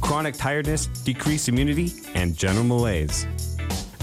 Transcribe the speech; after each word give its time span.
chronic 0.00 0.34
tiredness, 0.36 0.86
decreased 0.86 1.48
immunity, 1.48 1.92
and 2.14 2.36
general 2.36 2.64
malaise. 2.64 3.26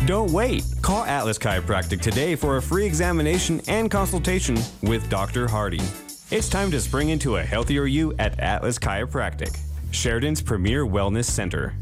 Don't 0.05 0.31
wait. 0.31 0.63
Call 0.81 1.03
Atlas 1.05 1.37
Chiropractic 1.37 2.01
today 2.01 2.35
for 2.35 2.57
a 2.57 2.61
free 2.61 2.85
examination 2.85 3.61
and 3.67 3.89
consultation 3.89 4.57
with 4.81 5.09
Dr. 5.09 5.47
Hardy. 5.47 5.81
It's 6.29 6.49
time 6.49 6.71
to 6.71 6.81
spring 6.81 7.09
into 7.09 7.37
a 7.37 7.43
healthier 7.43 7.85
you 7.85 8.13
at 8.19 8.39
Atlas 8.39 8.77
Chiropractic, 8.77 9.57
Sheridan's 9.91 10.41
premier 10.41 10.85
wellness 10.85 11.25
center. 11.25 11.73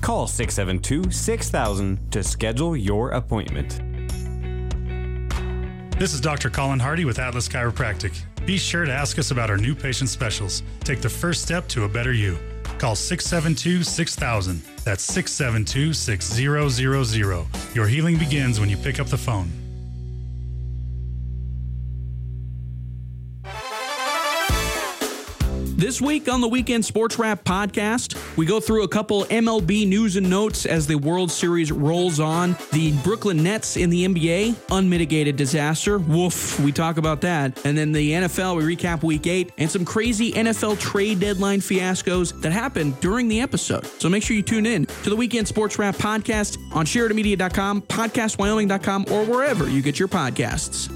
Call 0.00 0.26
672 0.26 1.10
6000 1.10 2.12
to 2.12 2.22
schedule 2.22 2.76
your 2.76 3.10
appointment. 3.10 3.80
This 5.98 6.12
is 6.12 6.20
Dr. 6.20 6.50
Colin 6.50 6.78
Hardy 6.78 7.04
with 7.04 7.18
Atlas 7.18 7.48
Chiropractic. 7.48 8.20
Be 8.46 8.58
sure 8.58 8.84
to 8.84 8.92
ask 8.92 9.18
us 9.18 9.30
about 9.30 9.48
our 9.48 9.56
new 9.56 9.74
patient 9.74 10.10
specials. 10.10 10.62
Take 10.80 11.00
the 11.00 11.08
first 11.08 11.42
step 11.42 11.66
to 11.68 11.84
a 11.84 11.88
better 11.88 12.12
you. 12.12 12.36
Call 12.78 12.94
672 12.94 13.82
6000. 13.84 14.62
That's 14.84 15.02
672 15.04 15.92
6000. 15.94 17.46
Your 17.74 17.86
healing 17.86 18.18
begins 18.18 18.60
when 18.60 18.68
you 18.68 18.76
pick 18.76 19.00
up 19.00 19.06
the 19.08 19.18
phone. 19.18 19.63
This 25.76 26.00
week 26.00 26.28
on 26.28 26.40
the 26.40 26.46
Weekend 26.46 26.84
Sports 26.84 27.18
Wrap 27.18 27.42
podcast, 27.42 28.36
we 28.36 28.46
go 28.46 28.60
through 28.60 28.84
a 28.84 28.88
couple 28.88 29.24
MLB 29.24 29.88
news 29.88 30.14
and 30.14 30.30
notes 30.30 30.66
as 30.66 30.86
the 30.86 30.94
World 30.94 31.32
Series 31.32 31.72
rolls 31.72 32.20
on. 32.20 32.56
The 32.70 32.92
Brooklyn 33.02 33.42
Nets 33.42 33.76
in 33.76 33.90
the 33.90 34.06
NBA, 34.06 34.54
unmitigated 34.70 35.34
disaster. 35.34 35.98
Woof, 35.98 36.60
we 36.60 36.70
talk 36.70 36.96
about 36.96 37.22
that. 37.22 37.66
And 37.66 37.76
then 37.76 37.90
the 37.90 38.12
NFL, 38.12 38.56
we 38.56 38.76
recap 38.76 39.02
week 39.02 39.26
eight 39.26 39.50
and 39.58 39.68
some 39.68 39.84
crazy 39.84 40.30
NFL 40.30 40.78
trade 40.78 41.18
deadline 41.18 41.58
fiascos 41.58 42.40
that 42.42 42.52
happened 42.52 43.00
during 43.00 43.26
the 43.26 43.40
episode. 43.40 43.84
So 43.98 44.08
make 44.08 44.22
sure 44.22 44.36
you 44.36 44.42
tune 44.44 44.66
in 44.66 44.86
to 44.86 45.10
the 45.10 45.16
Weekend 45.16 45.48
Sports 45.48 45.76
Wrap 45.76 45.96
podcast 45.96 46.56
on 46.72 46.86
SheridanMedia.com, 46.86 47.82
PodcastWyoming.com, 47.82 49.06
or 49.10 49.24
wherever 49.24 49.68
you 49.68 49.82
get 49.82 49.98
your 49.98 50.08
podcasts. 50.08 50.88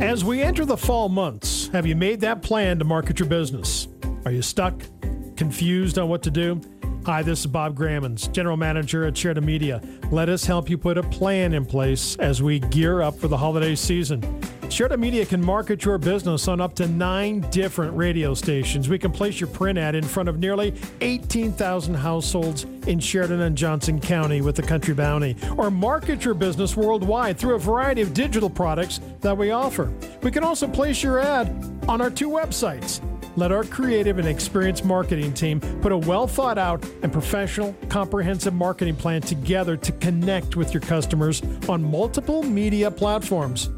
As 0.00 0.24
we 0.24 0.40
enter 0.40 0.64
the 0.64 0.78
fall 0.78 1.10
months, 1.10 1.59
have 1.72 1.86
you 1.86 1.94
made 1.94 2.20
that 2.20 2.42
plan 2.42 2.78
to 2.78 2.84
market 2.84 3.20
your 3.20 3.28
business? 3.28 3.86
Are 4.24 4.32
you 4.32 4.42
stuck, 4.42 4.74
confused 5.36 5.98
on 5.98 6.08
what 6.08 6.22
to 6.24 6.30
do? 6.30 6.60
Hi, 7.06 7.22
this 7.22 7.40
is 7.40 7.46
Bob 7.46 7.76
Grammons, 7.76 8.28
General 8.28 8.56
Manager 8.56 9.06
at 9.06 9.16
Sheridan 9.16 9.44
Media. 9.44 9.80
Let 10.10 10.28
us 10.28 10.44
help 10.44 10.68
you 10.68 10.76
put 10.76 10.98
a 10.98 11.02
plan 11.02 11.54
in 11.54 11.64
place 11.64 12.16
as 12.16 12.42
we 12.42 12.58
gear 12.58 13.02
up 13.02 13.16
for 13.16 13.28
the 13.28 13.36
holiday 13.36 13.74
season. 13.74 14.20
Sheridan 14.70 15.00
Media 15.00 15.26
can 15.26 15.44
market 15.44 15.84
your 15.84 15.98
business 15.98 16.46
on 16.46 16.60
up 16.60 16.74
to 16.76 16.86
nine 16.86 17.40
different 17.50 17.96
radio 17.96 18.34
stations. 18.34 18.88
We 18.88 19.00
can 19.00 19.10
place 19.10 19.40
your 19.40 19.48
print 19.48 19.76
ad 19.76 19.96
in 19.96 20.04
front 20.04 20.28
of 20.28 20.38
nearly 20.38 20.74
18,000 21.00 21.94
households 21.94 22.64
in 22.86 23.00
Sheridan 23.00 23.40
and 23.40 23.58
Johnson 23.58 24.00
County 24.00 24.40
with 24.42 24.54
the 24.54 24.62
Country 24.62 24.94
Bounty, 24.94 25.36
or 25.56 25.72
market 25.72 26.24
your 26.24 26.34
business 26.34 26.76
worldwide 26.76 27.36
through 27.36 27.56
a 27.56 27.58
variety 27.58 28.00
of 28.00 28.14
digital 28.14 28.48
products 28.48 29.00
that 29.22 29.36
we 29.36 29.50
offer. 29.50 29.92
We 30.22 30.30
can 30.30 30.44
also 30.44 30.68
place 30.68 31.02
your 31.02 31.18
ad 31.18 31.48
on 31.88 32.00
our 32.00 32.10
two 32.10 32.30
websites. 32.30 33.00
Let 33.36 33.50
our 33.50 33.64
creative 33.64 34.18
and 34.18 34.28
experienced 34.28 34.84
marketing 34.84 35.34
team 35.34 35.60
put 35.82 35.90
a 35.90 35.98
well 35.98 36.28
thought 36.28 36.58
out 36.58 36.84
and 37.02 37.12
professional, 37.12 37.74
comprehensive 37.88 38.54
marketing 38.54 38.94
plan 38.94 39.20
together 39.20 39.76
to 39.76 39.92
connect 39.92 40.54
with 40.54 40.72
your 40.72 40.80
customers 40.80 41.42
on 41.68 41.82
multiple 41.82 42.44
media 42.44 42.88
platforms 42.88 43.68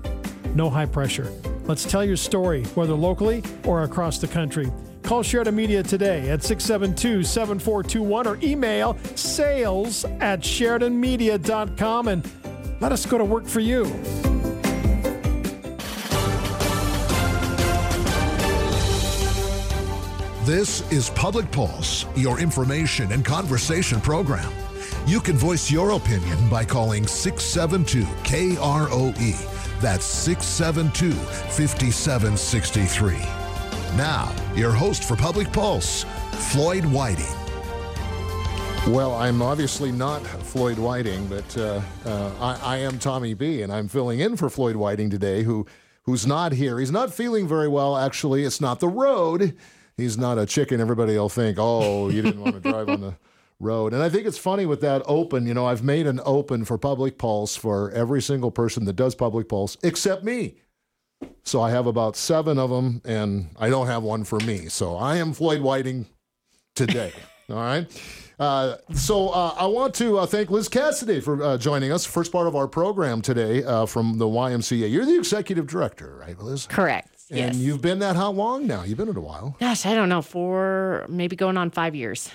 no 0.54 0.70
high 0.70 0.86
pressure. 0.86 1.32
Let's 1.64 1.84
tell 1.84 2.04
your 2.04 2.16
story, 2.16 2.64
whether 2.74 2.94
locally 2.94 3.42
or 3.64 3.82
across 3.84 4.18
the 4.18 4.28
country. 4.28 4.70
Call 5.02 5.22
Sheridan 5.22 5.54
Media 5.54 5.82
today 5.82 6.30
at 6.30 6.42
672 6.42 7.24
7421 7.24 8.26
or 8.26 8.38
email 8.42 8.96
sales 9.14 10.04
at 10.20 10.40
SheridanMedia.com 10.40 12.08
and 12.08 12.30
let 12.80 12.92
us 12.92 13.06
go 13.06 13.18
to 13.18 13.24
work 13.24 13.46
for 13.46 13.60
you. 13.60 13.84
This 20.44 20.90
is 20.90 21.08
Public 21.10 21.50
Pulse, 21.52 22.04
your 22.16 22.40
information 22.40 23.12
and 23.12 23.24
conversation 23.24 24.00
program. 24.00 24.52
You 25.06 25.20
can 25.20 25.36
voice 25.36 25.70
your 25.70 25.92
opinion 25.92 26.36
by 26.48 26.64
calling 26.64 27.06
672 27.06 28.02
KROE. 28.24 29.71
That's 29.82 30.06
672 30.06 31.10
5763. 31.10 33.16
Now, 33.96 34.32
your 34.54 34.70
host 34.70 35.02
for 35.02 35.16
Public 35.16 35.52
Pulse, 35.52 36.04
Floyd 36.52 36.84
Whiting. 36.84 37.24
Well, 38.86 39.16
I'm 39.16 39.42
obviously 39.42 39.90
not 39.90 40.24
Floyd 40.24 40.78
Whiting, 40.78 41.26
but 41.26 41.58
uh, 41.58 41.80
uh, 42.06 42.30
I, 42.40 42.60
I, 42.62 42.76
am 42.76 43.00
Tommy 43.00 43.34
B, 43.34 43.62
and 43.62 43.72
I'm 43.72 43.88
filling 43.88 44.20
in 44.20 44.36
for 44.36 44.48
Floyd 44.48 44.76
Whiting 44.76 45.10
today, 45.10 45.42
who 45.42 45.66
who's 46.04 46.28
not 46.28 46.52
here. 46.52 46.78
He's 46.78 46.92
not 46.92 47.12
feeling 47.12 47.48
very 47.48 47.66
well, 47.66 47.96
actually. 47.96 48.44
It's 48.44 48.60
not 48.60 48.78
the 48.78 48.88
road. 48.88 49.56
He's 49.96 50.16
not 50.16 50.38
a 50.38 50.46
chicken. 50.46 50.80
Everybody 50.80 51.18
will 51.18 51.28
think, 51.28 51.58
oh, 51.60 52.08
you 52.08 52.22
didn't 52.22 52.40
want 52.40 52.54
to 52.54 52.60
drive 52.60 52.88
on 52.88 53.00
the 53.00 53.14
road. 53.62 53.94
And 53.94 54.02
I 54.02 54.08
think 54.08 54.26
it's 54.26 54.38
funny 54.38 54.66
with 54.66 54.80
that 54.80 55.02
open, 55.06 55.46
you 55.46 55.54
know, 55.54 55.66
I've 55.66 55.82
made 55.82 56.06
an 56.06 56.20
open 56.24 56.64
for 56.64 56.78
Public 56.78 57.18
Pulse 57.18 57.56
for 57.56 57.90
every 57.92 58.20
single 58.20 58.50
person 58.50 58.84
that 58.84 58.94
does 58.94 59.14
Public 59.14 59.48
Pulse 59.48 59.76
except 59.82 60.24
me. 60.24 60.56
So 61.44 61.60
I 61.60 61.70
have 61.70 61.86
about 61.86 62.16
seven 62.16 62.58
of 62.58 62.70
them, 62.70 63.00
and 63.04 63.48
I 63.58 63.68
don't 63.68 63.86
have 63.86 64.02
one 64.02 64.24
for 64.24 64.38
me. 64.40 64.68
So 64.68 64.96
I 64.96 65.16
am 65.16 65.32
Floyd 65.32 65.60
Whiting 65.60 66.06
today. 66.74 67.12
All 67.48 67.56
right. 67.56 67.86
Uh, 68.38 68.76
so 68.94 69.28
uh, 69.28 69.54
I 69.56 69.66
want 69.66 69.94
to 69.96 70.18
uh, 70.18 70.26
thank 70.26 70.50
Liz 70.50 70.68
Cassidy 70.68 71.20
for 71.20 71.42
uh, 71.42 71.58
joining 71.58 71.92
us. 71.92 72.04
First 72.04 72.32
part 72.32 72.46
of 72.46 72.56
our 72.56 72.66
program 72.66 73.22
today 73.22 73.62
uh, 73.62 73.86
from 73.86 74.18
the 74.18 74.24
YMCA. 74.24 74.90
You're 74.90 75.04
the 75.04 75.16
executive 75.16 75.66
director, 75.66 76.16
right, 76.16 76.38
Liz? 76.40 76.66
Correct. 76.66 77.08
And 77.30 77.54
yes. 77.54 77.56
you've 77.56 77.80
been 77.80 78.00
that 78.00 78.16
how 78.16 78.30
long 78.30 78.66
now? 78.66 78.82
You've 78.82 78.98
been 78.98 79.08
it 79.08 79.16
a 79.16 79.20
while. 79.20 79.56
Gosh, 79.60 79.86
I 79.86 79.94
don't 79.94 80.08
know, 80.08 80.22
four, 80.22 81.06
maybe 81.08 81.36
going 81.36 81.56
on 81.56 81.70
five 81.70 81.94
years. 81.94 82.30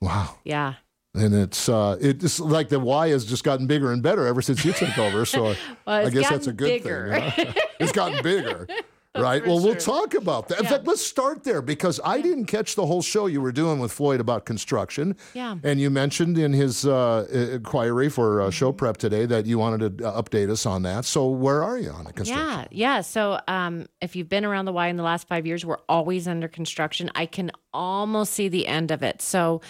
Wow. 0.00 0.36
Yeah. 0.44 0.74
And 1.14 1.34
it's 1.34 1.68
uh, 1.68 1.96
it's 2.00 2.38
like 2.38 2.68
the 2.68 2.78
Y 2.78 3.08
has 3.08 3.24
just 3.24 3.42
gotten 3.42 3.66
bigger 3.66 3.90
and 3.90 4.02
better 4.02 4.26
ever 4.26 4.42
since 4.42 4.64
you 4.64 4.72
took 4.72 4.98
over. 4.98 5.24
So 5.24 5.44
well, 5.86 6.06
I 6.06 6.10
guess 6.10 6.28
that's 6.28 6.46
a 6.46 6.52
good 6.52 6.82
bigger. 6.82 7.30
thing. 7.30 7.54
it's 7.80 7.92
gotten 7.92 8.22
bigger. 8.22 8.68
Right. 9.26 9.44
well, 9.46 9.58
sure. 9.58 9.66
we'll 9.72 9.76
talk 9.76 10.14
about 10.14 10.48
that. 10.48 10.58
In 10.58 10.64
Yeah. 10.64 10.70
fact, 10.70 10.86
let's 10.86 11.04
start 11.04 11.44
there 11.44 11.62
because 11.62 12.00
I 12.04 12.20
didn't 12.20 12.46
catch 12.46 12.74
the 12.74 12.86
whole 12.86 13.02
show 13.02 13.26
you 13.26 13.40
were 13.40 13.52
doing 13.52 13.78
with 13.78 13.92
Floyd 13.92 14.20
about 14.20 14.44
construction. 14.44 15.16
Yeah. 15.34 15.56
And 15.62 15.80
you 15.80 15.90
mentioned 15.90 16.38
in 16.38 16.52
his 16.52 16.86
uh, 16.86 17.26
inquiry 17.30 18.08
for 18.08 18.42
uh, 18.42 18.50
show 18.50 18.72
prep 18.72 18.96
today 18.96 19.26
that 19.26 19.46
you 19.46 19.58
wanted 19.58 19.98
to 19.98 20.08
uh, 20.08 20.22
update 20.22 20.50
us 20.50 20.66
on 20.66 20.82
that. 20.82 21.04
So 21.04 21.28
where 21.28 21.62
are 21.62 21.78
you 21.78 21.90
on 21.90 22.04
the 22.04 22.12
construction? 22.12 22.46
Yeah, 22.46 22.96
yeah. 22.96 23.00
So 23.00 23.40
um, 23.48 23.86
if 24.00 24.16
you've 24.16 24.28
been 24.28 24.44
around 24.44 24.64
the 24.66 24.72
Y 24.72 24.88
in 24.88 24.96
the 24.96 25.02
last 25.02 25.28
five 25.28 25.46
years, 25.46 25.64
we're 25.64 25.78
always 25.88 26.28
under 26.28 26.48
construction. 26.48 27.10
I 27.14 27.26
can 27.26 27.50
almost 27.72 28.32
see 28.32 28.48
the 28.48 28.66
end 28.66 28.90
of 28.90 29.02
it. 29.02 29.22
So 29.22 29.60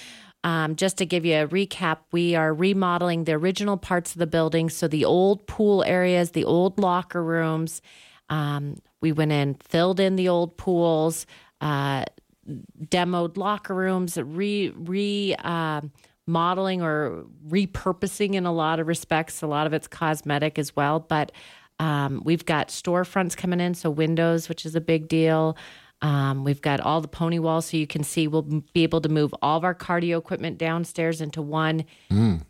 um, 0.44 0.76
just 0.76 0.98
to 0.98 1.06
give 1.06 1.24
you 1.24 1.34
a 1.36 1.48
recap, 1.48 1.98
we 2.12 2.34
are 2.36 2.54
remodeling 2.54 3.24
the 3.24 3.32
original 3.32 3.76
parts 3.76 4.12
of 4.12 4.18
the 4.18 4.26
building. 4.26 4.70
So 4.70 4.86
the 4.86 5.04
old 5.04 5.46
pool 5.46 5.82
areas, 5.84 6.30
the 6.32 6.44
old 6.44 6.78
locker 6.78 7.22
rooms. 7.22 7.82
Um, 8.28 8.76
we 9.00 9.12
went 9.12 9.32
in, 9.32 9.54
filled 9.54 10.00
in 10.00 10.16
the 10.16 10.28
old 10.28 10.56
pools, 10.56 11.26
uh, 11.60 12.04
demoed 12.84 13.36
locker 13.36 13.74
rooms, 13.74 14.16
re 14.16 14.70
re 14.70 15.34
uh, 15.38 15.80
modeling 16.26 16.82
or 16.82 17.24
repurposing 17.48 18.34
in 18.34 18.46
a 18.46 18.52
lot 18.52 18.80
of 18.80 18.86
respects. 18.86 19.42
A 19.42 19.46
lot 19.46 19.66
of 19.66 19.72
it's 19.72 19.88
cosmetic 19.88 20.58
as 20.58 20.74
well, 20.74 21.00
but 21.00 21.32
um, 21.78 22.22
we've 22.24 22.44
got 22.44 22.68
storefronts 22.68 23.36
coming 23.36 23.60
in, 23.60 23.74
so 23.74 23.90
windows, 23.90 24.48
which 24.48 24.64
is 24.64 24.74
a 24.74 24.80
big 24.80 25.08
deal. 25.08 25.56
Um, 26.02 26.44
we've 26.44 26.60
got 26.60 26.80
all 26.80 27.00
the 27.00 27.08
pony 27.08 27.38
walls, 27.38 27.66
so 27.66 27.76
you 27.78 27.86
can 27.86 28.04
see 28.04 28.28
we'll 28.28 28.42
be 28.42 28.82
able 28.82 29.00
to 29.00 29.08
move 29.08 29.34
all 29.40 29.56
of 29.56 29.64
our 29.64 29.74
cardio 29.74 30.18
equipment 30.18 30.58
downstairs 30.58 31.20
into 31.22 31.40
one 31.40 31.84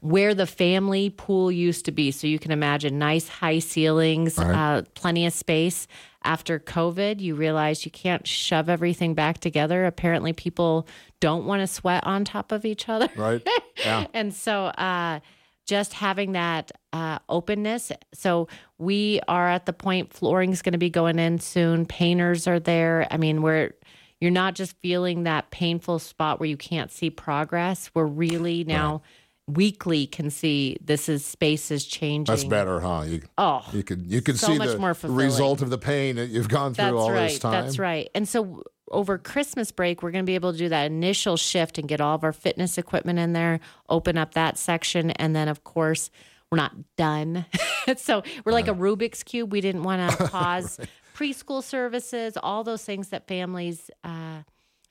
where 0.00 0.34
the 0.34 0.46
family 0.46 1.10
pool 1.10 1.52
used 1.52 1.84
to 1.84 1.92
be. 1.92 2.10
So 2.10 2.26
you 2.26 2.38
can 2.40 2.50
imagine 2.50 2.98
nice 2.98 3.28
high 3.28 3.60
ceilings, 3.60 4.36
uh, 4.38 4.82
plenty 4.94 5.26
of 5.26 5.32
space. 5.32 5.86
After 6.24 6.58
COVID, 6.58 7.20
you 7.20 7.36
realize 7.36 7.84
you 7.84 7.92
can't 7.92 8.26
shove 8.26 8.68
everything 8.68 9.14
back 9.14 9.38
together. 9.38 9.86
Apparently, 9.86 10.32
people 10.32 10.88
don't 11.20 11.44
want 11.46 11.60
to 11.60 11.68
sweat 11.68 12.04
on 12.04 12.24
top 12.24 12.50
of 12.50 12.64
each 12.64 12.88
other. 12.88 13.08
Right. 13.16 13.46
Yeah. 13.84 14.06
and 14.14 14.32
so 14.32 14.64
uh, 14.64 15.20
just 15.66 15.92
having 15.92 16.32
that 16.32 16.72
uh, 16.92 17.18
openness. 17.28 17.92
So 18.14 18.48
we 18.78 19.20
are 19.28 19.48
at 19.48 19.66
the 19.66 19.72
point 19.72 20.12
flooring's 20.12 20.62
going 20.62 20.72
to 20.72 20.78
be 20.78 20.90
going 20.90 21.18
in 21.18 21.38
soon. 21.38 21.86
Painters 21.86 22.46
are 22.46 22.60
there. 22.60 23.06
I 23.10 23.16
mean, 23.16 23.42
we're 23.42 23.72
you're 24.20 24.30
not 24.30 24.54
just 24.54 24.76
feeling 24.80 25.24
that 25.24 25.50
painful 25.50 25.98
spot 25.98 26.40
where 26.40 26.48
you 26.48 26.56
can't 26.56 26.90
see 26.90 27.10
progress. 27.10 27.90
We're 27.94 28.06
really 28.06 28.64
now 28.64 29.02
weekly 29.48 30.06
can 30.06 30.30
see 30.30 30.76
this 30.80 31.08
is 31.08 31.24
space 31.24 31.70
is 31.70 31.84
changing. 31.84 32.32
That's 32.32 32.44
better, 32.44 32.80
huh? 32.80 33.04
You, 33.06 33.22
Oh, 33.38 33.64
you 33.72 33.82
could 33.82 34.06
you 34.06 34.22
could 34.22 34.38
so 34.38 34.48
see 34.48 34.58
the 34.58 35.08
result 35.08 35.62
of 35.62 35.70
the 35.70 35.78
pain 35.78 36.16
that 36.16 36.30
you've 36.30 36.48
gone 36.48 36.74
through 36.74 36.84
That's 36.84 36.94
all 36.94 37.12
right. 37.12 37.28
this 37.28 37.38
time. 37.38 37.52
That's 37.52 37.78
right. 37.78 38.08
And 38.14 38.28
so 38.28 38.62
over 38.90 39.18
Christmas 39.18 39.70
break, 39.72 40.02
we're 40.02 40.10
going 40.10 40.24
to 40.24 40.30
be 40.30 40.34
able 40.34 40.52
to 40.52 40.58
do 40.58 40.68
that 40.68 40.86
initial 40.86 41.36
shift 41.36 41.78
and 41.78 41.88
get 41.88 42.00
all 42.00 42.14
of 42.14 42.24
our 42.24 42.32
fitness 42.32 42.78
equipment 42.78 43.18
in 43.18 43.32
there, 43.32 43.60
open 43.88 44.16
up 44.16 44.34
that 44.34 44.58
section. 44.58 45.10
And 45.12 45.34
then, 45.34 45.48
of 45.48 45.64
course, 45.64 46.10
we're 46.50 46.56
not 46.56 46.74
done. 46.96 47.46
so 47.96 48.22
we're 48.44 48.52
like 48.52 48.68
a 48.68 48.74
Rubik's 48.74 49.22
Cube. 49.22 49.52
We 49.52 49.60
didn't 49.60 49.82
want 49.82 50.10
to 50.10 50.26
pause 50.28 50.78
right. 50.78 50.88
preschool 51.14 51.62
services, 51.62 52.36
all 52.42 52.64
those 52.64 52.84
things 52.84 53.08
that 53.08 53.26
families 53.26 53.90
uh, 54.04 54.42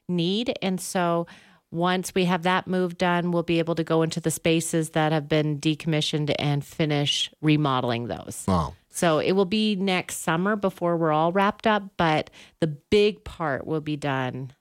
need. 0.08 0.58
And 0.62 0.80
so, 0.80 1.28
once 1.72 2.16
we 2.16 2.24
have 2.26 2.44
that 2.44 2.68
move 2.68 2.98
done, 2.98 3.32
we'll 3.32 3.44
be 3.44 3.60
able 3.60 3.76
to 3.76 3.84
go 3.84 4.02
into 4.02 4.22
the 4.22 4.32
spaces 4.32 4.92
that 4.92 5.12
have 5.12 5.28
been 5.28 5.60
decommissioned 5.60 6.34
and 6.40 6.64
finish 6.64 7.30
remodeling 7.42 8.08
those. 8.08 8.46
Wow. 8.48 8.76
So 8.96 9.20
it 9.20 9.34
will 9.34 9.44
be 9.46 9.76
next 9.76 10.20
summer 10.20 10.56
before 10.56 10.96
we're 10.96 11.12
all 11.12 11.34
wrapped 11.34 11.68
up, 11.68 11.84
but 11.98 12.30
the 12.62 12.68
big 12.68 13.26
part 13.26 13.68
will 13.68 13.82
be 13.82 13.98
done 13.98 14.54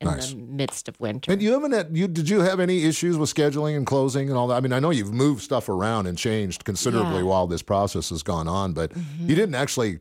in 0.00 0.06
nice. 0.06 0.30
the 0.30 0.36
midst 0.36 0.88
of 0.88 0.98
winter. 1.00 1.32
And 1.32 1.42
you 1.42 1.52
haven't 1.52 1.72
had, 1.72 1.96
you 1.96 2.06
did 2.06 2.28
you 2.28 2.38
have 2.40 2.60
any 2.60 2.84
issues 2.84 3.18
with 3.18 3.34
scheduling 3.34 3.76
and 3.76 3.84
closing 3.84 4.28
and 4.28 4.38
all 4.38 4.46
that? 4.46 4.54
I 4.54 4.60
mean, 4.60 4.72
I 4.72 4.78
know 4.78 4.90
you've 4.90 5.12
moved 5.12 5.42
stuff 5.42 5.68
around 5.68 6.06
and 6.06 6.16
changed 6.16 6.64
considerably 6.64 7.18
yeah. 7.18 7.24
while 7.24 7.48
this 7.48 7.62
process 7.62 8.10
has 8.10 8.22
gone 8.22 8.46
on, 8.46 8.74
but 8.74 8.92
mm-hmm. 8.92 9.28
you 9.28 9.34
didn't 9.34 9.56
actually 9.56 9.98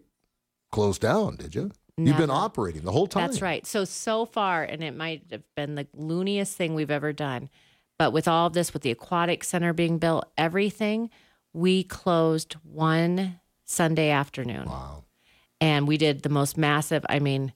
close 0.71 0.99
down, 0.99 1.37
did 1.37 1.55
you? 1.55 1.71
Never. 1.97 2.09
You've 2.09 2.17
been 2.17 2.29
operating 2.29 2.83
the 2.83 2.91
whole 2.91 3.07
time. 3.07 3.27
That's 3.27 3.41
right. 3.41 3.65
So 3.65 3.85
so 3.85 4.27
far, 4.27 4.63
and 4.63 4.83
it 4.83 4.95
might 4.95 5.23
have 5.31 5.43
been 5.55 5.73
the 5.73 5.87
looniest 5.95 6.55
thing 6.55 6.75
we've 6.75 6.91
ever 6.91 7.11
done, 7.11 7.49
but 7.97 8.13
with 8.13 8.27
all 8.27 8.45
of 8.45 8.53
this, 8.53 8.71
with 8.71 8.83
the 8.83 8.91
aquatic 8.91 9.43
center 9.43 9.73
being 9.73 9.97
built, 9.97 10.25
everything, 10.37 11.09
we 11.53 11.83
closed 11.83 12.53
one 12.61 13.39
Sunday 13.69 14.09
afternoon. 14.09 14.65
Wow. 14.65 15.03
And 15.61 15.87
we 15.87 15.97
did 15.97 16.23
the 16.23 16.29
most 16.29 16.57
massive, 16.57 17.05
I 17.07 17.19
mean, 17.19 17.53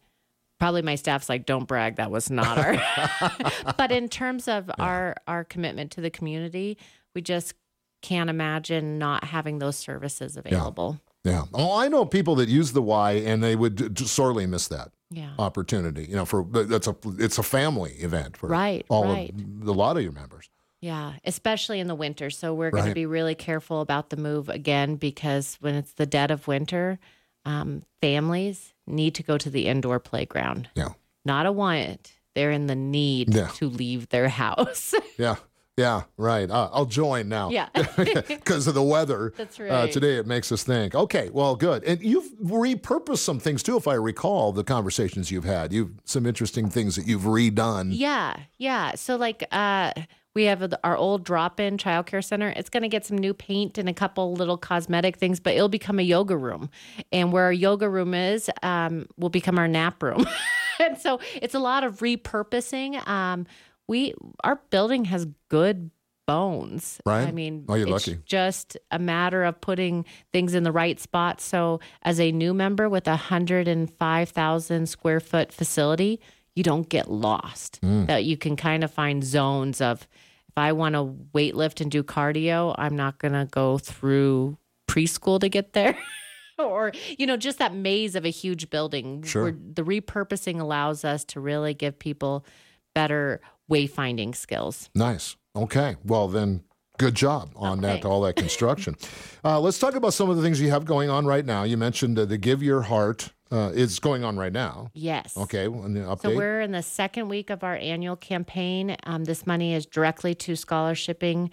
probably 0.60 0.84
my 0.84 0.94
staff's 0.94 1.28
like, 1.28 1.48
don't 1.48 1.68
brag, 1.68 1.96
that 1.96 2.12
was 2.12 2.30
not 2.30 2.58
our. 2.58 3.74
but 3.78 3.92
in 3.92 4.10
terms 4.10 4.48
of 4.48 4.68
yeah. 4.68 4.86
our 4.86 5.16
our 5.28 5.44
commitment 5.44 5.92
to 5.92 6.02
the 6.02 6.12
community, 6.12 6.78
we 7.16 7.22
just 7.22 7.56
can't 8.04 8.30
imagine 8.30 9.00
not 9.00 9.24
having 9.24 9.58
those 9.58 9.76
services 9.76 10.38
available. 10.38 11.00
Yeah. 11.24 11.32
yeah. 11.32 11.44
Oh, 11.54 11.76
I 11.76 11.88
know 11.88 12.06
people 12.06 12.36
that 12.36 12.50
use 12.50 12.74
the 12.74 12.82
Y 12.82 13.14
and 13.14 13.44
they 13.44 13.56
would 13.56 13.98
sorely 13.98 14.46
miss 14.46 14.68
that. 14.68 14.92
Yeah. 15.10 15.34
opportunity. 15.38 16.06
You 16.06 16.16
know, 16.16 16.26
for 16.26 16.44
that's 16.44 16.88
a 16.88 16.96
it's 17.20 17.38
a 17.38 17.44
family 17.44 17.92
event 17.94 18.36
for 18.36 18.50
right, 18.50 18.84
all 18.90 19.06
right. 19.06 19.32
of 19.32 19.68
a 19.68 19.72
lot 19.72 19.96
of 19.96 20.02
your 20.02 20.12
members. 20.12 20.50
Yeah, 20.84 21.14
especially 21.24 21.80
in 21.80 21.88
the 21.88 21.96
winter. 21.96 22.30
So 22.30 22.54
we're 22.54 22.70
going 22.70 22.90
to 22.90 22.94
be 22.94 23.06
really 23.06 23.36
careful 23.36 23.80
about 23.80 24.10
the 24.10 24.18
move 24.18 24.50
again 24.50 24.98
because 24.98 25.58
when 25.62 25.76
it's 25.76 25.94
the 25.94 26.06
dead 26.06 26.30
of 26.30 26.46
winter, 26.46 27.00
um, 27.46 27.84
families 28.02 28.74
need 28.86 29.16
to 29.16 29.24
go 29.24 29.38
to 29.38 29.50
the 29.50 29.68
indoor 29.68 30.02
playground. 30.02 30.68
Yeah. 30.76 30.90
Not 31.24 31.46
a 31.46 31.54
want. 31.54 32.12
They're 32.36 32.52
in 32.52 32.68
the 32.68 32.76
need 32.76 33.34
yeah. 33.34 33.48
to 33.56 33.70
leave 33.70 34.10
their 34.10 34.28
house. 34.44 34.94
yeah. 35.18 35.38
Yeah, 35.78 36.04
right. 36.18 36.52
Uh, 36.52 36.70
I'll 36.72 36.86
join 36.86 37.30
now. 37.30 37.50
Yeah. 37.50 37.70
Because 38.28 38.68
of 38.68 38.76
the 38.76 38.84
weather. 38.84 39.34
That's 39.38 39.60
uh, 39.60 39.64
right. 39.64 39.72
Uh, 39.72 39.88
today 39.88 40.18
it 40.18 40.28
makes 40.28 40.52
us 40.52 40.64
think. 40.64 40.94
Okay, 40.94 41.30
well, 41.32 41.56
good. 41.56 41.84
And 41.86 42.04
you've 42.04 42.30
repurposed 42.44 43.20
some 43.20 43.40
things 43.40 43.64
too, 43.64 43.78
if 43.78 43.88
I 43.88 43.96
recall 43.96 44.52
the 44.52 44.64
conversations 44.64 45.32
you've 45.32 45.46
had. 45.46 45.72
You've 45.72 45.94
some 46.04 46.26
interesting 46.26 46.70
things 46.70 46.98
that 46.98 47.08
you've 47.08 47.24
redone. 47.24 47.92
Yeah, 47.92 48.36
yeah. 48.58 48.96
So 48.96 49.16
like 49.16 49.46
uh 49.52 49.94
we 50.36 50.46
have 50.46 50.74
our 50.84 50.98
old 50.98 51.24
drop-in 51.24 51.78
childcare 51.78 52.24
center. 52.24 52.50
It's 52.56 52.70
going 52.70 52.84
to 52.84 52.90
get 52.90 53.06
some 53.06 53.18
new 53.18 53.34
paint 53.34 53.78
and 53.78 53.88
a 53.88 53.94
couple 53.94 54.34
little 54.34 54.58
cosmetic 54.58 55.18
things, 55.18 55.40
but 55.40 55.54
it'll 55.54 55.70
become 55.70 56.00
a 56.00 56.04
yoga 56.04 56.36
room. 56.36 56.70
And 57.12 57.32
where 57.32 57.44
our 57.46 57.54
yoga 57.54 57.88
room 57.88 58.14
is, 58.14 58.50
um, 58.62 59.08
will 59.18 59.30
become 59.30 59.60
our 59.60 59.68
nap 59.68 60.02
room. 60.02 60.26
and 60.80 60.98
so 60.98 61.20
it's 61.36 61.54
a 61.54 61.60
lot 61.60 61.84
of 61.84 62.00
repurposing. 62.00 63.08
Um, 63.08 63.46
we 63.88 64.14
our 64.44 64.62
building 64.70 65.06
has 65.06 65.28
good 65.50 65.92
bones. 66.26 67.00
Right. 67.06 67.28
I 67.28 67.32
mean, 67.32 67.66
oh, 67.68 67.76
you're 67.76 67.88
it's 67.90 68.08
lucky. 68.08 68.22
just 68.26 68.78
a 68.92 69.00
matter 69.00 69.44
of 69.44 69.60
putting 69.62 70.06
things 70.32 70.54
in 70.54 70.64
the 70.64 70.72
right 70.72 71.00
spot. 71.00 71.42
So, 71.42 71.80
as 72.04 72.20
a 72.20 72.32
new 72.32 72.54
member 72.54 72.90
with 72.90 73.08
a 73.08 73.12
105,000 73.12 74.88
square 74.88 75.20
foot 75.20 75.52
facility, 75.52 76.20
you 76.56 76.64
don't 76.64 76.88
get 76.88 77.10
lost. 77.10 77.80
Mm. 77.82 78.08
That 78.08 78.24
you 78.26 78.38
can 78.38 78.56
kind 78.56 78.84
of 78.84 78.92
find 78.92 79.24
zones 79.24 79.82
of 79.82 80.08
if 80.54 80.58
I 80.60 80.72
want 80.72 80.94
to 80.94 81.16
weightlift 81.34 81.82
and 81.82 81.90
do 81.90 82.04
cardio, 82.04 82.76
I'm 82.78 82.96
not 82.96 83.18
going 83.18 83.32
to 83.32 83.48
go 83.50 83.80
through 83.80 84.60
preschool 84.88 85.40
to 85.40 85.50
get 85.50 85.74
there. 85.74 85.98
or 86.60 86.92
you 87.18 87.26
know 87.26 87.36
just 87.36 87.58
that 87.58 87.74
maze 87.74 88.16
of 88.16 88.26
a 88.26 88.30
huge 88.30 88.70
building 88.70 89.24
sure. 89.24 89.44
where 89.46 89.52
the 89.52 89.82
repurposing 89.82 90.60
allows 90.60 91.04
us 91.04 91.24
to 91.24 91.40
really 91.40 91.74
give 91.74 91.98
people 91.98 92.46
better 92.94 93.42
wayfinding 93.72 94.36
skills 94.36 94.88
nice 94.94 95.36
okay 95.56 95.96
well 96.06 96.28
then 96.28 96.62
good 97.04 97.16
job 97.16 97.52
on 97.56 97.80
okay. 97.80 98.00
that 98.00 98.06
all 98.06 98.22
that 98.22 98.36
construction 98.36 98.96
uh, 99.44 99.60
let's 99.60 99.80
talk 99.80 99.96
about 99.96 100.14
some 100.14 100.30
of 100.30 100.38
the 100.38 100.42
things 100.42 100.60
you 100.62 100.70
have 100.70 100.86
going 100.86 101.10
on 101.10 101.26
right 101.26 101.46
now 101.46 101.64
you 101.64 101.78
mentioned 101.78 102.18
uh, 102.18 102.26
the 102.26 102.38
give 102.38 102.64
your 102.64 102.82
heart 102.84 103.32
uh, 103.52 103.70
is 103.70 104.00
going 104.00 104.24
on 104.24 104.36
right 104.36 104.52
now. 104.52 104.90
Yes. 104.96 105.38
Okay. 105.38 105.66
And 105.66 105.96
the 105.96 106.00
update. 106.00 106.22
So 106.24 106.36
we're 106.36 106.62
in 106.62 106.72
the 106.72 106.82
second 106.82 107.30
week 107.30 107.52
of 107.52 107.64
our 107.64 107.76
annual 107.76 108.16
campaign. 108.16 108.98
Um, 109.04 109.26
this 109.26 109.46
money 109.46 109.76
is 109.76 109.86
directly 109.86 110.34
to 110.36 110.54
scholarshiping 110.54 111.52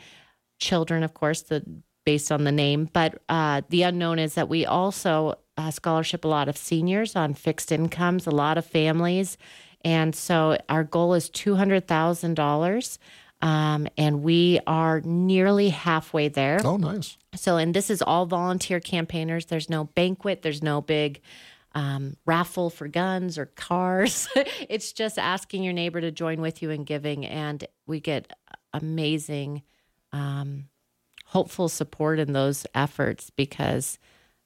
children, 0.58 1.02
of 1.02 1.12
course, 1.12 1.42
the 1.42 1.62
based 2.06 2.32
on 2.32 2.44
the 2.44 2.52
name. 2.52 2.88
But 2.92 3.20
uh, 3.28 3.60
the 3.68 3.82
unknown 3.82 4.18
is 4.18 4.34
that 4.34 4.48
we 4.48 4.64
also 4.64 5.38
uh, 5.58 5.70
scholarship 5.70 6.24
a 6.24 6.28
lot 6.28 6.48
of 6.48 6.56
seniors 6.56 7.14
on 7.16 7.34
fixed 7.34 7.70
incomes, 7.70 8.26
a 8.26 8.30
lot 8.30 8.56
of 8.56 8.64
families, 8.64 9.36
and 9.82 10.14
so 10.14 10.58
our 10.68 10.84
goal 10.84 11.12
is 11.14 11.28
two 11.28 11.56
hundred 11.56 11.86
thousand 11.86 12.34
dollars. 12.34 12.98
Um, 13.42 13.88
and 13.96 14.22
we 14.22 14.60
are 14.66 15.00
nearly 15.00 15.70
halfway 15.70 16.28
there. 16.28 16.60
Oh, 16.64 16.76
nice. 16.76 17.16
So, 17.34 17.56
and 17.56 17.72
this 17.72 17.88
is 17.88 18.02
all 18.02 18.26
volunteer 18.26 18.80
campaigners. 18.80 19.46
There's 19.46 19.70
no 19.70 19.84
banquet, 19.84 20.42
there's 20.42 20.62
no 20.62 20.80
big 20.80 21.20
um, 21.74 22.16
raffle 22.26 22.68
for 22.68 22.88
guns 22.88 23.38
or 23.38 23.46
cars. 23.46 24.28
it's 24.68 24.92
just 24.92 25.18
asking 25.18 25.62
your 25.62 25.72
neighbor 25.72 26.00
to 26.00 26.10
join 26.10 26.40
with 26.40 26.62
you 26.62 26.70
in 26.70 26.84
giving, 26.84 27.24
and 27.24 27.64
we 27.86 28.00
get 28.00 28.32
amazing, 28.74 29.62
um, 30.12 30.68
hopeful 31.26 31.68
support 31.68 32.18
in 32.18 32.32
those 32.32 32.66
efforts 32.74 33.30
because 33.30 33.98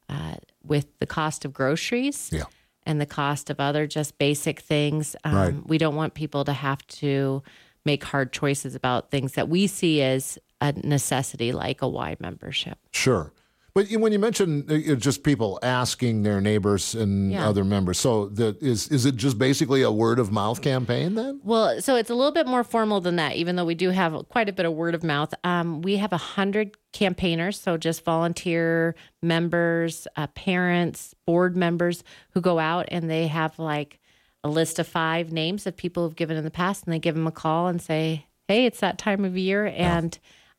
uh, 0.08 0.34
with 0.62 0.86
the 0.98 1.06
cost 1.06 1.44
of 1.44 1.52
groceries. 1.52 2.30
Yeah. 2.32 2.44
And 2.86 3.00
the 3.00 3.06
cost 3.06 3.48
of 3.48 3.60
other 3.60 3.86
just 3.86 4.18
basic 4.18 4.60
things. 4.60 5.16
Um, 5.24 5.34
right. 5.34 5.66
We 5.66 5.78
don't 5.78 5.94
want 5.94 6.12
people 6.12 6.44
to 6.44 6.52
have 6.52 6.86
to 6.88 7.42
make 7.84 8.04
hard 8.04 8.32
choices 8.32 8.74
about 8.74 9.10
things 9.10 9.32
that 9.32 9.48
we 9.48 9.66
see 9.66 10.02
as 10.02 10.38
a 10.60 10.72
necessity, 10.72 11.52
like 11.52 11.82
a 11.82 11.88
Y 11.88 12.16
membership. 12.20 12.78
Sure. 12.92 13.32
But 13.74 13.90
when 13.90 14.12
you 14.12 14.20
mention 14.20 14.70
uh, 14.70 14.94
just 14.94 15.24
people 15.24 15.58
asking 15.60 16.22
their 16.22 16.40
neighbors 16.40 16.94
and 16.94 17.32
yeah. 17.32 17.48
other 17.48 17.64
members, 17.64 17.98
so 17.98 18.28
the, 18.28 18.56
is 18.60 18.86
is 18.86 19.04
it 19.04 19.16
just 19.16 19.36
basically 19.36 19.82
a 19.82 19.90
word 19.90 20.20
of 20.20 20.30
mouth 20.30 20.62
campaign 20.62 21.16
then? 21.16 21.40
Well, 21.42 21.80
so 21.82 21.96
it's 21.96 22.08
a 22.08 22.14
little 22.14 22.30
bit 22.30 22.46
more 22.46 22.62
formal 22.62 23.00
than 23.00 23.16
that. 23.16 23.34
Even 23.34 23.56
though 23.56 23.64
we 23.64 23.74
do 23.74 23.90
have 23.90 24.28
quite 24.28 24.48
a 24.48 24.52
bit 24.52 24.64
of 24.64 24.74
word 24.74 24.94
of 24.94 25.02
mouth, 25.02 25.34
um, 25.42 25.82
we 25.82 25.96
have 25.96 26.12
a 26.12 26.18
hundred 26.18 26.76
campaigners, 26.92 27.60
so 27.60 27.76
just 27.76 28.04
volunteer 28.04 28.94
members, 29.22 30.06
uh, 30.14 30.28
parents, 30.28 31.12
board 31.26 31.56
members 31.56 32.04
who 32.30 32.40
go 32.40 32.60
out 32.60 32.86
and 32.92 33.10
they 33.10 33.26
have 33.26 33.58
like 33.58 33.98
a 34.44 34.48
list 34.48 34.78
of 34.78 34.86
five 34.86 35.32
names 35.32 35.66
of 35.66 35.76
people 35.76 36.04
who've 36.04 36.14
given 36.14 36.36
in 36.36 36.44
the 36.44 36.50
past, 36.50 36.84
and 36.84 36.92
they 36.92 36.98
give 36.98 37.14
them 37.14 37.26
a 37.26 37.32
call 37.32 37.66
and 37.66 37.82
say, 37.82 38.26
"Hey, 38.46 38.66
it's 38.66 38.80
that 38.80 38.98
time 38.98 39.24
of 39.24 39.36
year," 39.36 39.66
and 39.66 40.16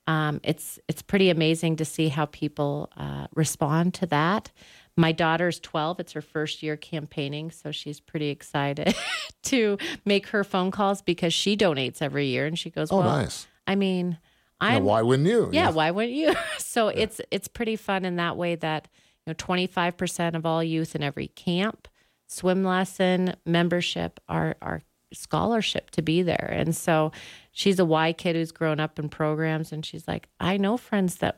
um, 0.07 0.41
it's 0.43 0.79
it's 0.87 1.01
pretty 1.01 1.29
amazing 1.29 1.77
to 1.77 1.85
see 1.85 2.09
how 2.09 2.25
people 2.25 2.91
uh, 2.97 3.27
respond 3.33 3.93
to 3.95 4.05
that. 4.07 4.51
My 4.97 5.11
daughter's 5.11 5.59
12. 5.59 5.99
It's 5.99 6.13
her 6.13 6.21
first 6.21 6.63
year 6.63 6.77
campaigning, 6.77 7.51
so 7.51 7.71
she's 7.71 7.99
pretty 7.99 8.29
excited 8.29 8.95
to 9.43 9.77
make 10.03 10.27
her 10.27 10.43
phone 10.43 10.71
calls 10.71 11.01
because 11.01 11.33
she 11.33 11.55
donates 11.55 12.01
every 12.01 12.27
year, 12.27 12.45
and 12.45 12.57
she 12.57 12.69
goes, 12.69 12.91
"Oh, 12.91 12.97
well, 12.97 13.17
nice." 13.17 13.47
I 13.67 13.75
mean, 13.75 14.17
I 14.59 14.79
why 14.79 15.01
wouldn't 15.01 15.27
you? 15.27 15.49
Yeah, 15.51 15.65
yeah, 15.65 15.71
why 15.71 15.91
wouldn't 15.91 16.15
you? 16.15 16.33
so 16.57 16.89
yeah. 16.89 17.03
it's 17.03 17.21
it's 17.31 17.47
pretty 17.47 17.75
fun 17.75 18.05
in 18.05 18.15
that 18.17 18.37
way 18.37 18.55
that 18.55 18.87
you 19.25 19.31
know 19.31 19.35
25% 19.35 20.35
of 20.35 20.45
all 20.45 20.63
youth 20.63 20.95
in 20.95 21.03
every 21.03 21.27
camp, 21.27 21.87
swim 22.27 22.63
lesson, 22.63 23.35
membership 23.45 24.19
our 24.27 24.55
are 24.61 24.81
scholarship 25.13 25.91
to 25.91 26.01
be 26.01 26.21
there. 26.21 26.49
And 26.51 26.75
so 26.75 27.11
she's 27.51 27.79
a 27.79 27.85
Y 27.85 28.13
kid 28.13 28.35
who's 28.35 28.51
grown 28.51 28.79
up 28.79 28.99
in 28.99 29.09
programs 29.09 29.71
and 29.71 29.85
she's 29.85 30.07
like, 30.07 30.27
I 30.39 30.57
know 30.57 30.77
friends 30.77 31.17
that 31.17 31.37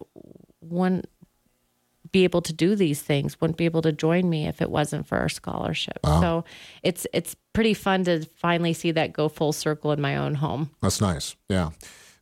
wouldn't 0.62 1.08
be 2.12 2.24
able 2.24 2.42
to 2.42 2.54
do 2.54 2.76
these 2.76 3.02
things, 3.02 3.40
wouldn't 3.40 3.58
be 3.58 3.66
able 3.66 3.82
to 3.82 3.92
join 3.92 4.30
me 4.30 4.48
if 4.48 4.62
it 4.62 4.72
wasn't 4.72 5.08
for 5.08 5.18
our 5.18 5.30
scholarship. 5.30 6.00
Wow. 6.04 6.22
So 6.22 6.46
it's 6.84 7.06
it's 7.14 7.36
pretty 7.54 7.74
fun 7.74 8.04
to 8.06 8.26
finally 8.36 8.74
see 8.74 8.92
that 8.92 9.14
go 9.14 9.30
full 9.30 9.54
circle 9.54 9.92
in 9.92 10.02
my 10.02 10.16
own 10.16 10.36
home. 10.36 10.72
That's 10.82 11.02
nice. 11.02 11.36
Yeah. 11.50 11.72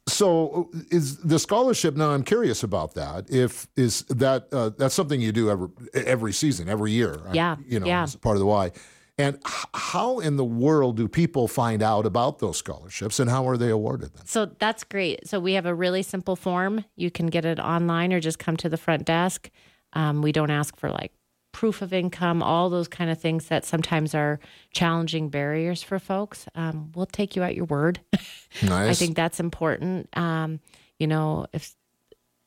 So 0.08 0.70
is 0.92 1.18
the 1.18 1.40
scholarship 1.40 1.96
now? 1.96 2.12
I'm 2.12 2.24
curious 2.24 2.62
about 2.64 2.94
that. 2.94 3.30
If 3.30 3.68
is 3.76 4.04
that 4.04 4.48
uh, 4.52 4.70
that's 4.78 4.94
something 4.94 5.20
you 5.20 5.32
do 5.32 5.50
every 5.50 5.70
every 5.94 6.32
season, 6.32 6.70
every 6.70 6.92
year? 6.92 7.20
Yeah, 7.34 7.56
you 7.68 7.80
know, 7.80 7.88
yeah. 7.88 8.06
part 8.22 8.36
of 8.36 8.40
the 8.40 8.46
why 8.46 8.72
And 9.18 9.38
h- 9.48 9.66
how 9.74 10.20
in 10.20 10.36
the 10.38 10.46
world 10.46 10.98
do 10.98 11.08
people 11.08 11.48
find 11.48 11.82
out 11.82 12.06
about 12.06 12.38
those 12.40 12.58
scholarships 12.58 13.20
and 13.20 13.30
how 13.30 13.48
are 13.48 13.58
they 13.58 13.70
awarded 13.70 14.14
then? 14.14 14.26
So 14.28 14.46
that's 14.60 14.84
great. 14.84 15.28
So 15.28 15.40
we 15.40 15.54
have 15.54 15.66
a 15.66 15.74
really 15.74 16.04
simple 16.04 16.36
form. 16.36 16.86
You 16.96 17.10
can 17.10 17.28
get 17.28 17.44
it 17.46 17.60
online 17.60 18.14
or 18.14 18.20
just 18.20 18.38
come 18.38 18.58
to 18.58 18.70
the 18.70 18.78
front 18.78 19.06
desk. 19.06 19.50
Um, 19.94 20.22
we 20.22 20.32
don't 20.32 20.52
ask 20.52 20.78
for 20.78 20.92
like 20.92 21.14
proof 21.56 21.82
of 21.82 21.94
income, 21.94 22.44
all 22.44 22.70
those 22.70 22.90
kind 22.90 23.10
of 23.10 23.18
things 23.18 23.46
that 23.46 23.64
sometimes 23.64 24.14
are 24.14 24.42
challenging 24.74 25.30
barriers 25.30 25.82
for 25.82 26.00
folks. 26.00 26.48
Um, 26.54 26.92
we'll 26.94 27.06
take 27.06 27.38
you 27.38 27.44
at 27.44 27.56
your 27.56 27.66
word. 27.66 28.02
Nice. 28.64 28.90
I 28.90 28.94
think 28.94 29.18
that's 29.18 29.42
important. 29.42 30.08
Um, 30.18 30.62
you 30.98 31.08
know, 31.08 31.46
if 31.52 31.76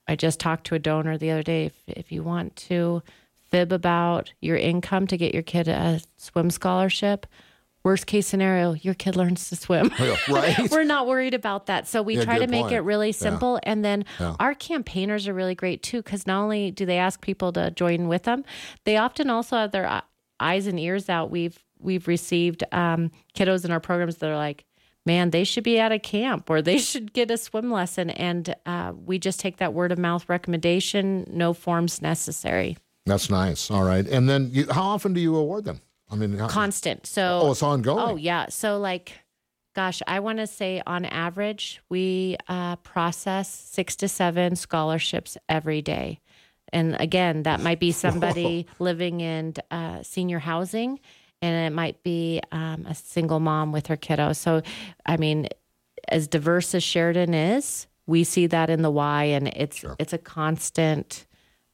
I 0.07 0.17
just 0.17 0.41
talked 0.41 0.67
to 0.69 0.75
a 0.75 0.79
donor 0.79 1.19
the 1.19 1.31
other 1.31 1.43
day, 1.43 1.67
if, 1.67 1.75
if 1.87 2.11
you 2.11 2.23
want 2.23 2.57
to 2.57 3.03
fib 3.51 3.73
about 3.73 4.33
your 4.41 4.57
income 4.57 5.07
to 5.09 5.19
get 5.19 5.35
your 5.35 5.43
kid 5.43 5.69
a 5.69 6.01
swim 6.17 6.49
scholarship, 6.49 7.27
worst 7.89 8.07
case 8.07 8.27
scenario, 8.27 8.75
your 8.75 8.93
kid 8.95 9.17
learns 9.17 9.49
to 9.49 9.57
swim. 9.57 9.91
right. 10.29 10.57
We're 10.71 10.85
not 10.85 11.07
worried 11.07 11.33
about 11.35 11.67
that. 11.67 11.89
So 11.89 12.03
we 12.03 12.17
Yeah, 12.17 12.25
try 12.25 12.39
to 12.39 12.47
make 12.47 12.63
point. 12.65 12.75
it 12.75 12.81
really 12.81 13.13
simple. 13.13 13.59
And 13.63 13.83
then 13.83 14.05
Yeah. 14.21 14.37
our 14.39 14.55
campaigners 14.55 15.27
are 15.27 15.33
really 15.35 15.55
great 15.55 15.83
too, 15.83 16.03
because 16.03 16.27
not 16.27 16.43
only 16.43 16.71
do 16.71 16.85
they 16.85 16.99
ask 16.99 17.21
people 17.23 17.51
to 17.53 17.71
join 17.71 18.09
with 18.09 18.25
them, 18.25 18.45
they 18.85 18.97
often 18.99 19.31
also 19.31 19.57
have 19.57 19.73
their 19.73 20.03
eyes 20.39 20.67
and 20.67 20.79
ears 20.79 21.09
out. 21.09 21.31
We've 21.31 21.59
we've 21.81 22.07
received 22.09 22.63
um, 22.73 23.11
kiddos 23.35 23.65
in 23.65 23.71
our 23.71 23.81
programs 23.81 24.17
that 24.17 24.29
are 24.29 24.37
like, 24.37 24.65
man, 25.07 25.31
they 25.31 25.45
should 25.45 25.65
be 25.65 25.79
at 25.79 25.93
a 25.93 25.99
camp 25.99 26.51
or 26.51 26.61
they 26.61 26.77
should 26.79 27.13
get 27.13 27.31
a 27.31 27.39
swim 27.39 27.71
lesson. 27.71 28.11
And 28.11 28.55
uh, 28.67 28.93
we 29.07 29.19
just 29.19 29.41
take 29.41 29.57
that 29.59 29.73
word 29.73 29.93
of 29.93 29.99
mouth 29.99 30.29
recommendation, 30.29 31.25
no 31.31 31.55
forms 31.55 32.03
necessary. 32.03 32.77
That's 33.07 33.31
nice. 33.31 33.71
All 33.71 33.85
right. 33.85 34.07
And 34.07 34.29
then 34.29 34.51
you, 34.53 34.67
how 34.71 34.83
often 34.83 35.15
do 35.15 35.21
you 35.21 35.35
award 35.37 35.65
them? 35.65 35.81
I 36.11 36.17
mean, 36.17 36.37
how, 36.39 36.49
Constant. 36.49 37.07
So 37.07 37.41
oh, 37.43 37.51
it's 37.53 37.63
ongoing. 37.63 37.99
Oh 37.99 38.17
yeah. 38.17 38.47
So 38.49 38.79
like, 38.79 39.13
gosh, 39.75 40.03
I 40.07 40.21
want 40.21 40.39
to 40.39 40.47
say 40.47 40.83
on 40.87 41.05
average 41.05 41.81
we 41.89 42.37
uh, 42.49 42.77
process 42.77 43.49
six 43.49 43.97
to 43.97 44.09
seven 44.09 44.57
scholarships 44.57 45.37
every 45.49 45.83
day, 45.83 46.21
and 46.73 46.97
again, 47.01 47.43
that 47.45 47.61
might 47.61 47.81
be 47.81 47.93
somebody 48.05 48.67
living 48.79 49.21
in 49.21 49.55
uh, 49.71 50.03
senior 50.03 50.39
housing, 50.39 51.01
and 51.43 51.73
it 51.73 51.75
might 51.75 52.03
be 52.03 52.41
um, 52.53 52.87
a 52.87 52.95
single 52.95 53.41
mom 53.41 53.73
with 53.73 53.87
her 53.89 53.97
kiddo. 53.97 54.33
So, 54.33 54.63
I 55.05 55.17
mean, 55.17 55.49
as 56.09 56.27
diverse 56.27 56.75
as 56.75 56.83
Sheridan 56.83 57.35
is, 57.35 57.87
we 58.07 58.25
see 58.25 58.47
that 58.47 58.71
in 58.71 58.83
the 58.83 58.91
Y, 58.91 59.25
and 59.25 59.49
it's 59.49 59.85
it's 59.99 60.13
a 60.13 60.19
constant 60.19 61.27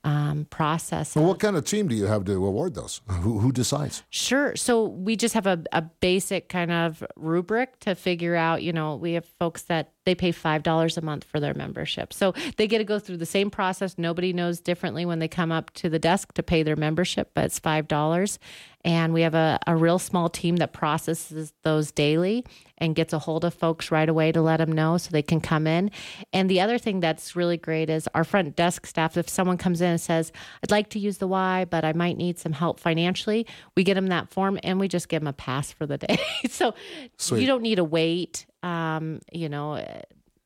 um, 0.05 0.47
process. 0.51 1.17
Well, 1.17 1.25
what 1.25 1.41
kind 1.41 1.57
of 1.57 1.65
team 1.65 1.89
do 1.89 1.95
you 1.95 2.05
have 2.05 2.25
to 2.27 2.33
award 2.33 2.75
those? 2.75 3.01
Who, 3.09 3.39
who 3.39 3.51
decides? 3.51 4.03
Sure. 4.11 4.55
So 4.55 4.85
we 4.85 5.17
just 5.17 5.35
have 5.35 5.47
a, 5.47 5.63
a 5.73 5.83
basic 5.83 6.49
kind 6.49 6.71
of 6.71 7.03
rubric 7.17 7.81
to 7.81 7.95
figure 7.95 8.37
out, 8.37 8.63
you 8.63 8.73
know, 8.73 8.97
we 8.97 9.15
have 9.15 9.25
folks 9.25 9.63
that 9.63 9.93
they 10.05 10.15
pay 10.15 10.33
$5 10.33 10.97
a 10.97 11.01
month 11.01 11.25
for 11.25 11.41
their 11.41 11.55
membership. 11.55 12.13
So 12.13 12.35
they 12.57 12.67
get 12.67 12.79
to 12.79 12.85
go 12.85 12.99
through 12.99 13.17
the 13.17 13.27
same 13.27 13.51
process. 13.51 13.97
Nobody 13.97 14.35
knows 14.35 14.61
differently 14.61 15.07
when 15.07 15.19
they 15.19 15.29
come 15.29 15.51
up 15.51 15.71
to 15.75 15.89
the 15.89 15.99
desk 15.99 16.35
to 16.35 16.43
pay 16.43 16.63
their 16.63 16.77
membership, 16.77 17.31
but 17.35 17.45
it's 17.47 17.59
$5. 17.59 18.39
And 18.85 19.15
we 19.15 19.23
have 19.23 19.35
a, 19.35 19.59
a 19.67 19.75
real 19.75 19.99
small 19.99 20.29
team 20.29 20.57
that 20.57 20.73
processes 20.73 21.53
those 21.63 21.91
daily 21.91 22.45
and 22.79 22.95
gets 22.95 23.13
a 23.13 23.19
hold 23.19 23.45
of 23.45 23.55
folks 23.55 23.91
right 23.91 24.09
away 24.09 24.33
to 24.33 24.43
let 24.43 24.59
them 24.59 24.73
know 24.73 24.99
so 24.99 25.11
they 25.11 25.23
can 25.23 25.41
come 25.41 25.67
in. 25.67 25.91
And 26.33 26.51
the 26.51 26.61
other 26.61 26.77
thing 26.77 27.01
that's 27.01 27.35
really 27.35 27.57
great 27.57 27.89
is 27.89 28.09
our 28.15 28.25
front 28.25 28.57
desk 28.57 28.87
staff, 28.87 29.17
if 29.17 29.29
someone 29.29 29.57
comes 29.57 29.81
in 29.81 29.91
and 29.91 30.01
says, 30.01 30.33
I'd 30.63 30.71
like 30.71 30.91
to 30.91 30.99
use 30.99 31.19
the 31.19 31.29
Y, 31.29 31.65
but 31.71 31.85
I 31.85 31.93
might 31.93 32.17
need 32.17 32.39
some 32.39 32.53
help 32.53 32.79
financially, 32.79 33.47
we 33.75 33.85
get 33.85 33.95
them 33.95 34.09
that 34.09 34.31
form 34.31 34.59
and 34.63 34.79
we 34.79 34.89
just 34.89 35.09
give 35.09 35.23
them 35.23 35.29
a 35.29 35.33
pass 35.33 35.73
for 35.73 35.87
the 35.87 35.99
day. 35.99 36.19
so 36.51 36.75
Sweet. 37.17 37.41
you 37.41 37.47
don't 37.47 37.63
need 37.63 37.77
to 37.77 37.85
wait. 37.85 38.47
Um, 38.63 39.21
you 39.33 39.49
know, 39.49 39.83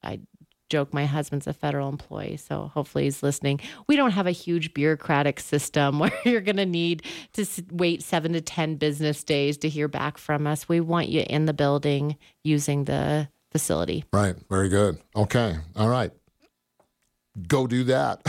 I 0.02 0.20
joke 0.68 0.92
my 0.92 1.06
husband's 1.06 1.46
a 1.46 1.52
federal 1.52 1.88
employee, 1.88 2.36
so 2.36 2.70
hopefully 2.74 3.04
he's 3.04 3.22
listening. 3.22 3.60
We 3.86 3.96
don't 3.96 4.12
have 4.12 4.26
a 4.26 4.32
huge 4.32 4.74
bureaucratic 4.74 5.40
system 5.40 5.98
where 5.98 6.12
you're 6.24 6.40
going 6.40 6.56
to 6.56 6.66
need 6.66 7.02
to 7.34 7.46
wait 7.70 8.02
seven 8.02 8.32
to 8.32 8.40
10 8.40 8.76
business 8.76 9.24
days 9.24 9.56
to 9.58 9.68
hear 9.68 9.88
back 9.88 10.18
from 10.18 10.46
us. 10.46 10.68
We 10.68 10.80
want 10.80 11.08
you 11.08 11.24
in 11.28 11.46
the 11.46 11.54
building 11.54 12.16
using 12.44 12.84
the 12.84 13.28
facility. 13.50 14.04
Right. 14.12 14.36
Very 14.48 14.68
good. 14.68 14.98
Okay. 15.16 15.56
All 15.76 15.88
right. 15.88 16.12
Go 17.46 17.66
do 17.66 17.84
that. 17.84 18.22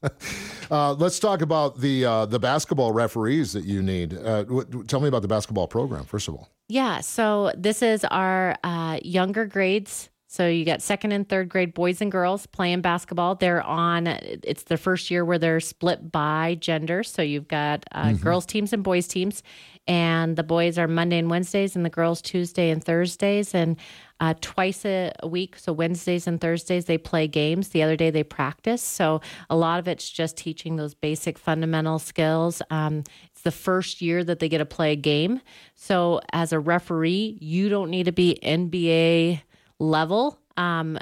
uh, 0.70 0.94
let's 0.94 1.18
talk 1.18 1.42
about 1.42 1.80
the 1.80 2.06
uh, 2.06 2.24
the 2.24 2.38
basketball 2.38 2.90
referees 2.90 3.52
that 3.52 3.64
you 3.64 3.82
need. 3.82 4.14
Uh, 4.14 4.44
w- 4.44 4.84
tell 4.84 5.00
me 5.00 5.08
about 5.08 5.20
the 5.20 5.28
basketball 5.28 5.68
program 5.68 6.04
first 6.04 6.28
of 6.28 6.34
all. 6.34 6.48
Yeah, 6.68 7.00
so 7.00 7.52
this 7.54 7.82
is 7.82 8.04
our 8.04 8.56
uh, 8.64 8.98
younger 9.02 9.44
grades. 9.44 10.08
So 10.34 10.48
you 10.48 10.64
got 10.64 10.82
second 10.82 11.12
and 11.12 11.28
third 11.28 11.48
grade 11.48 11.74
boys 11.74 12.00
and 12.00 12.10
girls 12.10 12.44
playing 12.46 12.80
basketball. 12.80 13.36
They're 13.36 13.62
on. 13.62 14.08
It's 14.08 14.64
the 14.64 14.76
first 14.76 15.08
year 15.08 15.24
where 15.24 15.38
they're 15.38 15.60
split 15.60 16.10
by 16.10 16.56
gender. 16.58 17.04
So 17.04 17.22
you've 17.22 17.46
got 17.46 17.84
uh, 17.92 18.14
girls 18.14 18.44
teams 18.44 18.72
and 18.72 18.82
boys 18.82 19.06
teams, 19.06 19.44
and 19.86 20.34
the 20.34 20.42
boys 20.42 20.76
are 20.76 20.88
Monday 20.88 21.18
and 21.18 21.30
Wednesdays, 21.30 21.76
and 21.76 21.84
the 21.84 21.90
girls 21.90 22.20
Tuesday 22.20 22.70
and 22.70 22.82
Thursdays, 22.82 23.54
and 23.54 23.76
uh, 24.18 24.34
twice 24.40 24.84
a, 24.84 25.12
a 25.20 25.28
week. 25.28 25.56
So 25.56 25.72
Wednesdays 25.72 26.26
and 26.26 26.40
Thursdays 26.40 26.86
they 26.86 26.98
play 26.98 27.28
games. 27.28 27.68
The 27.68 27.84
other 27.84 27.94
day 27.94 28.10
they 28.10 28.24
practice. 28.24 28.82
So 28.82 29.20
a 29.48 29.54
lot 29.54 29.78
of 29.78 29.86
it's 29.86 30.10
just 30.10 30.36
teaching 30.36 30.74
those 30.74 30.94
basic 30.94 31.38
fundamental 31.38 32.00
skills. 32.00 32.60
Um, 32.70 33.04
it's 33.30 33.42
the 33.42 33.52
first 33.52 34.02
year 34.02 34.24
that 34.24 34.40
they 34.40 34.48
get 34.48 34.58
to 34.58 34.66
play 34.66 34.94
a 34.94 34.96
game. 34.96 35.40
So 35.76 36.22
as 36.32 36.52
a 36.52 36.58
referee, 36.58 37.38
you 37.40 37.68
don't 37.68 37.88
need 37.88 38.06
to 38.06 38.12
be 38.12 38.36
NBA 38.42 39.42
level. 39.78 40.38
Um, 40.56 40.98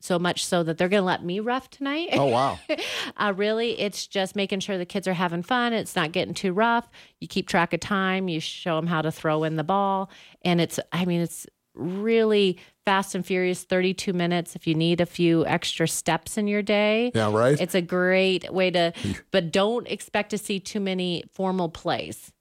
so 0.00 0.18
much 0.18 0.44
so 0.44 0.62
that 0.62 0.76
they're 0.76 0.88
going 0.90 1.00
to 1.00 1.06
let 1.06 1.24
me 1.24 1.40
rough 1.40 1.70
tonight. 1.70 2.10
Oh 2.12 2.26
wow. 2.26 2.58
Uh, 3.16 3.32
really, 3.36 3.78
it's 3.78 4.06
just 4.08 4.34
making 4.34 4.58
sure 4.60 4.76
the 4.76 4.84
kids 4.84 5.06
are 5.06 5.14
having 5.14 5.42
fun. 5.42 5.72
It's 5.72 5.94
not 5.94 6.10
getting 6.10 6.34
too 6.34 6.52
rough. 6.52 6.88
You 7.20 7.28
keep 7.28 7.46
track 7.48 7.72
of 7.72 7.78
time. 7.80 8.28
You 8.28 8.40
show 8.40 8.74
them 8.76 8.86
how 8.88 9.02
to 9.02 9.12
throw 9.12 9.44
in 9.44 9.56
the 9.56 9.62
ball, 9.64 10.10
and 10.42 10.60
it's. 10.60 10.80
I 10.90 11.04
mean, 11.04 11.20
it's 11.20 11.46
really 11.74 12.58
fast 12.84 13.14
and 13.14 13.24
furious. 13.24 13.62
Thirty-two 13.62 14.12
minutes. 14.14 14.56
If 14.56 14.66
you 14.66 14.74
need 14.74 15.00
a 15.00 15.06
few 15.06 15.46
extra 15.46 15.86
steps 15.86 16.36
in 16.36 16.48
your 16.48 16.62
day, 16.62 17.12
Yeah. 17.14 17.32
Right. 17.32 17.60
it's 17.60 17.74
a 17.76 17.82
great 17.82 18.52
way 18.52 18.70
to. 18.72 18.92
But 19.30 19.52
don't 19.52 19.86
expect 19.86 20.30
to 20.30 20.38
see 20.38 20.58
too 20.58 20.80
many 20.80 21.22
formal 21.32 21.68
plays. 21.68 22.32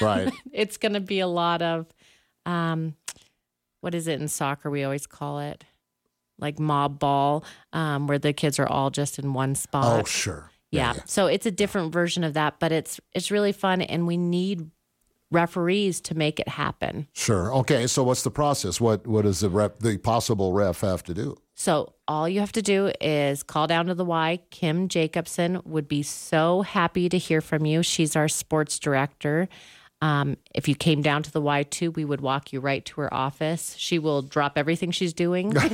right. 0.00 0.32
it's 0.52 0.76
going 0.76 0.94
to 0.94 1.00
be 1.00 1.20
a 1.20 1.26
lot 1.28 1.62
of, 1.62 1.86
um, 2.46 2.94
what 3.80 3.94
is 3.94 4.08
it 4.08 4.20
in 4.20 4.28
soccer? 4.28 4.70
We 4.70 4.84
always 4.84 5.06
call 5.06 5.40
it 5.40 5.64
like 6.38 6.58
mob 6.58 6.98
ball, 6.98 7.44
um, 7.72 8.06
where 8.06 8.18
the 8.18 8.32
kids 8.32 8.58
are 8.58 8.66
all 8.66 8.90
just 8.90 9.18
in 9.18 9.32
one 9.32 9.54
spot. 9.54 10.00
Oh 10.00 10.04
sure. 10.04 10.50
Yeah. 10.70 10.94
So 11.06 11.26
it's 11.26 11.46
a 11.46 11.50
different 11.50 11.92
version 11.92 12.24
of 12.24 12.34
that, 12.34 12.60
but 12.60 12.72
it's 12.72 13.00
it's 13.14 13.30
really 13.30 13.52
fun, 13.52 13.80
and 13.80 14.06
we 14.06 14.16
need 14.16 14.70
referees 15.32 16.00
to 16.00 16.14
make 16.14 16.38
it 16.38 16.48
happen. 16.48 17.08
Sure. 17.12 17.52
Okay. 17.54 17.86
So 17.86 18.02
what's 18.02 18.22
the 18.22 18.30
process? 18.30 18.80
What 18.80 19.06
what 19.06 19.22
does 19.22 19.40
the 19.40 19.50
rep 19.50 19.78
the 19.78 19.98
possible 19.98 20.52
ref 20.52 20.80
have 20.80 21.02
to 21.04 21.14
do? 21.14 21.36
So 21.54 21.94
all 22.06 22.28
you 22.28 22.40
have 22.40 22.52
to 22.52 22.62
do 22.62 22.92
is 23.00 23.42
call 23.42 23.66
down 23.66 23.86
to 23.86 23.94
the 23.94 24.04
Y. 24.04 24.40
Kim 24.50 24.88
Jacobson 24.88 25.62
would 25.64 25.88
be 25.88 26.02
so 26.02 26.62
happy 26.62 27.08
to 27.08 27.16
hear 27.16 27.40
from 27.40 27.64
you. 27.64 27.82
She's 27.82 28.14
our 28.14 28.28
sports 28.28 28.78
director. 28.78 29.48
Um, 30.02 30.36
if 30.54 30.68
you 30.68 30.74
came 30.74 31.00
down 31.00 31.22
to 31.22 31.32
the 31.32 31.40
Y 31.40 31.62
too, 31.62 31.90
we 31.90 32.04
would 32.04 32.20
walk 32.20 32.52
you 32.52 32.60
right 32.60 32.84
to 32.84 33.00
her 33.00 33.12
office. 33.12 33.74
She 33.78 33.98
will 33.98 34.20
drop 34.22 34.58
everything 34.58 34.90
she's 34.90 35.12
doing. 35.14 35.54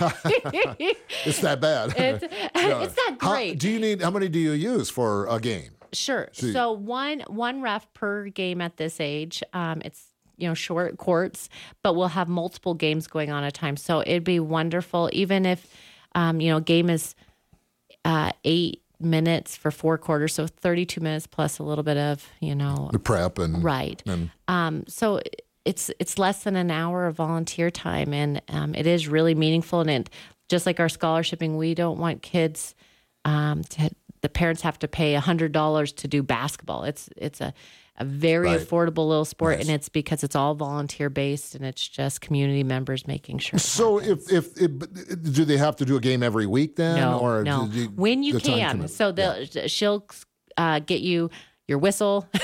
It's 1.24 1.40
that 1.40 1.60
bad. 1.60 1.94
it's, 1.96 2.24
it's 2.54 2.96
not 2.96 3.20
How- 3.20 3.32
great. 3.32 3.58
do 3.58 3.68
you 3.70 3.78
need 3.78 4.02
how 4.02 4.10
many 4.10 4.28
do 4.28 4.38
you 4.38 4.52
use 4.52 4.90
for 4.90 5.26
a 5.26 5.38
game? 5.40 5.70
Sure. 5.92 6.28
So 6.32 6.72
one 6.72 7.20
one 7.28 7.60
ref 7.62 7.92
per 7.94 8.26
game 8.28 8.60
at 8.60 8.76
this 8.76 8.98
age. 9.00 9.42
Um, 9.52 9.82
it's 9.84 10.04
you 10.36 10.48
know 10.48 10.54
short 10.54 10.96
courts, 10.98 11.48
but 11.82 11.94
we'll 11.94 12.08
have 12.08 12.28
multiple 12.28 12.74
games 12.74 13.06
going 13.06 13.30
on 13.30 13.44
at 13.44 13.48
a 13.48 13.52
time. 13.52 13.76
So 13.76 14.00
it'd 14.00 14.24
be 14.24 14.40
wonderful, 14.40 15.10
even 15.12 15.44
if 15.46 15.66
um, 16.14 16.40
you 16.40 16.50
know 16.50 16.60
game 16.60 16.88
is 16.90 17.14
uh, 18.04 18.32
eight 18.44 18.81
minutes 19.04 19.56
for 19.56 19.70
four 19.70 19.98
quarters, 19.98 20.34
so 20.34 20.46
thirty 20.46 20.86
two 20.86 21.00
minutes 21.00 21.26
plus 21.26 21.58
a 21.58 21.62
little 21.62 21.84
bit 21.84 21.96
of 21.96 22.28
you 22.40 22.54
know 22.54 22.90
The 22.92 22.98
prep 22.98 23.38
and 23.38 23.62
right. 23.62 24.02
and 24.06 24.30
Um, 24.48 24.84
so 24.88 25.20
it's 25.64 25.90
it's 25.98 26.18
less 26.18 26.44
than 26.44 26.56
an 26.56 26.70
hour 26.70 27.06
of 27.06 27.16
volunteer 27.16 27.70
time, 27.70 28.12
and 28.12 28.42
um, 28.48 28.74
it 28.74 28.86
is 28.86 29.08
really 29.08 29.34
meaningful. 29.34 29.80
And 29.80 29.90
it, 29.90 30.10
just 30.48 30.66
like 30.66 30.80
our 30.80 30.88
scholarshiping, 30.88 31.56
we 31.56 31.74
don't 31.74 31.98
want 31.98 32.22
kids 32.22 32.74
um, 33.24 33.62
to 33.64 33.90
the 34.22 34.28
parents 34.28 34.62
have 34.62 34.78
to 34.78 34.88
pay 34.88 35.14
a 35.14 35.20
hundred 35.20 35.52
dollars 35.52 35.92
to 35.92 36.08
do 36.08 36.22
basketball. 36.22 36.84
It's 36.84 37.08
it's 37.16 37.40
a 37.40 37.52
a 37.98 38.04
very 38.04 38.46
Right. 38.48 38.60
affordable 38.60 39.06
little 39.08 39.24
sport, 39.24 39.58
Nice. 39.58 39.66
and 39.66 39.74
it's 39.74 39.88
because 39.88 40.24
it's 40.24 40.34
all 40.34 40.54
volunteer 40.54 41.10
based, 41.10 41.54
and 41.54 41.64
it's 41.64 41.86
just 41.86 42.20
community 42.20 42.64
members 42.64 43.06
making 43.06 43.38
sure. 43.38 43.58
So 43.58 43.98
if, 44.00 44.32
if 44.32 44.56
if 44.60 44.70
do 45.22 45.44
they 45.44 45.58
have 45.58 45.76
to 45.76 45.84
do 45.84 45.96
a 45.96 46.00
game 46.00 46.22
every 46.22 46.46
week 46.46 46.76
then, 46.76 46.96
no, 46.96 47.18
or 47.18 47.44
no, 47.44 47.66
when 47.94 48.22
you 48.22 48.38
can. 48.38 48.88
So 48.88 49.12
the 49.12 49.68
she'll 49.68 50.06
uh, 50.56 50.78
get 50.80 51.00
you 51.00 51.30
your 51.68 51.78
whistle. 51.78 52.28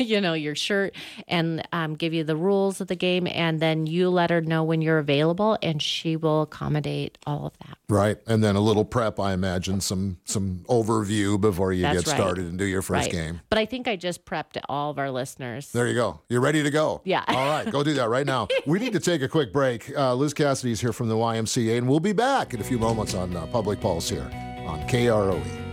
you 0.00 0.20
know, 0.20 0.34
your 0.34 0.56
shirt 0.56 0.92
and 1.28 1.62
um, 1.72 1.94
give 1.94 2.12
you 2.12 2.24
the 2.24 2.34
rules 2.34 2.80
of 2.80 2.88
the 2.88 2.96
game. 2.96 3.28
And 3.30 3.60
then 3.60 3.86
you 3.86 4.10
let 4.10 4.28
her 4.30 4.40
know 4.40 4.64
when 4.64 4.82
you're 4.82 4.98
available 4.98 5.56
and 5.62 5.80
she 5.80 6.16
will 6.16 6.42
accommodate 6.42 7.16
all 7.28 7.46
of 7.46 7.52
that. 7.58 7.78
Right. 7.88 8.18
And 8.26 8.42
then 8.42 8.56
a 8.56 8.60
little 8.60 8.84
prep, 8.84 9.20
I 9.20 9.32
imagine, 9.34 9.80
some 9.80 10.18
some 10.24 10.64
overview 10.68 11.40
before 11.40 11.72
you 11.72 11.82
That's 11.82 11.98
get 12.02 12.06
right. 12.08 12.16
started 12.16 12.46
and 12.46 12.58
do 12.58 12.64
your 12.64 12.82
first 12.82 13.04
Right. 13.06 13.12
game. 13.12 13.40
But 13.48 13.60
I 13.60 13.66
think 13.66 13.86
I 13.86 13.94
just 13.94 14.24
prepped 14.24 14.58
all 14.68 14.90
of 14.90 14.98
our 14.98 15.12
listeners. 15.12 15.70
There 15.70 15.86
you 15.86 15.94
go. 15.94 16.22
You're 16.28 16.40
ready 16.40 16.64
to 16.64 16.70
go. 16.70 17.00
Yeah. 17.04 17.24
All 17.28 17.46
right. 17.46 17.70
Go 17.70 17.84
do 17.84 17.94
that 17.94 18.08
right 18.08 18.26
now. 18.26 18.48
We 18.66 18.80
need 18.80 18.94
to 18.94 19.00
take 19.00 19.22
a 19.22 19.28
quick 19.28 19.52
break. 19.52 19.96
Uh, 19.96 20.14
Liz 20.14 20.34
Cassidy's 20.34 20.80
here 20.80 20.92
from 20.92 21.08
the 21.08 21.14
YMCA, 21.16 21.78
and 21.78 21.88
we'll 21.88 22.00
be 22.00 22.12
back 22.12 22.52
in 22.52 22.60
a 22.60 22.64
few 22.64 22.78
moments 22.78 23.14
on 23.14 23.36
uh, 23.36 23.46
Public 23.46 23.80
Pulse 23.80 24.08
here 24.08 24.28
on. 24.66 24.80
KROE. 24.88 25.63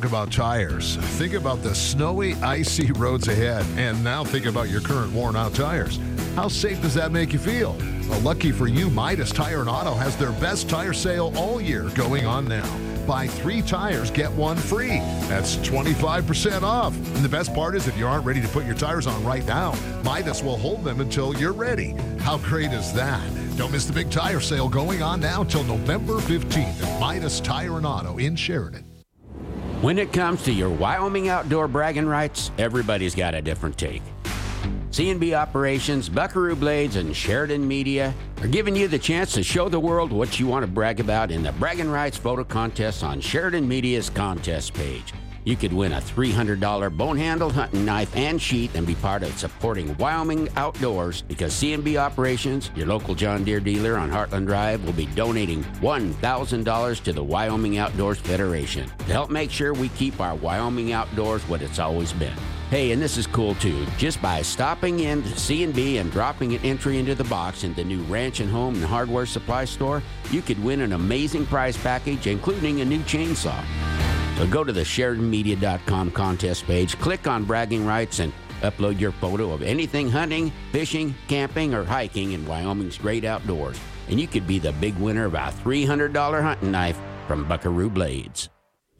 Talk 0.00 0.08
about 0.08 0.32
tires. 0.32 0.96
Think 1.18 1.34
about 1.34 1.62
the 1.62 1.74
snowy, 1.74 2.34
icy 2.36 2.90
roads 2.92 3.28
ahead, 3.28 3.66
and 3.76 4.02
now 4.02 4.24
think 4.24 4.46
about 4.46 4.70
your 4.70 4.80
current 4.80 5.12
worn 5.12 5.36
out 5.36 5.52
tires. 5.52 5.98
How 6.36 6.48
safe 6.48 6.80
does 6.80 6.94
that 6.94 7.12
make 7.12 7.34
you 7.34 7.38
feel? 7.38 7.76
Well, 8.08 8.20
lucky 8.20 8.50
for 8.50 8.66
you, 8.66 8.88
Midas 8.88 9.30
Tire 9.30 9.60
and 9.60 9.68
Auto 9.68 9.92
has 9.94 10.16
their 10.16 10.32
best 10.32 10.70
tire 10.70 10.94
sale 10.94 11.34
all 11.36 11.60
year 11.60 11.90
going 11.90 12.24
on 12.24 12.48
now. 12.48 12.78
Buy 13.06 13.26
three 13.26 13.60
tires, 13.60 14.10
get 14.10 14.32
one 14.32 14.56
free. 14.56 15.00
That's 15.28 15.56
25% 15.56 16.62
off. 16.62 16.96
And 16.96 17.24
the 17.24 17.28
best 17.28 17.52
part 17.52 17.74
is, 17.74 17.86
if 17.86 17.98
you 17.98 18.06
aren't 18.06 18.24
ready 18.24 18.40
to 18.40 18.48
put 18.48 18.64
your 18.64 18.76
tires 18.76 19.06
on 19.06 19.22
right 19.22 19.44
now, 19.46 19.74
Midas 20.02 20.42
will 20.42 20.56
hold 20.56 20.82
them 20.82 21.00
until 21.00 21.36
you're 21.36 21.52
ready. 21.52 21.94
How 22.20 22.38
great 22.38 22.72
is 22.72 22.92
that? 22.94 23.22
Don't 23.58 23.72
miss 23.72 23.84
the 23.84 23.92
big 23.92 24.10
tire 24.10 24.40
sale 24.40 24.68
going 24.68 25.02
on 25.02 25.20
now 25.20 25.44
till 25.44 25.64
November 25.64 26.14
15th 26.14 26.82
at 26.82 27.00
Midas 27.00 27.40
Tire 27.40 27.76
and 27.76 27.84
Auto 27.84 28.16
in 28.16 28.34
Sheridan. 28.34 28.89
When 29.80 29.98
it 29.98 30.12
comes 30.12 30.42
to 30.42 30.52
your 30.52 30.68
Wyoming 30.68 31.30
outdoor 31.30 31.66
bragging 31.66 32.04
rights, 32.04 32.50
everybody's 32.58 33.14
got 33.14 33.34
a 33.34 33.40
different 33.40 33.78
take. 33.78 34.02
C&B 34.90 35.32
Operations, 35.32 36.06
Buckaroo 36.06 36.54
Blades, 36.54 36.96
and 36.96 37.16
Sheridan 37.16 37.66
Media 37.66 38.12
are 38.42 38.46
giving 38.46 38.76
you 38.76 38.88
the 38.88 38.98
chance 38.98 39.32
to 39.32 39.42
show 39.42 39.70
the 39.70 39.80
world 39.80 40.12
what 40.12 40.38
you 40.38 40.46
want 40.46 40.64
to 40.64 40.70
brag 40.70 41.00
about 41.00 41.30
in 41.30 41.42
the 41.42 41.52
Bragging 41.52 41.88
Rights 41.88 42.18
photo 42.18 42.44
contest 42.44 43.02
on 43.02 43.22
Sheridan 43.22 43.66
Media's 43.66 44.10
contest 44.10 44.74
page. 44.74 45.14
You 45.44 45.56
could 45.56 45.72
win 45.72 45.92
a 45.92 46.00
$300 46.00 46.96
bone-handled 46.96 47.52
hunting 47.52 47.84
knife 47.84 48.14
and 48.14 48.40
sheath 48.40 48.74
and 48.74 48.86
be 48.86 48.94
part 48.96 49.22
of 49.22 49.38
supporting 49.38 49.96
Wyoming 49.96 50.48
outdoors 50.56 51.22
because 51.22 51.54
C&B 51.54 51.96
Operations, 51.96 52.70
your 52.76 52.86
local 52.86 53.14
John 53.14 53.42
Deere 53.42 53.60
dealer 53.60 53.96
on 53.96 54.10
Heartland 54.10 54.46
Drive, 54.46 54.84
will 54.84 54.92
be 54.92 55.06
donating 55.06 55.64
$1,000 55.80 57.02
to 57.04 57.12
the 57.12 57.24
Wyoming 57.24 57.78
Outdoors 57.78 58.18
Federation 58.18 58.86
to 58.98 59.12
help 59.12 59.30
make 59.30 59.50
sure 59.50 59.72
we 59.72 59.88
keep 59.90 60.20
our 60.20 60.34
Wyoming 60.34 60.92
outdoors 60.92 61.42
what 61.48 61.62
it's 61.62 61.78
always 61.78 62.12
been. 62.12 62.36
Hey, 62.68 62.92
and 62.92 63.02
this 63.02 63.16
is 63.16 63.26
cool 63.26 63.56
too. 63.56 63.84
Just 63.98 64.22
by 64.22 64.42
stopping 64.42 65.00
in 65.00 65.22
to 65.22 65.38
C&B 65.38 65.98
and 65.98 66.12
dropping 66.12 66.54
an 66.54 66.62
entry 66.62 66.98
into 66.98 67.16
the 67.16 67.24
box 67.24 67.64
in 67.64 67.74
the 67.74 67.82
new 67.82 68.02
Ranch 68.04 68.38
and 68.40 68.50
Home 68.50 68.74
and 68.74 68.84
Hardware 68.84 69.26
Supply 69.26 69.64
Store, 69.64 70.02
you 70.30 70.42
could 70.42 70.62
win 70.62 70.82
an 70.82 70.92
amazing 70.92 71.46
prize 71.46 71.76
package 71.76 72.26
including 72.28 72.80
a 72.80 72.84
new 72.84 73.00
chainsaw. 73.00 73.60
Go 74.46 74.64
to 74.64 74.72
the 74.72 74.80
SheridanMedia.com 74.80 76.10
contest 76.12 76.64
page, 76.64 76.98
click 76.98 77.26
on 77.26 77.44
bragging 77.44 77.86
rights, 77.86 78.18
and 78.18 78.32
upload 78.62 79.00
your 79.00 79.12
photo 79.12 79.52
of 79.52 79.62
anything 79.62 80.10
hunting, 80.10 80.52
fishing, 80.72 81.14
camping, 81.28 81.74
or 81.74 81.84
hiking 81.84 82.32
in 82.32 82.46
Wyoming's 82.46 82.98
great 82.98 83.24
outdoors. 83.24 83.78
And 84.08 84.20
you 84.20 84.26
could 84.26 84.46
be 84.46 84.58
the 84.58 84.72
big 84.72 84.96
winner 84.96 85.26
of 85.26 85.34
a 85.34 85.54
$300 85.64 86.42
hunting 86.42 86.70
knife 86.70 86.98
from 87.26 87.46
Buckaroo 87.46 87.90
Blades. 87.90 88.48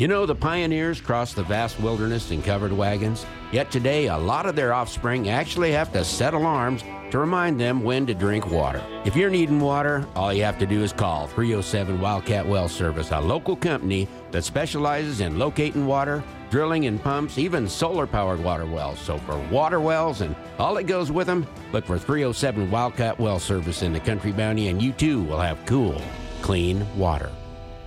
You 0.01 0.09
know, 0.09 0.25
the 0.25 0.35
pioneers 0.35 0.99
crossed 0.99 1.37
the 1.37 1.43
vast 1.43 1.79
wilderness 1.79 2.31
in 2.31 2.41
covered 2.41 2.73
wagons, 2.73 3.27
yet 3.53 3.71
today 3.71 4.07
a 4.07 4.17
lot 4.17 4.47
of 4.47 4.57
their 4.57 4.73
offspring 4.73 5.29
actually 5.29 5.73
have 5.73 5.93
to 5.93 6.07
set 6.07 6.33
alarms 6.33 6.83
to 7.11 7.19
remind 7.19 7.61
them 7.61 7.83
when 7.83 8.07
to 8.07 8.15
drink 8.15 8.51
water. 8.51 8.83
If 9.05 9.15
you're 9.15 9.29
needing 9.29 9.61
water, 9.61 10.07
all 10.17 10.33
you 10.33 10.43
have 10.43 10.59
to 10.61 10.65
do 10.65 10.83
is 10.83 10.95
call 10.95 11.27
307 11.27 12.01
Wildcat 12.01 12.49
Well 12.49 12.67
Service, 12.67 13.11
a 13.11 13.21
local 13.21 13.55
company 13.55 14.09
that 14.31 14.43
specializes 14.43 15.21
in 15.21 15.39
locating 15.39 15.85
water, 15.85 16.25
drilling 16.49 16.87
and 16.87 17.03
pumps, 17.03 17.37
even 17.37 17.69
solar 17.69 18.07
powered 18.07 18.43
water 18.43 18.65
wells. 18.65 18.99
So 19.01 19.19
for 19.19 19.39
water 19.51 19.81
wells 19.81 20.23
and 20.23 20.35
all 20.59 20.77
that 20.77 20.85
goes 20.85 21.13
with 21.13 21.27
them, 21.27 21.47
look 21.75 21.85
for 21.85 21.99
307 21.99 22.71
Wildcat 22.71 23.21
Well 23.21 23.39
Service 23.39 23.83
in 23.83 23.93
the 23.93 24.01
Country 24.01 24.33
Bounty, 24.33 24.69
and 24.69 24.81
you 24.81 24.93
too 24.93 25.23
will 25.25 25.41
have 25.41 25.59
cool, 25.67 26.01
clean 26.41 26.87
water. 26.97 27.31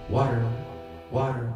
Water, 0.10 0.47
water. 1.13 1.54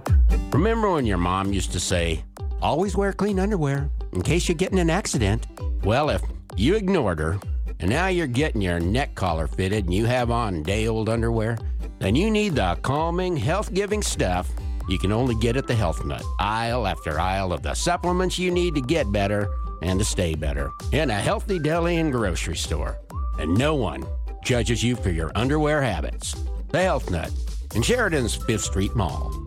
Remember 0.52 0.92
when 0.92 1.06
your 1.06 1.18
mom 1.18 1.52
used 1.52 1.72
to 1.74 1.80
say, 1.80 2.24
always 2.62 2.96
wear 2.96 3.12
clean 3.12 3.40
underwear 3.40 3.90
in 4.14 4.22
case 4.22 4.48
you 4.48 4.56
get 4.56 4.72
in 4.72 4.78
an 4.78 4.90
accident? 4.90 5.48
Well, 5.84 6.10
if 6.10 6.22
you 6.56 6.76
ignored 6.76 7.20
her, 7.20 7.40
and 7.80 7.90
now 7.90 8.08
you're 8.08 8.28
getting 8.28 8.62
your 8.62 8.80
neck 8.80 9.16
collar 9.16 9.48
fitted 9.48 9.86
and 9.86 9.94
you 9.94 10.06
have 10.06 10.32
on 10.32 10.64
day 10.64 10.88
old 10.88 11.10
underwear, 11.10 11.58
then 12.00 12.16
you 12.16 12.32
need 12.32 12.56
the 12.56 12.78
calming, 12.82 13.36
health 13.36 13.74
giving 13.74 14.02
stuff 14.02 14.50
you 14.88 14.98
can 14.98 15.12
only 15.12 15.36
get 15.36 15.58
at 15.58 15.68
the 15.68 15.76
Health 15.76 16.06
Nut, 16.06 16.24
aisle 16.40 16.88
after 16.88 17.20
aisle 17.20 17.52
of 17.52 17.62
the 17.62 17.74
supplements 17.74 18.40
you 18.40 18.52
need 18.52 18.74
to 18.76 18.82
get 18.82 19.12
better 19.12 19.50
and 19.82 20.00
to 20.00 20.06
stay 20.06 20.34
better 20.34 20.72
in 20.94 21.10
a 21.10 21.14
healthy 21.14 21.60
deli 21.60 21.98
and 21.98 22.12
grocery 22.12 22.56
store. 22.56 22.98
And 23.38 23.56
no 23.58 23.76
one 23.76 24.06
judges 24.44 24.82
you 24.82 24.96
for 24.96 25.10
your 25.10 25.32
underwear 25.36 25.82
habits. 25.82 26.36
The 26.70 26.82
Health 26.82 27.12
Nut 27.12 27.32
in 27.76 27.82
Sheridan's 27.82 28.36
Fifth 28.36 28.64
Street 28.64 28.96
Mall. 28.96 29.47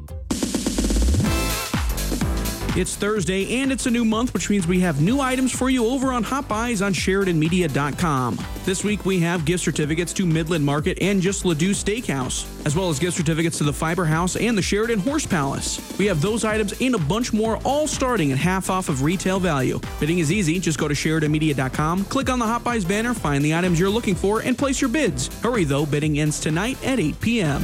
It's 2.80 2.96
Thursday 2.96 3.60
and 3.60 3.70
it's 3.70 3.84
a 3.84 3.90
new 3.90 4.06
month, 4.06 4.32
which 4.32 4.48
means 4.48 4.66
we 4.66 4.80
have 4.80 5.02
new 5.02 5.20
items 5.20 5.52
for 5.52 5.68
you 5.68 5.86
over 5.86 6.12
on 6.12 6.22
Hot 6.22 6.48
Buys 6.48 6.80
on 6.80 6.94
SheridanMedia.com. 6.94 8.38
This 8.64 8.82
week 8.82 9.04
we 9.04 9.20
have 9.20 9.44
gift 9.44 9.64
certificates 9.64 10.14
to 10.14 10.24
Midland 10.24 10.64
Market 10.64 10.96
and 11.02 11.20
Just 11.20 11.44
Ladue 11.44 11.74
Steakhouse, 11.74 12.46
as 12.64 12.74
well 12.74 12.88
as 12.88 12.98
gift 12.98 13.18
certificates 13.18 13.58
to 13.58 13.64
the 13.64 13.72
Fiber 13.72 14.06
House 14.06 14.34
and 14.34 14.56
the 14.56 14.62
Sheridan 14.62 14.98
Horse 14.98 15.26
Palace. 15.26 15.78
We 15.98 16.06
have 16.06 16.22
those 16.22 16.42
items 16.42 16.72
and 16.80 16.94
a 16.94 16.98
bunch 16.98 17.34
more, 17.34 17.58
all 17.64 17.86
starting 17.86 18.32
at 18.32 18.38
half 18.38 18.70
off 18.70 18.88
of 18.88 19.02
retail 19.02 19.38
value. 19.38 19.78
Bidding 19.98 20.20
is 20.20 20.32
easy. 20.32 20.58
Just 20.58 20.78
go 20.78 20.88
to 20.88 20.94
SheridanMedia.com, 20.94 22.04
click 22.06 22.30
on 22.30 22.38
the 22.38 22.46
Hot 22.46 22.64
Buys 22.64 22.86
banner, 22.86 23.12
find 23.12 23.44
the 23.44 23.54
items 23.54 23.78
you're 23.78 23.90
looking 23.90 24.14
for, 24.14 24.40
and 24.40 24.56
place 24.56 24.80
your 24.80 24.88
bids. 24.88 25.28
Hurry 25.42 25.64
though, 25.64 25.84
bidding 25.84 26.18
ends 26.18 26.40
tonight 26.40 26.82
at 26.82 26.98
8 26.98 27.20
p.m. 27.20 27.62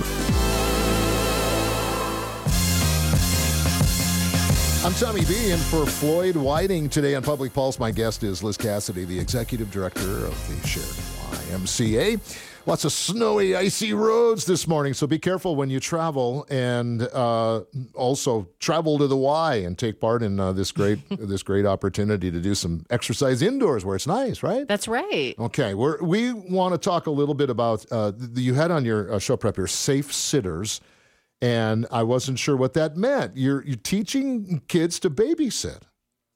I'm 4.86 4.94
Tommy 4.94 5.24
B, 5.24 5.50
and 5.50 5.60
for 5.62 5.84
Floyd 5.84 6.36
Whiting 6.36 6.88
today 6.88 7.16
on 7.16 7.24
Public 7.24 7.52
Pulse, 7.52 7.80
my 7.80 7.90
guest 7.90 8.22
is 8.22 8.44
Liz 8.44 8.56
Cassidy, 8.56 9.04
the 9.04 9.18
executive 9.18 9.68
director 9.72 10.24
of 10.24 10.48
the 10.48 10.64
Sheridan 10.64 10.94
YMCA. 11.50 12.40
Lots 12.66 12.84
of 12.84 12.92
snowy, 12.92 13.56
icy 13.56 13.94
roads 13.94 14.44
this 14.44 14.68
morning, 14.68 14.94
so 14.94 15.08
be 15.08 15.18
careful 15.18 15.56
when 15.56 15.70
you 15.70 15.80
travel, 15.80 16.46
and 16.50 17.02
uh, 17.02 17.62
also 17.94 18.46
travel 18.60 18.96
to 18.98 19.08
the 19.08 19.16
Y 19.16 19.56
and 19.56 19.76
take 19.76 20.00
part 20.00 20.22
in 20.22 20.38
uh, 20.38 20.52
this 20.52 20.70
great 20.70 21.00
this 21.10 21.42
great 21.42 21.66
opportunity 21.66 22.30
to 22.30 22.40
do 22.40 22.54
some 22.54 22.86
exercise 22.88 23.42
indoors 23.42 23.84
where 23.84 23.96
it's 23.96 24.06
nice, 24.06 24.44
right? 24.44 24.68
That's 24.68 24.86
right. 24.86 25.34
Okay, 25.36 25.74
we're, 25.74 26.00
we 26.00 26.32
want 26.32 26.74
to 26.74 26.78
talk 26.78 27.08
a 27.08 27.10
little 27.10 27.34
bit 27.34 27.50
about 27.50 27.84
uh, 27.90 28.12
you 28.34 28.54
had 28.54 28.70
on 28.70 28.84
your 28.84 29.14
uh, 29.14 29.18
show 29.18 29.36
prep 29.36 29.56
your 29.56 29.66
safe 29.66 30.14
sitters, 30.14 30.80
and 31.40 31.86
I 31.90 32.02
wasn't 32.02 32.38
sure 32.38 32.56
what 32.56 32.74
that 32.74 32.96
meant. 32.96 33.36
You're 33.36 33.64
you're 33.64 33.76
teaching 33.76 34.62
kids 34.68 34.98
to 35.00 35.10
babysit. 35.10 35.82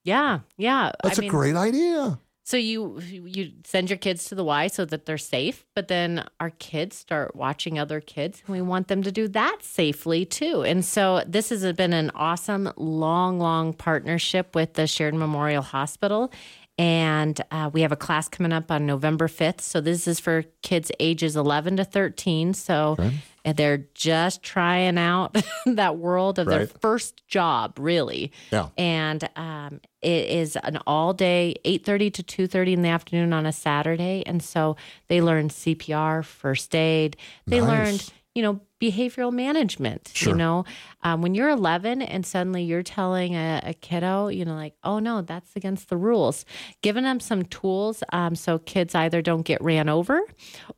Yeah, 0.05 0.41
yeah. 0.57 0.93
That's 1.03 1.19
a 1.19 1.25
a 1.25 1.29
great 1.29 1.57
idea. 1.57 2.19
So 2.51 2.57
you 2.57 2.99
you 3.01 3.53
send 3.65 3.91
your 3.91 3.97
kids 3.97 4.25
to 4.25 4.35
the 4.35 4.43
Y 4.43 4.67
so 4.67 4.85
that 4.87 5.07
they're 5.07 5.19
safe, 5.19 5.65
but 5.77 5.87
then 5.87 6.27
our 6.41 6.51
kids 6.51 6.97
start 6.97 7.37
watching 7.37 7.79
other 7.79 8.01
kids, 8.01 8.43
and 8.45 8.57
we 8.57 8.61
want 8.61 8.89
them 8.89 9.05
to 9.05 9.13
do 9.13 9.29
that 9.29 9.59
safely 9.63 10.25
too. 10.25 10.63
And 10.63 10.85
so 10.85 11.23
this 11.27 11.51
has 11.51 11.63
been 11.75 11.93
an 11.93 12.11
awesome, 12.15 12.73
long, 12.77 13.39
long 13.39 13.73
partnership 13.73 14.57
with 14.57 14.75
the 14.75 14.89
Sheridan 14.89 15.21
Memorial 15.21 15.63
Hospital. 15.63 16.33
And 16.81 17.39
uh, 17.51 17.69
we 17.71 17.83
have 17.83 17.93
a 17.93 17.97
class 17.97 18.27
coming 18.27 18.53
up 18.55 18.71
on 18.71 18.87
November 18.87 19.29
5th. 19.29 19.61
So 19.61 19.83
this 19.83 20.09
is 20.09 20.19
for 20.19 20.45
kids 20.63 20.91
ages 20.99 21.37
11 21.37 21.77
to 21.77 21.85
13. 21.85 22.55
So 22.55 22.97
and 23.45 23.57
they're 23.57 23.85
just 23.95 24.43
trying 24.43 24.97
out 24.97 25.37
that 25.67 25.99
world 25.99 26.39
of 26.39 26.47
their 26.47 26.67
first 26.67 27.27
job, 27.27 27.79
really 27.79 28.33
Yeah. 28.51 28.69
and 28.79 29.29
um, 29.37 29.81
it 30.01 30.29
is 30.31 30.57
an 30.57 30.79
all 30.87 31.13
day 31.13 31.57
8.30 31.67 32.15
to 32.15 32.23
2.30 32.49 32.73
in 32.73 32.83
the 32.83 32.89
afternoon 32.89 33.33
on 33.35 33.45
a 33.47 33.53
saturday 33.53 34.23
and 34.27 34.43
so 34.43 34.77
they 35.09 35.21
learn 35.21 35.49
cpr 35.51 36.25
first 36.25 36.75
aid 36.75 37.17
they 37.47 37.61
Nice. 37.61 37.69
learned 37.69 38.13
you 38.35 38.43
know, 38.43 38.61
behavioral 38.81 39.33
management. 39.33 40.11
Sure. 40.15 40.33
You 40.33 40.39
know, 40.39 40.65
um, 41.03 41.21
when 41.21 41.35
you're 41.35 41.51
11 41.51 42.01
and 42.01 42.25
suddenly 42.25 42.63
you're 42.63 42.83
telling 42.83 43.35
a, 43.35 43.61
a 43.65 43.75
kiddo, 43.75 44.29
you 44.29 44.45
know, 44.45 44.55
like, 44.55 44.75
oh 44.85 44.99
no, 45.01 45.21
that's 45.23 45.57
against 45.57 45.89
the 45.89 45.97
rules. 45.97 46.45
Giving 46.83 47.05
them 47.05 47.21
some 47.21 47.45
tools 47.45 48.03
um, 48.13 48.35
so 48.35 48.59
kids 48.59 48.95
either 48.95 49.21
don't 49.21 49.43
get 49.43 49.63
ran 49.63 49.89
over, 49.89 50.21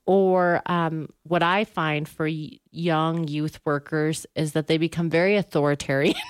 or 0.07 0.63
um, 0.67 1.09
what 1.25 1.43
I 1.43 1.65
find 1.65 2.09
for 2.09 2.27
y- 2.27 2.59
young 2.71 3.29
youth 3.29 3.61
workers 3.65 4.27
is 4.35 4.53
that 4.53 4.67
they 4.67 4.79
become 4.79 5.11
very 5.11 5.37
authoritarian. 5.37 6.15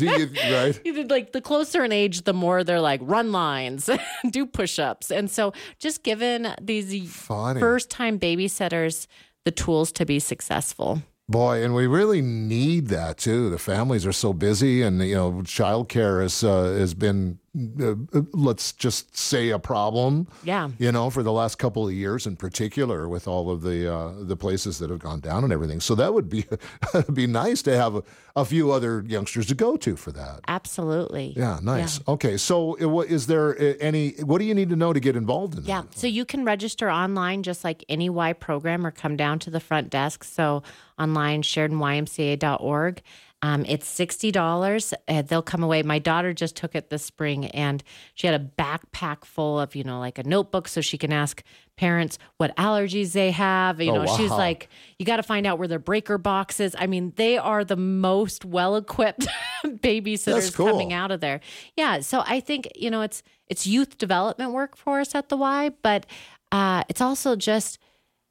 Right? 0.00 1.08
Like 1.10 1.32
the 1.32 1.40
closer 1.40 1.84
in 1.84 1.92
age, 1.92 2.22
the 2.22 2.32
more 2.32 2.64
they're 2.64 2.80
like 2.80 3.00
run 3.02 3.32
lines, 3.32 3.88
do 4.30 4.46
push 4.46 4.78
ups. 4.78 5.10
And 5.10 5.30
so 5.30 5.52
just 5.78 6.02
given 6.02 6.54
these 6.60 7.12
first 7.60 7.90
time 7.90 8.18
babysitters 8.18 9.06
the 9.48 9.52
tools 9.52 9.90
to 9.92 10.04
be 10.04 10.18
successful. 10.18 11.02
Boy, 11.26 11.64
and 11.64 11.74
we 11.74 11.86
really 11.86 12.20
need 12.20 12.88
that 12.88 13.16
too. 13.16 13.48
The 13.48 13.58
families 13.58 14.04
are 14.06 14.12
so 14.12 14.34
busy, 14.34 14.82
and 14.82 15.02
you 15.02 15.14
know, 15.14 15.32
childcare 15.42 16.20
has 16.20 16.44
uh, 16.44 16.74
has 16.78 16.92
been, 16.92 17.38
uh, 17.80 18.20
let's 18.32 18.72
just 18.72 19.16
say, 19.16 19.50
a 19.50 19.58
problem. 19.58 20.28
Yeah. 20.44 20.70
You 20.78 20.92
know, 20.92 21.10
for 21.10 21.22
the 21.22 21.32
last 21.32 21.56
couple 21.58 21.86
of 21.86 21.92
years, 21.94 22.26
in 22.26 22.36
particular, 22.36 23.08
with 23.08 23.26
all 23.28 23.50
of 23.50 23.62
the 23.62 23.92
uh, 23.92 24.12
the 24.20 24.36
places 24.36 24.78
that 24.78 24.90
have 24.90 24.98
gone 25.00 25.20
down 25.20 25.44
and 25.44 25.52
everything. 25.52 25.80
So 25.80 25.94
that 25.96 26.14
would 26.14 26.28
be 26.28 26.44
be 27.12 27.26
nice 27.26 27.62
to 27.62 27.76
have 27.76 27.96
a, 27.96 28.02
a 28.36 28.44
few 28.44 28.70
other 28.72 29.02
youngsters 29.06 29.46
to 29.46 29.54
go 29.54 29.76
to 29.76 29.96
for 29.96 30.12
that. 30.12 30.40
Absolutely. 30.48 31.34
Yeah, 31.36 31.58
nice. 31.62 32.00
Okay, 32.06 32.36
so 32.36 32.76
uh, 32.80 32.88
what 32.88 33.08
is 33.08 33.26
there 33.26 33.50
uh, 33.60 33.74
any? 33.80 34.10
What 34.22 34.38
do 34.38 34.44
you 34.44 34.54
need 34.54 34.68
to 34.70 34.76
know 34.76 34.92
to 34.92 35.00
get 35.00 35.16
involved 35.16 35.58
in 35.58 35.64
Yeah. 35.64 35.82
that? 35.82 35.98
So 35.98 36.06
you 36.06 36.24
can 36.24 36.44
register 36.44 36.90
online 36.90 37.42
just 37.42 37.64
like 37.64 37.84
any 37.88 38.08
Y 38.10 38.32
program 38.34 38.86
or 38.86 38.90
come 38.90 39.16
down 39.16 39.38
to 39.40 39.50
the 39.50 39.60
front 39.60 39.90
desk. 39.90 40.24
So 40.24 40.62
online, 40.98 41.42
SheridanYMCA.org. 41.42 43.02
Um, 43.40 43.64
it's 43.66 43.88
$60. 43.96 44.92
Uh, 45.06 45.22
they'll 45.22 45.42
come 45.42 45.62
away. 45.62 45.82
My 45.84 46.00
daughter 46.00 46.32
just 46.32 46.56
took 46.56 46.74
it 46.74 46.90
this 46.90 47.04
spring 47.04 47.46
and 47.46 47.84
she 48.14 48.26
had 48.26 48.40
a 48.40 48.44
backpack 48.44 49.24
full 49.24 49.60
of, 49.60 49.76
you 49.76 49.84
know, 49.84 50.00
like 50.00 50.18
a 50.18 50.24
notebook 50.24 50.66
so 50.66 50.80
she 50.80 50.98
can 50.98 51.12
ask 51.12 51.44
parents 51.76 52.18
what 52.38 52.56
allergies 52.56 53.12
they 53.12 53.30
have. 53.30 53.80
You 53.80 53.92
Oh, 53.92 54.02
know, 54.02 54.16
she's 54.16 54.30
like, 54.30 54.68
you 54.98 55.06
got 55.06 55.18
to 55.18 55.22
find 55.22 55.46
out 55.46 55.58
where 55.60 55.68
their 55.68 55.78
breaker 55.78 56.18
box 56.18 56.58
is. 56.58 56.74
I 56.76 56.88
mean, 56.88 57.12
they 57.14 57.38
are 57.38 57.64
the 57.64 57.76
most 57.76 58.44
well 58.44 58.74
equipped 58.74 59.28
babysitters 59.64 60.52
cool. 60.52 60.66
coming 60.70 60.92
out 60.92 61.10
of 61.12 61.20
there. 61.20 61.40
Yeah. 61.76 62.00
So 62.00 62.24
I 62.26 62.40
think, 62.40 62.68
you 62.74 62.90
know, 62.90 63.02
it's, 63.02 63.22
it's 63.46 63.66
youth 63.68 63.98
development 63.98 64.50
work 64.52 64.76
for 64.76 64.98
us 64.98 65.14
at 65.14 65.28
the 65.28 65.36
Y, 65.36 65.70
but 65.82 66.06
uh, 66.50 66.82
it's 66.88 67.00
also 67.00 67.36
just 67.36 67.78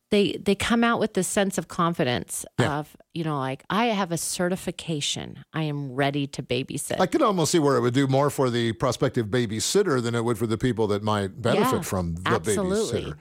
they 0.09 0.33
they 0.33 0.55
come 0.55 0.83
out 0.83 0.99
with 0.99 1.13
this 1.13 1.27
sense 1.27 1.57
of 1.57 1.67
confidence 1.67 2.45
of 2.59 2.95
you 3.13 3.23
know 3.23 3.37
like 3.37 3.63
I 3.69 3.85
have 3.87 4.11
a 4.11 4.17
certification. 4.17 5.43
I 5.53 5.63
am 5.63 5.93
ready 5.93 6.27
to 6.27 6.43
babysit. 6.43 6.99
I 6.99 7.05
could 7.07 7.21
almost 7.21 7.51
see 7.51 7.59
where 7.59 7.75
it 7.75 7.81
would 7.81 7.93
do 7.93 8.07
more 8.07 8.29
for 8.29 8.49
the 8.49 8.73
prospective 8.73 9.27
babysitter 9.27 10.01
than 10.01 10.15
it 10.15 10.23
would 10.23 10.37
for 10.37 10.47
the 10.47 10.57
people 10.57 10.87
that 10.87 11.03
might 11.03 11.41
benefit 11.41 11.73
Yeah, 11.73 11.81
from 11.81 12.15
the 12.15 12.29
absolutely. 12.29 13.01
babysitter. 13.03 13.17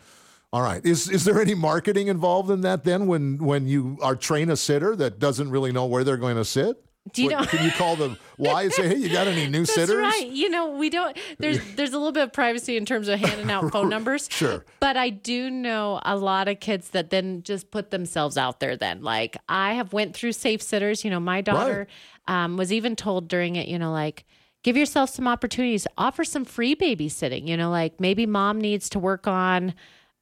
All 0.53 0.63
right. 0.63 0.85
Is 0.87 1.09
is 1.11 1.25
there 1.25 1.41
any 1.41 1.55
marketing 1.55 2.07
involved 2.07 2.51
in 2.51 2.61
that 2.63 2.85
then 2.85 3.07
when 3.07 3.39
when 3.45 3.67
you 3.67 3.99
are 4.01 4.15
train 4.15 4.49
a 4.51 4.57
sitter 4.57 4.95
that 4.97 5.19
doesn't 5.19 5.51
really 5.51 5.73
know 5.73 5.87
where 5.87 6.05
they're 6.05 6.17
going 6.17 6.37
to 6.37 6.45
sit? 6.45 6.83
Do 7.13 7.23
you 7.23 7.31
What- 7.31 7.41
know- 7.41 7.47
Can 7.47 7.65
you 7.65 7.71
call 7.71 7.97
them 7.97 8.17
why 8.37 8.65
and 8.65 8.73
say, 8.73 8.89
hey, 8.89 8.97
you 8.97 9.09
got 9.11 9.27
any 9.29 9.47
new 9.47 9.61
That's 9.61 9.75
sitters? 9.75 9.97
right. 9.97 10.27
You 10.29 10.49
know, 10.51 10.71
we 10.71 10.91
don't. 10.91 11.17
There's 11.39 11.59
there's 11.77 11.93
a 11.93 11.99
little 11.99 12.13
bit 12.13 12.25
of 12.25 12.33
privacy 12.33 12.77
in 12.77 12.85
terms 12.85 13.09
of 13.09 13.21
handing 13.21 13.51
out 13.51 13.71
phone 13.71 13.89
numbers. 13.97 14.29
Sure. 14.31 14.65
But 14.81 14.97
I 14.97 15.11
do 15.11 15.49
know 15.51 16.01
a 16.05 16.17
lot 16.17 16.49
of 16.49 16.59
kids 16.61 16.91
that 16.91 17.11
then 17.11 17.43
just 17.43 17.71
put 17.71 17.91
themselves 17.91 18.37
out 18.37 18.61
there. 18.61 18.77
Then, 18.77 19.03
like 19.03 19.37
I 19.49 19.75
have 19.75 19.93
went 19.93 20.15
through 20.17 20.33
safe 20.33 20.61
sitters. 20.61 21.05
You 21.05 21.11
know, 21.11 21.21
my 21.21 21.41
daughter 21.41 21.87
um, 22.27 22.57
was 22.57 22.73
even 22.73 22.97
told 22.97 23.29
during 23.29 23.57
it. 23.57 23.69
You 23.69 23.79
know, 23.79 23.93
like 23.93 24.25
give 24.65 24.77
yourself 24.77 25.11
some 25.11 25.29
opportunities. 25.29 25.87
Offer 25.97 26.25
some 26.25 26.45
free 26.45 26.75
babysitting. 26.75 27.47
You 27.47 27.57
know, 27.57 27.71
like 27.71 28.01
maybe 28.01 28.27
mom 28.27 28.61
needs 28.61 28.89
to 28.91 28.99
work 28.99 29.27
on 29.29 29.75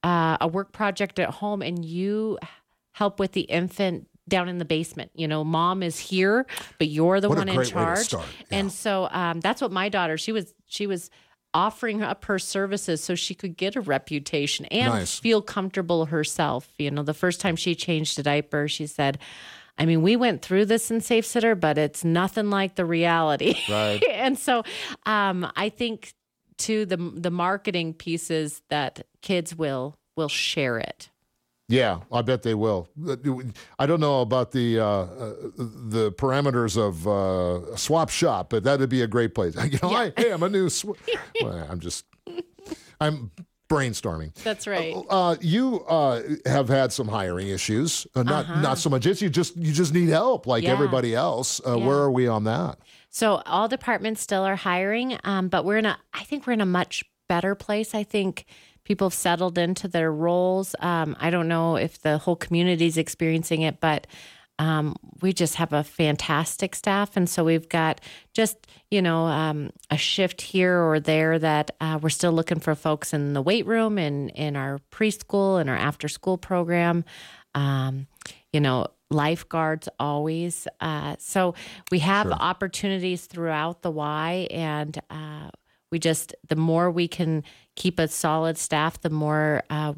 uh, 0.03 0.37
a 0.39 0.47
work 0.47 0.71
project 0.71 1.17
at 1.19 1.31
home, 1.31 1.61
and 1.63 1.83
you 1.83 2.37
help 2.91 3.19
with 3.19 3.31
the 3.33 3.41
infant 3.41 4.07
down 4.27 4.49
in 4.49 4.57
the 4.57 4.65
basement. 4.65 5.11
You 5.15 5.27
know, 5.27 5.43
mom 5.43 5.83
is 5.83 5.99
here, 5.99 6.45
but 6.79 6.87
you're 6.87 7.21
the 7.21 7.29
What 7.29 7.37
one 7.39 7.49
in 7.49 7.55
great 7.55 7.67
way 7.67 7.81
to 7.81 7.85
charge. 7.85 7.99
start. 8.05 8.25
And 8.51 8.71
so 8.71 9.07
um, 9.11 9.39
that's 9.39 9.61
what 9.61 9.71
my 9.71 9.89
daughter. 9.89 10.17
She 10.17 10.31
was 10.31 10.53
she 10.65 10.87
was 10.87 11.09
offering 11.53 12.01
up 12.03 12.25
her 12.25 12.37
services 12.37 13.01
so 13.01 13.15
she 13.15 13.33
could 13.33 13.55
get 13.55 13.75
a 13.77 13.81
reputation 13.81 14.65
and 14.65 14.93
Nice. 14.93 15.19
feel 15.19 15.41
comfortable 15.41 16.07
herself. 16.07 16.69
You 16.77 16.91
know, 16.91 17.03
the 17.03 17.13
first 17.13 17.39
time 17.39 17.55
she 17.55 17.75
changed 17.75 18.19
a 18.19 18.23
diaper, 18.23 18.67
she 18.67 18.87
said. 18.87 19.19
I 19.77 19.85
mean, 19.85 20.01
we 20.01 20.15
went 20.15 20.41
through 20.41 20.65
this 20.67 20.89
in 20.89 21.01
Safe 21.01 21.25
Sitter, 21.25 21.53
but 21.53 21.77
it's 21.77 22.05
nothing 22.05 22.49
like 22.49 22.75
the 22.75 22.85
reality. 22.85 23.55
Right. 23.69 24.01
and 24.09 24.39
so, 24.39 24.63
um, 25.05 25.51
I 25.57 25.67
think 25.67 26.13
too 26.57 26.85
the 26.85 26.95
the 26.95 27.29
marketing 27.29 27.93
pieces 27.93 28.61
that 28.69 29.05
kids 29.21 29.53
will 29.53 29.97
will 30.15 30.29
share 30.29 30.77
it. 30.77 31.09
Yeah, 31.67 32.01
I 32.11 32.21
bet 32.21 32.43
they 32.43 32.53
will. 32.53 32.87
I 33.79 33.85
don't 33.87 33.99
know 33.99 34.21
about 34.21 34.51
the 34.51 34.79
uh, 34.79 34.85
uh, 34.85 35.33
the 35.57 36.11
parameters 36.11 36.77
of 36.77 37.07
uh, 37.07 37.75
swap 37.75 38.09
shop, 38.09 38.51
but 38.51 38.63
that'd 38.63 38.87
be 38.89 39.01
a 39.01 39.07
great 39.07 39.33
place. 39.33 39.55
You 39.71 39.79
know, 39.81 39.89
I, 39.89 40.13
hey, 40.15 40.31
I'm 40.31 40.43
a 40.43 40.49
new. 40.49 40.69
Sw- 40.69 40.85
well, 41.41 41.67
I'm 41.69 41.79
just, 41.79 42.05
I'm 43.01 43.31
brainstorming. 43.67 44.33
That's 44.43 44.67
right. 44.67 44.95
Uh, 45.09 45.37
you 45.41 45.83
uh, 45.85 46.21
have 46.45 46.69
had 46.69 46.93
some 46.93 47.07
hiring 47.07 47.47
issues. 47.47 48.05
Uh, 48.15 48.21
not 48.21 48.47
not 48.61 48.77
so 48.77 48.89
much. 48.91 49.07
It's 49.07 49.21
you 49.21 49.29
just 49.29 49.57
you 49.57 49.73
just 49.73 49.91
need 49.93 50.09
help 50.09 50.45
like 50.45 50.63
Uh-huh. 50.63 50.69
Yeah. 50.69 50.73
everybody 50.75 51.15
else. 51.15 51.59
Uh, 51.65 51.77
Yeah. 51.77 51.85
Where 51.87 51.97
are 51.97 52.11
we 52.11 52.27
on 52.27 52.43
that? 52.43 52.77
So 53.09 53.41
all 53.47 53.67
departments 53.67 54.21
still 54.21 54.43
are 54.43 54.55
hiring, 54.57 55.17
um, 55.23 55.47
but 55.47 55.65
we're 55.65 55.77
in 55.77 55.85
a. 55.87 55.97
I 56.13 56.23
think 56.25 56.45
we're 56.45 56.53
in 56.53 56.61
a 56.61 56.65
much 56.67 57.03
better 57.27 57.55
place. 57.55 57.95
I 57.95 58.03
think 58.03 58.45
people 58.85 59.09
have 59.09 59.13
settled 59.13 59.57
into 59.57 59.89
their 59.89 60.11
roles. 60.11 60.75
Um, 60.79 61.17
I 61.19 61.29
don't 61.29 61.49
know 61.49 61.75
if 61.75 62.01
the 62.01 62.17
whole 62.17 62.37
community 62.37 62.85
is 62.85 62.97
experiencing 62.97 63.63
it, 63.63 63.81
but 63.81 64.07
um, 64.57 64.95
we 65.21 65.33
just 65.33 65.55
have 65.55 65.73
a 65.73 65.83
fantastic 65.83 66.75
staff, 66.75 67.17
and 67.17 67.29
so 67.29 67.43
we've 67.43 67.67
got 67.67 67.99
just 68.33 68.67
you 68.89 69.01
know 69.01 69.25
um, 69.25 69.71
a 69.91 69.97
shift 69.97 70.41
here 70.41 70.79
or 70.79 70.99
there 70.99 71.37
that 71.37 71.71
uh, 71.81 71.99
we're 72.01 72.09
still 72.09 72.31
looking 72.31 72.59
for 72.59 72.73
folks 72.73 73.13
in 73.13 73.33
the 73.33 73.41
weight 73.41 73.65
room 73.65 73.97
and 73.97 74.29
in 74.29 74.55
our 74.55 74.79
preschool 74.91 75.59
and 75.59 75.69
our 75.69 75.75
after 75.75 76.07
school 76.07 76.37
program. 76.37 77.03
Um, 77.53 78.07
you 78.53 78.61
know, 78.61 78.87
lifeguards 79.09 79.89
always. 79.99 80.67
Uh, 80.79 81.17
so 81.19 81.53
we 81.91 81.99
have 81.99 82.31
opportunities 82.31 83.25
throughout 83.25 83.81
the 83.81 83.91
Y, 83.91 84.47
and 84.51 84.97
uh, 85.09 85.49
we 85.91 85.99
just 85.99 86.33
the 86.47 86.55
more 86.55 86.89
we 86.89 87.09
can 87.09 87.43
keep 87.75 87.99
a 87.99 88.07
solid 88.07 88.57
staff, 88.57 89.01
the 89.01 89.09
more 89.09 89.63
uh, 89.69 89.93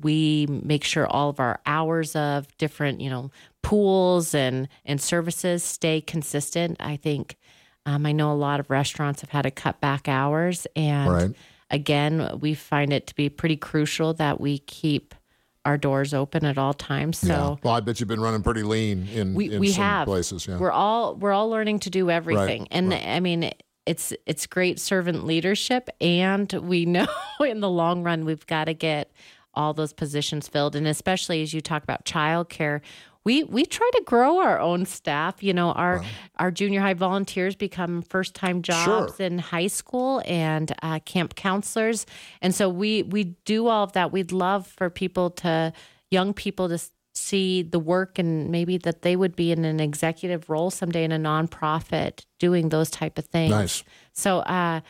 we 0.00 0.46
make 0.48 0.84
sure 0.84 1.06
all 1.06 1.28
of 1.30 1.40
our 1.40 1.60
hours 1.66 2.16
of 2.16 2.46
different, 2.58 3.00
you 3.00 3.10
know, 3.10 3.30
pools 3.62 4.34
and 4.34 4.68
and 4.84 5.00
services 5.00 5.62
stay 5.62 6.00
consistent. 6.00 6.76
I 6.80 6.96
think 6.96 7.36
um, 7.86 8.06
I 8.06 8.12
know 8.12 8.32
a 8.32 8.34
lot 8.34 8.60
of 8.60 8.70
restaurants 8.70 9.20
have 9.20 9.30
had 9.30 9.42
to 9.42 9.50
cut 9.50 9.80
back 9.80 10.08
hours, 10.08 10.66
and 10.76 11.10
Right. 11.12 11.30
again, 11.70 12.38
we 12.40 12.54
find 12.54 12.92
it 12.92 13.06
to 13.08 13.14
be 13.14 13.28
pretty 13.28 13.56
crucial 13.56 14.14
that 14.14 14.40
we 14.40 14.58
keep 14.58 15.14
our 15.66 15.76
doors 15.76 16.14
open 16.14 16.44
at 16.46 16.56
all 16.56 16.72
times. 16.72 17.18
So 17.18 17.26
yeah. 17.28 17.56
Well, 17.62 17.74
I 17.74 17.80
bet 17.80 18.00
you've 18.00 18.08
been 18.08 18.20
running 18.20 18.42
pretty 18.42 18.62
lean 18.62 19.06
in, 19.08 19.34
we 19.34 19.52
in 19.52 19.60
we 19.60 19.72
have 19.72 20.06
places. 20.06 20.46
Yeah. 20.46 20.58
We're 20.58 20.70
all 20.72 21.16
we're 21.16 21.32
all 21.32 21.50
learning 21.50 21.80
to 21.80 21.90
do 21.90 22.10
everything, 22.10 22.66
and 22.70 22.94
I 22.94 23.20
mean 23.20 23.50
it's 23.86 24.12
it's 24.26 24.46
great 24.46 24.78
servant 24.78 25.24
leadership, 25.24 25.88
and 26.00 26.52
we 26.52 26.84
know 26.84 27.06
in 27.40 27.60
the 27.60 27.70
long 27.70 28.02
run 28.02 28.24
we've 28.24 28.46
got 28.46 28.64
to 28.64 28.74
get 28.74 29.10
all 29.54 29.74
those 29.74 29.92
positions 29.92 30.46
filled, 30.48 30.76
and 30.76 30.86
especially 30.86 31.42
as 31.42 31.52
you 31.52 31.60
talk 31.60 31.82
about 31.82 32.04
childcare. 32.04 32.80
We, 33.22 33.44
we 33.44 33.66
try 33.66 33.90
to 33.96 34.02
grow 34.06 34.38
our 34.38 34.58
own 34.58 34.86
staff. 34.86 35.42
You 35.42 35.52
know, 35.52 35.72
our 35.72 36.02
our 36.38 36.50
junior 36.50 36.80
high 36.80 36.94
volunteers 36.94 37.54
become 37.54 38.00
first 38.00 38.34
time 38.34 38.62
jobs 38.62 39.16
Sure. 39.16 39.26
in 39.26 39.38
high 39.38 39.66
school 39.66 40.22
and 40.24 40.72
uh, 40.82 41.00
camp 41.00 41.34
counselors, 41.34 42.06
and 42.40 42.54
so 42.54 42.70
we 42.70 43.02
we 43.02 43.24
do 43.44 43.66
all 43.66 43.84
of 43.84 43.92
that. 43.92 44.10
We'd 44.10 44.32
love 44.32 44.66
for 44.66 44.88
people 44.88 45.28
to 45.30 45.72
young 46.10 46.32
people 46.32 46.68
to 46.70 46.78
see 47.20 47.62
the 47.62 47.78
work 47.78 48.18
and 48.18 48.50
maybe 48.50 48.78
that 48.78 49.02
they 49.02 49.16
would 49.16 49.36
be 49.36 49.52
in 49.52 49.64
an 49.64 49.80
executive 49.80 50.48
role 50.48 50.70
someday 50.70 51.04
in 51.04 51.12
a 51.12 51.18
nonprofit 51.18 52.24
doing 52.38 52.70
those 52.70 52.90
type 52.90 53.18
of 53.18 53.26
things. 53.26 53.50
Nice. 53.50 53.84
So 54.12 54.38
uh, 54.40 54.80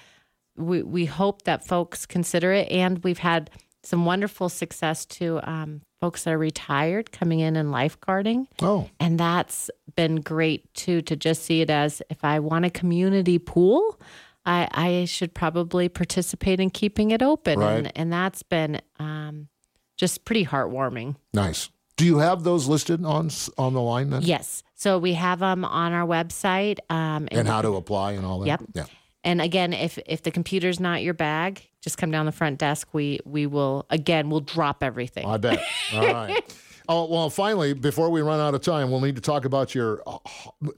we 0.56 0.82
we 0.82 1.04
hope 1.06 1.42
that 1.42 1.66
folks 1.66 2.06
consider 2.06 2.52
it, 2.52 2.70
and 2.70 3.02
we've 3.04 3.18
had 3.18 3.50
some 3.82 4.04
wonderful 4.04 4.48
success 4.48 5.06
to 5.06 5.40
um, 5.50 5.80
folks 6.00 6.24
that 6.24 6.34
are 6.34 6.38
retired 6.38 7.12
coming 7.12 7.40
in 7.40 7.56
and 7.56 7.70
lifeguarding. 7.70 8.46
Oh. 8.62 8.88
And 8.98 9.18
that's 9.18 9.70
been 9.96 10.16
great 10.16 10.72
too 10.74 11.02
to 11.02 11.16
just 11.16 11.44
see 11.44 11.60
it 11.60 11.70
as 11.70 12.02
if 12.10 12.24
I 12.24 12.40
want 12.40 12.64
a 12.64 12.70
community 12.70 13.38
pool, 13.38 14.00
I, 14.44 14.68
I 14.72 15.04
should 15.04 15.34
probably 15.34 15.88
participate 15.88 16.60
in 16.60 16.70
keeping 16.70 17.10
it 17.10 17.22
open. 17.22 17.58
Right. 17.58 17.72
And, 17.72 17.92
and 17.96 18.12
that's 18.12 18.42
been 18.42 18.80
um, 18.98 19.48
just 19.96 20.24
pretty 20.24 20.46
heartwarming. 20.46 21.16
Nice. 21.32 21.70
Do 22.00 22.06
you 22.06 22.18
have 22.18 22.44
those 22.44 22.66
listed 22.66 23.04
on 23.04 23.30
on 23.58 23.74
the 23.74 23.82
line 23.82 24.08
then? 24.10 24.22
Yes. 24.22 24.62
So 24.74 24.98
we 24.98 25.12
have 25.14 25.40
them 25.40 25.64
on 25.66 25.92
our 25.92 26.06
website. 26.06 26.78
Um, 26.88 27.28
And 27.30 27.46
how 27.46 27.60
to 27.62 27.76
apply 27.76 28.12
and 28.12 28.24
all 28.24 28.38
that. 28.40 28.46
Yep. 28.46 28.62
Yeah. 28.74 28.84
And 29.22 29.42
again, 29.42 29.72
if 29.74 29.98
if 30.06 30.22
the 30.22 30.30
computer's 30.30 30.80
not 30.80 31.02
your 31.02 31.12
bag, 31.14 31.68
just 31.82 31.98
come 31.98 32.10
down 32.10 32.24
the 32.24 32.32
front 32.32 32.58
desk. 32.58 32.88
We 32.94 33.20
we 33.26 33.46
will 33.46 33.84
again 33.90 34.30
we'll 34.30 34.40
drop 34.40 34.82
everything. 34.82 35.26
I 35.26 35.36
bet. 35.36 35.60
All 35.92 36.06
right. 36.20 36.42
Oh 36.88 37.04
well, 37.04 37.28
finally, 37.28 37.74
before 37.74 38.08
we 38.08 38.22
run 38.22 38.40
out 38.40 38.54
of 38.54 38.62
time, 38.62 38.90
we'll 38.90 39.00
need 39.02 39.16
to 39.16 39.22
talk 39.22 39.44
about 39.44 39.74
your 39.74 40.02
uh, 40.06 40.18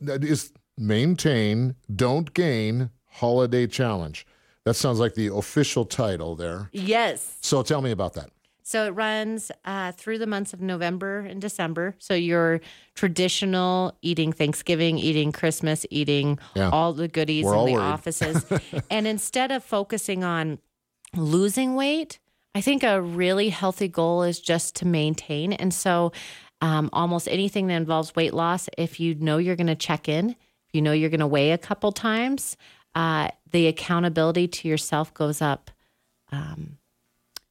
is 0.01 0.53
maintain, 0.77 1.77
don't 1.95 2.35
gain 2.35 2.91
holiday 3.07 3.67
challenge. 3.69 4.27
That 4.65 4.75
sounds 4.75 4.99
like 4.99 5.15
the 5.15 5.29
official 5.29 5.85
title 5.85 6.35
there. 6.35 6.69
yes. 6.73 7.37
So 7.41 7.63
tell 7.63 7.81
me 7.83 7.93
about 7.93 8.15
that. 8.15 8.31
So 8.63 8.87
it 8.87 8.91
runs 8.91 9.51
uh, 9.65 9.93
through 9.93 10.19
the 10.19 10.27
months 10.27 10.53
of 10.53 10.61
November 10.61 11.19
and 11.21 11.41
December. 11.41 11.95
So 11.99 12.15
your 12.15 12.61
traditional 12.95 13.97
eating 14.03 14.33
Thanksgiving, 14.33 14.99
eating 14.99 15.33
Christmas, 15.33 15.85
eating 15.91 16.39
Yeah. 16.55 16.71
all 16.71 16.93
the 16.93 17.09
goodies 17.09 17.45
We're 17.45 17.57
in 17.59 17.67
the 17.67 17.73
worried. 17.73 17.83
offices. 17.83 18.45
and 18.91 19.07
instead 19.07 19.51
of 19.51 19.65
focusing 19.65 20.23
on 20.25 20.59
losing 21.17 21.75
weight, 21.75 22.19
I 22.55 22.61
think 22.61 22.83
a 22.83 23.01
really 23.03 23.49
healthy 23.49 23.89
goal 23.89 24.23
is 24.23 24.39
just 24.41 24.77
to 24.77 24.87
maintain. 24.87 25.53
And 25.53 25.75
so 25.75 26.13
um, 26.61 26.89
almost 26.93 27.27
anything 27.29 27.67
that 27.67 27.75
involves 27.75 28.15
weight 28.15 28.33
loss, 28.35 28.69
if 28.79 29.01
you 29.01 29.15
know 29.17 29.39
you're 29.39 29.57
going 29.57 29.67
to 29.67 29.75
check 29.75 30.09
in, 30.09 30.31
if 30.31 30.75
you 30.75 30.81
know 30.83 30.93
you're 30.93 31.11
going 31.11 31.21
to 31.21 31.27
weigh 31.27 31.51
a 31.53 31.59
couple 31.59 31.91
times, 31.93 32.57
uh, 32.95 33.29
the 33.51 33.67
accountability 33.67 34.47
to 34.49 34.69
yourself 34.69 35.13
goes 35.15 35.43
up 35.43 35.71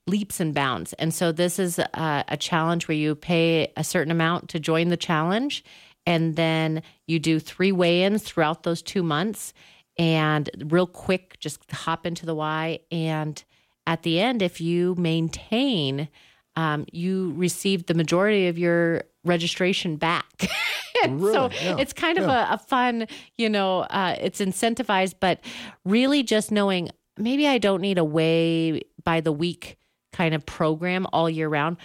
leaps 0.07 0.39
and 0.39 0.53
bounds. 0.53 0.93
And 0.93 1.13
so 1.13 1.31
this 1.31 1.59
is 1.59 1.79
a, 1.79 2.23
a 2.27 2.37
challenge 2.37 2.87
where 2.87 2.97
you 2.97 3.15
pay 3.15 3.71
a 3.77 3.83
certain 3.83 4.11
amount 4.11 4.49
to 4.49 4.59
join 4.59 4.89
the 4.89 4.97
challenge, 4.97 5.63
and 6.05 6.35
then 6.35 6.81
you 7.07 7.19
do 7.19 7.39
three 7.39 7.71
weigh-ins 7.71 8.23
throughout 8.23 8.63
those 8.63 8.81
two 8.81 9.03
months. 9.03 9.53
And 9.99 10.49
real 10.67 10.87
quick, 10.87 11.37
just 11.39 11.59
hop 11.71 12.05
into 12.05 12.25
the 12.25 12.33
Y. 12.33 12.79
And 12.91 13.43
at 13.85 14.03
the 14.03 14.19
end, 14.19 14.41
if 14.41 14.59
you 14.59 14.95
maintain, 14.95 16.07
um, 16.55 16.85
you 16.91 17.33
receive 17.35 17.85
the 17.85 17.93
majority 17.93 18.47
of 18.47 18.57
your 18.57 19.03
registration 19.23 19.97
back. 19.97 20.25
And 21.03 21.19
so 21.19 21.49
Yeah. 21.63 21.77
it's 21.79 21.93
kind 21.93 22.19
of 22.19 22.25
a, 22.25 22.47
a 22.51 22.57
fun, 22.59 23.07
you 23.35 23.49
know, 23.49 23.79
uh, 23.79 24.15
it's 24.21 24.39
incentivized, 24.39 25.15
but 25.19 25.39
really 25.83 26.21
just 26.21 26.51
knowing 26.51 26.89
maybe 27.17 27.47
I 27.47 27.57
don't 27.57 27.81
need 27.81 27.97
a 27.97 28.03
way 28.03 28.81
by 29.03 29.19
the 29.19 29.31
week 29.31 29.77
kind 30.12 30.34
of 30.34 30.45
program 30.45 31.08
all 31.13 31.30
year 31.30 31.50
round. 31.50 31.78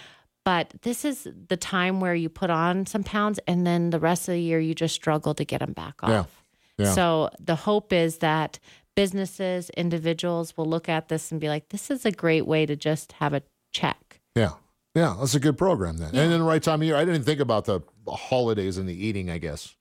But 0.45 0.73
this 0.81 1.03
is 1.03 1.27
the 1.47 1.57
time 1.57 1.99
where 1.99 2.15
you 2.15 2.29
put 2.29 2.49
on 2.49 2.85
some 2.85 3.03
pounds 3.03 3.37
and 3.47 3.67
then 3.67 3.89
the 3.89 3.99
rest 3.99 4.29
of 4.29 4.33
the 4.33 4.41
year 4.41 4.59
you 4.59 4.73
just 4.73 4.95
struggle 4.95 5.33
to 5.35 5.43
get 5.43 5.59
them 5.59 5.73
back 5.73 5.95
off. 6.01 6.43
Yeah. 6.77 6.93
So 6.93 7.29
the 7.39 7.55
hope 7.55 7.91
is 7.91 8.19
that 8.19 8.59
businesses, 8.95 9.69
individuals 9.71 10.55
will 10.55 10.65
look 10.65 10.87
at 10.87 11.09
this 11.09 11.31
and 11.31 11.41
be 11.41 11.49
like, 11.49 11.69
this 11.69 11.91
is 11.91 12.05
a 12.05 12.11
great 12.11 12.47
way 12.47 12.65
to 12.65 12.75
just 12.75 13.11
have 13.13 13.33
a 13.33 13.41
check. 13.73 14.21
Yeah. 14.35 14.53
Yeah. 14.95 15.17
That's 15.19 15.35
a 15.35 15.39
good 15.39 15.57
program 15.57 15.97
then. 15.97 16.15
And 16.15 16.31
in 16.31 16.39
the 16.39 16.45
right 16.45 16.63
time 16.63 16.81
of 16.81 16.87
year. 16.87 16.95
I 16.95 17.03
didn't 17.03 17.23
think 17.23 17.41
about 17.41 17.65
the 17.65 17.81
holidays 18.07 18.77
and 18.77 18.87
the 18.87 19.05
eating, 19.05 19.29
I 19.29 19.39
guess. 19.39 19.75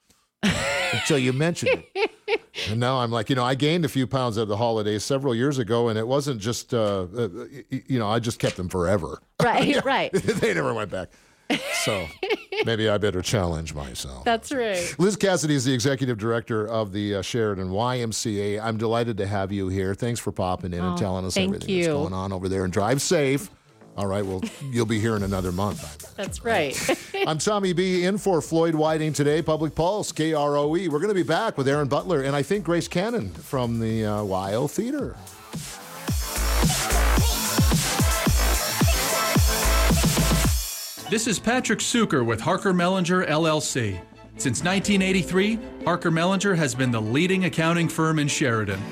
Until 0.92 1.18
you 1.18 1.32
mentioned 1.32 1.82
it. 1.94 2.10
And 2.70 2.80
now 2.80 3.00
I'm 3.00 3.10
like, 3.12 3.28
you 3.28 3.36
know, 3.36 3.44
I 3.44 3.54
gained 3.54 3.84
a 3.84 3.88
few 3.88 4.06
pounds 4.06 4.38
at 4.38 4.48
the 4.48 4.56
holidays 4.56 5.04
several 5.04 5.34
years 5.34 5.58
ago, 5.58 5.88
and 5.88 5.98
it 5.98 6.08
wasn't 6.08 6.40
just, 6.40 6.72
uh, 6.72 7.06
uh, 7.16 7.28
you 7.70 7.98
know, 7.98 8.08
I 8.08 8.18
just 8.18 8.38
kept 8.38 8.56
them 8.56 8.68
forever. 8.68 9.20
Right, 9.42 9.84
right. 9.84 10.10
they 10.12 10.54
never 10.54 10.72
went 10.72 10.90
back. 10.90 11.10
So 11.84 12.06
maybe 12.64 12.88
I 12.88 12.96
better 12.98 13.20
challenge 13.22 13.74
myself. 13.74 14.24
That's 14.24 14.50
right. 14.50 14.94
Liz 14.98 15.14
Cassidy 15.14 15.54
is 15.54 15.64
the 15.66 15.74
executive 15.74 16.16
director 16.18 16.66
of 16.66 16.92
the 16.92 17.16
uh, 17.16 17.22
Sheridan 17.22 17.68
YMCA. 17.68 18.60
I'm 18.60 18.78
delighted 18.78 19.18
to 19.18 19.26
have 19.26 19.52
you 19.52 19.68
here. 19.68 19.94
Thanks 19.94 20.18
for 20.18 20.32
popping 20.32 20.72
in 20.72 20.80
and 20.80 20.94
Oh, 20.94 20.96
telling 20.96 21.24
us 21.26 21.36
everything 21.36 21.76
that's 21.76 21.88
going 21.88 22.14
on 22.14 22.32
over 22.32 22.48
there. 22.48 22.64
And 22.64 22.72
drive 22.72 23.00
safe. 23.02 23.50
All 23.96 24.06
right. 24.06 24.24
Well, 24.24 24.42
you'll 24.70 24.86
be 24.86 25.00
here 25.00 25.16
in 25.16 25.22
another 25.22 25.52
month. 25.52 26.14
That's 26.16 26.44
right. 26.44 26.76
I'm 27.26 27.38
Tommy 27.38 27.72
B. 27.72 28.04
in 28.04 28.18
for 28.18 28.42
Floyd 28.42 28.74
Whiting 28.74 29.14
today. 29.14 29.40
Public 29.40 29.74
Pulse, 29.74 30.12
KROE. 30.12 30.78
E. 30.78 30.88
We're 30.88 30.98
going 30.98 31.08
to 31.08 31.14
be 31.14 31.22
back 31.22 31.56
with 31.56 31.66
Aaron 31.66 31.88
Butler 31.88 32.22
and 32.22 32.36
I 32.36 32.42
think 32.42 32.64
Grace 32.64 32.88
Cannon 32.88 33.30
from 33.30 33.80
the 33.80 34.04
uh, 34.04 34.16
WYO 34.18 34.70
Theater. 34.70 35.16
This 41.08 41.28
is 41.28 41.38
Patrick 41.38 41.78
Suker 41.78 42.26
with 42.26 42.40
Harker 42.40 42.74
Mellinger 42.74 43.26
LLC. 43.28 44.00
Since 44.38 44.62
1983, 44.64 45.58
Harker 45.84 46.10
Mellinger 46.10 46.56
has 46.56 46.74
been 46.74 46.90
the 46.90 47.00
leading 47.00 47.44
accounting 47.44 47.88
firm 47.88 48.18
in 48.18 48.28
Sheridan. 48.28 48.82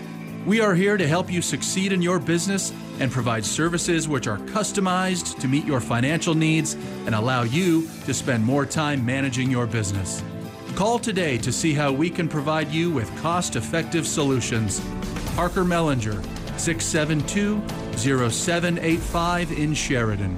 We 0.46 0.60
are 0.60 0.74
here 0.74 0.98
to 0.98 1.08
help 1.08 1.32
you 1.32 1.40
succeed 1.40 1.90
in 1.90 2.02
your 2.02 2.18
business 2.18 2.70
and 3.00 3.10
provide 3.10 3.46
services 3.46 4.06
which 4.06 4.26
are 4.26 4.36
customized 4.36 5.40
to 5.40 5.48
meet 5.48 5.64
your 5.64 5.80
financial 5.80 6.34
needs 6.34 6.74
and 7.06 7.14
allow 7.14 7.44
you 7.44 7.88
to 8.04 8.12
spend 8.12 8.44
more 8.44 8.66
time 8.66 9.06
managing 9.06 9.50
your 9.50 9.66
business. 9.66 10.22
Call 10.74 10.98
today 10.98 11.38
to 11.38 11.50
see 11.50 11.72
how 11.72 11.92
we 11.92 12.10
can 12.10 12.28
provide 12.28 12.70
you 12.70 12.90
with 12.90 13.10
cost 13.22 13.56
effective 13.56 14.06
solutions. 14.06 14.80
Parker 15.34 15.64
Mellinger, 15.64 16.22
672 16.58 17.62
0785 17.96 19.52
in 19.52 19.72
Sheridan. 19.72 20.36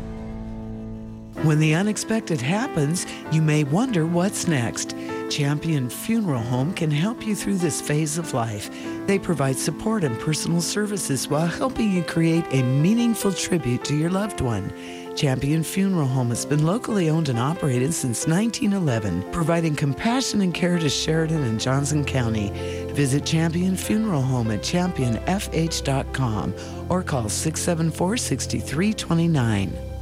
When 1.42 1.58
the 1.58 1.74
unexpected 1.74 2.40
happens, 2.40 3.06
you 3.32 3.42
may 3.42 3.64
wonder 3.64 4.06
what's 4.06 4.46
next. 4.46 4.94
Champion 5.30 5.88
Funeral 5.88 6.42
Home 6.42 6.72
can 6.72 6.90
help 6.90 7.26
you 7.26 7.34
through 7.34 7.56
this 7.56 7.80
phase 7.80 8.18
of 8.18 8.32
life. 8.32 8.70
They 9.06 9.18
provide 9.18 9.56
support 9.56 10.04
and 10.04 10.18
personal 10.20 10.60
services 10.60 11.28
while 11.28 11.46
helping 11.46 11.92
you 11.92 12.02
create 12.02 12.44
a 12.52 12.62
meaningful 12.62 13.32
tribute 13.32 13.84
to 13.84 13.96
your 13.96 14.10
loved 14.10 14.40
one. 14.40 14.72
Champion 15.16 15.62
Funeral 15.62 16.06
Home 16.06 16.28
has 16.28 16.44
been 16.44 16.64
locally 16.64 17.08
owned 17.08 17.28
and 17.28 17.38
operated 17.38 17.94
since 17.94 18.26
1911, 18.26 19.32
providing 19.32 19.74
compassion 19.74 20.42
and 20.42 20.52
care 20.54 20.78
to 20.78 20.88
Sheridan 20.88 21.42
and 21.42 21.60
Johnson 21.60 22.04
County. 22.04 22.50
Visit 22.92 23.24
Champion 23.24 23.76
Funeral 23.76 24.22
Home 24.22 24.50
at 24.50 24.60
championfh.com 24.60 26.54
or 26.88 27.02
call 27.02 27.28
674 27.28 28.16
6329. 28.16 29.95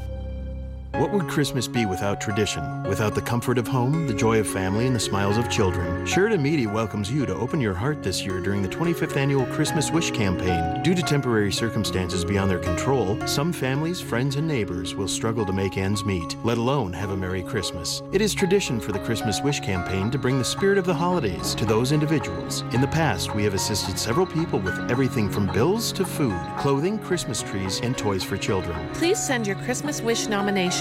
What 0.97 1.11
would 1.11 1.27
Christmas 1.27 1.67
be 1.67 1.87
without 1.87 2.21
tradition? 2.21 2.85
Without 2.85 3.17
the 3.17 3.21
comfort 3.21 3.59
of 3.59 3.67
home, 3.67 4.07
the 4.07 4.15
joy 4.15 4.39
of 4.39 4.47
family, 4.47 4.87
and 4.87 4.95
the 4.95 5.01
smiles 5.01 5.37
of 5.37 5.51
children? 5.51 6.07
Sheridan 6.07 6.41
Media 6.41 6.69
welcomes 6.69 7.11
you 7.11 7.27
to 7.27 7.35
open 7.35 7.61
your 7.61 7.75
heart 7.75 8.01
this 8.01 8.25
year 8.25 8.39
during 8.41 8.63
the 8.63 8.69
25th 8.69 9.17
annual 9.17 9.45
Christmas 9.47 9.91
Wish 9.91 10.13
campaign. 10.13 10.85
Due 10.85 10.95
to 10.95 11.03
temporary 11.03 11.51
circumstances 11.51 12.25
beyond 12.25 12.49
their 12.49 12.61
control, 12.61 13.19
some 13.27 13.53
families, 13.53 14.01
friends, 14.01 14.37
and 14.37 14.47
neighbors 14.47 14.95
will 14.95 15.09
struggle 15.09 15.45
to 15.45 15.53
make 15.53 15.77
ends 15.79 16.05
meet, 16.05 16.37
let 16.45 16.59
alone 16.59 16.93
have 16.93 17.11
a 17.11 17.17
Merry 17.17 17.43
Christmas. 17.43 18.01
It 18.13 18.21
is 18.21 18.33
tradition 18.33 18.79
for 18.79 18.93
the 18.93 19.01
Christmas 19.01 19.41
Wish 19.41 19.59
campaign 19.59 20.13
to 20.13 20.19
bring 20.19 20.39
the 20.39 20.45
spirit 20.45 20.79
of 20.79 20.87
the 20.87 20.95
holidays 20.95 21.57
to 21.57 21.65
those 21.65 21.91
individuals. 21.91 22.63
In 22.73 22.81
the 22.81 22.87
past, 22.87 23.35
we 23.35 23.43
have 23.43 23.55
assisted 23.55 23.99
several 23.99 24.27
people 24.27 24.61
with 24.61 24.89
everything 24.89 25.29
from 25.29 25.53
bills 25.53 25.91
to 25.91 26.05
food, 26.05 26.41
clothing, 26.57 27.01
Christmas 27.01 27.43
trees, 27.43 27.81
and 27.81 27.99
toys 27.99 28.23
for 28.23 28.37
children. 28.37 28.89
Please 28.95 29.19
send 29.19 29.45
your 29.45 29.57
Christmas 29.57 30.01
wish 30.01 30.29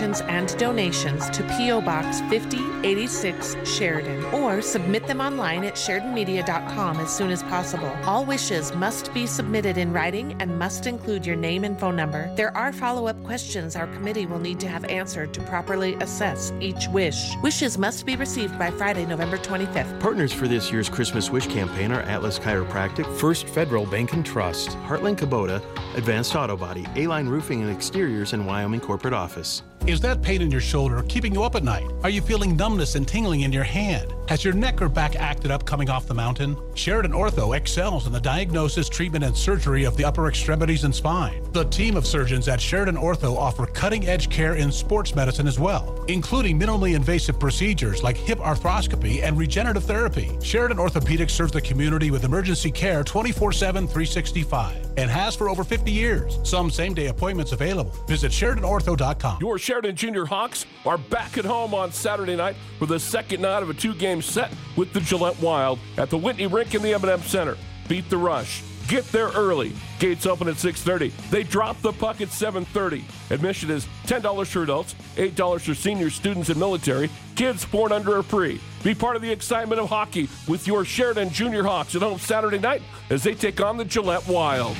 nominations 0.04 0.22
and 0.30 0.60
donations 0.60 1.30
to 1.30 1.44
P.O. 1.58 1.82
Box 1.82 2.20
5086 2.22 3.56
Sheridan 3.63 4.24
or 4.34 4.62
submit 4.62 5.08
them 5.08 5.22
online 5.22 5.63
at 5.63 5.76
SheridanMedia.com 5.76 6.98
as 6.98 7.16
soon 7.16 7.32
as 7.32 7.44
possible. 7.44 7.92
All 8.06 8.26
wishes 8.26 8.74
must 8.76 9.13
be 9.13 9.26
submitted 9.26 9.78
in 9.78 9.94
writing 9.94 10.36
and 10.42 10.58
must 10.60 10.88
include 10.88 11.26
your 11.26 11.36
name 11.36 11.63
and 11.63 11.80
phone 11.80 11.96
number. 11.96 12.34
There 12.36 12.56
are 12.56 12.74
follow 12.74 13.08
up 13.08 13.22
questions 13.24 13.76
our 13.76 13.88
committee 13.88 14.26
will 14.26 14.39
need 14.39 14.60
to 14.62 14.68
have 14.68 14.84
answered 14.86 15.34
to 15.36 15.42
properly 15.42 15.96
assess 15.96 16.52
each 16.60 16.88
wish. 16.89 17.36
Wishes 17.42 17.78
must 17.78 18.06
be 18.06 18.16
received 18.16 18.58
by 18.60 18.72
Friday, 18.72 19.06
November 19.06 19.38
25th. 19.38 20.00
Partners 20.00 20.34
for 20.34 20.48
this 20.48 20.72
year's 20.72 20.89
Christmas 20.89 21.30
Wish 21.30 21.48
campaign 21.48 21.92
are 21.92 22.02
Atlas 22.02 22.39
Chiropractic, 22.39 23.06
First 23.18 23.48
Federal 23.48 23.86
Bank 23.86 24.13
and 24.13 24.26
Trust, 24.26 24.70
Heartland 24.88 25.18
Kubota, 25.18 25.62
Advanced 25.96 26.36
Auto 26.36 26.58
Body, 26.58 26.86
A-Line 26.96 27.28
Roofing 27.28 27.62
and 27.62 27.72
Exteriors, 27.72 28.34
and 28.34 28.46
Wyoming 28.46 28.80
Corporate 28.80 29.13
Office. 29.13 29.63
Is 29.86 30.00
that 30.00 30.22
pain 30.22 30.41
in 30.41 30.50
your 30.50 30.62
shoulder 30.62 31.04
keeping 31.10 31.34
you 31.34 31.43
up 31.43 31.56
at 31.56 31.63
night? 31.63 31.86
Are 32.04 32.10
you 32.10 32.22
feeling 32.22 32.56
numbness 32.56 32.96
and 32.96 33.06
tingling 33.06 33.41
in 33.41 33.52
your 33.52 33.65
hand? 33.65 34.13
Has 34.29 34.43
your 34.45 34.53
neck 34.53 34.81
or 34.81 34.88
back 34.88 35.17
acted 35.17 35.51
up 35.51 35.65
coming 35.65 35.89
off 35.89 36.07
the 36.07 36.13
mountain? 36.13 36.55
Sheridan 36.75 37.12
Ortho 37.12 37.55
excels 37.55 38.07
in 38.07 38.13
the 38.13 38.21
diagnosis, 38.21 38.88
treatment, 38.88 39.23
and 39.23 39.36
surgery 39.36 39.83
of 39.83 39.97
the 39.97 40.05
upper 40.05 40.29
extremities 40.29 40.86
and 40.86 40.95
spine. 40.95 41.43
The 41.51 41.65
team 41.65 41.97
of 41.97 42.07
surgeons 42.07 42.47
at 42.47 42.62
Sheridan 42.62 42.95
Ortho 42.95 43.36
offer 43.36 43.65
cutting 43.65 44.07
edge 44.07 44.29
care 44.29 44.55
in 44.55 44.71
sports 44.71 45.13
medicine 45.13 45.45
as 45.45 45.59
well, 45.59 46.05
including 46.07 46.57
minimally 46.57 46.95
invasive 46.95 47.38
procedures 47.38 48.01
like 48.01 48.15
hip 48.15 48.39
arthroscopy 48.39 49.21
and 49.23 49.38
regenerative 49.38 49.83
therapy. 49.83 50.31
Sheridan 50.41 50.77
Orthopedics 50.77 51.31
serves 51.31 51.51
the 51.51 51.62
community 51.62 52.09
with 52.09 52.23
emergency 52.23 52.71
care 52.71 53.03
24 53.03 53.51
7, 53.51 53.88
365 53.88 54.93
and 54.97 55.09
has 55.09 55.36
for 55.36 55.49
over 55.49 55.63
50 55.63 55.91
years. 55.91 56.39
Some 56.43 56.69
same 56.69 56.93
day 56.93 57.07
appointments 57.07 57.51
available. 57.51 57.91
Visit 58.07 58.31
SheridanOrtho.com. 58.31 59.38
Your 59.41 59.57
Sheridan 59.57 59.95
Junior 59.95 60.25
Hawks 60.25 60.65
are 60.86 60.97
back 60.97 61.38
at 61.38 61.45
home 61.45 61.73
on 61.73 61.91
Saturday 61.91 62.36
night 62.36 62.55
for 62.79 62.86
the 62.86 62.99
second 62.99 63.41
night 63.41 63.63
of 63.63 63.69
a 63.69 63.73
two 63.73 63.93
game 63.95 64.12
set 64.21 64.52
with 64.76 64.93
the 64.93 65.02
Gillette 65.02 65.39
Wild 65.41 65.80
at 65.97 66.10
the 66.10 66.17
Whitney 66.17 66.47
Rink 66.47 66.76
in 66.76 66.82
the 66.82 66.93
M&M 66.93 67.21
Center. 67.21 67.58
Beat 67.88 68.10
the 68.10 68.17
rush. 68.17 68.63
Get 68.88 69.06
there 69.12 69.30
early. 69.30 69.71
Gates 69.99 70.26
open 70.26 70.47
at 70.47 70.56
6:30. 70.56 71.13
They 71.30 71.43
drop 71.43 71.82
the 71.82 71.93
puck 71.93 72.19
at 72.21 72.32
7:30. 72.32 73.06
Admission 73.30 73.71
is 73.71 73.88
$10 74.06 74.49
for 74.49 74.63
adults, 74.63 74.95
$8 75.15 75.63
for 75.63 75.73
seniors, 75.73 76.13
students, 76.13 76.49
and 76.49 76.60
military. 76.60 77.10
Kids 77.36 77.65
born 77.65 77.91
under 77.91 78.17
are 78.17 78.23
free. 78.23 78.60
Be 78.84 78.93
part 78.93 79.15
of 79.15 79.21
the 79.21 79.32
excitement 79.32 79.80
of 79.80 79.89
hockey 79.89 80.28
with 80.47 80.67
your 80.67 80.84
Sheridan 80.84 81.30
Junior 81.30 81.63
Hawks 81.63 81.95
at 81.95 82.02
home 82.02 82.19
Saturday 82.19 82.60
night 82.60 82.82
as 83.10 83.23
they 83.23 83.34
take 83.34 83.62
on 83.62 83.78
the 83.78 83.86
Gillette 83.86 84.28
Wild. 84.28 84.76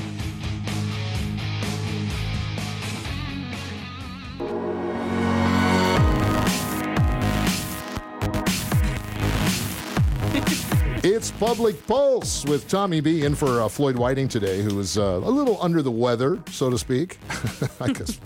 It's 11.06 11.32
Public 11.32 11.86
Pulse 11.86 12.46
with 12.46 12.70
Tommy 12.70 13.02
B 13.02 13.26
in 13.26 13.36
for 13.36 13.60
uh, 13.60 13.68
Floyd 13.68 13.98
Whiting 13.98 14.30
today, 14.30 14.62
who 14.62 14.80
is 14.80 14.98
uh, 14.98 15.20
a 15.22 15.30
little 15.30 15.62
under 15.62 15.82
the 15.82 15.92
weather, 15.92 16.42
so 16.50 16.70
to 16.70 16.78
speak. 16.78 17.18
I 17.82 17.92
guess. 17.92 18.22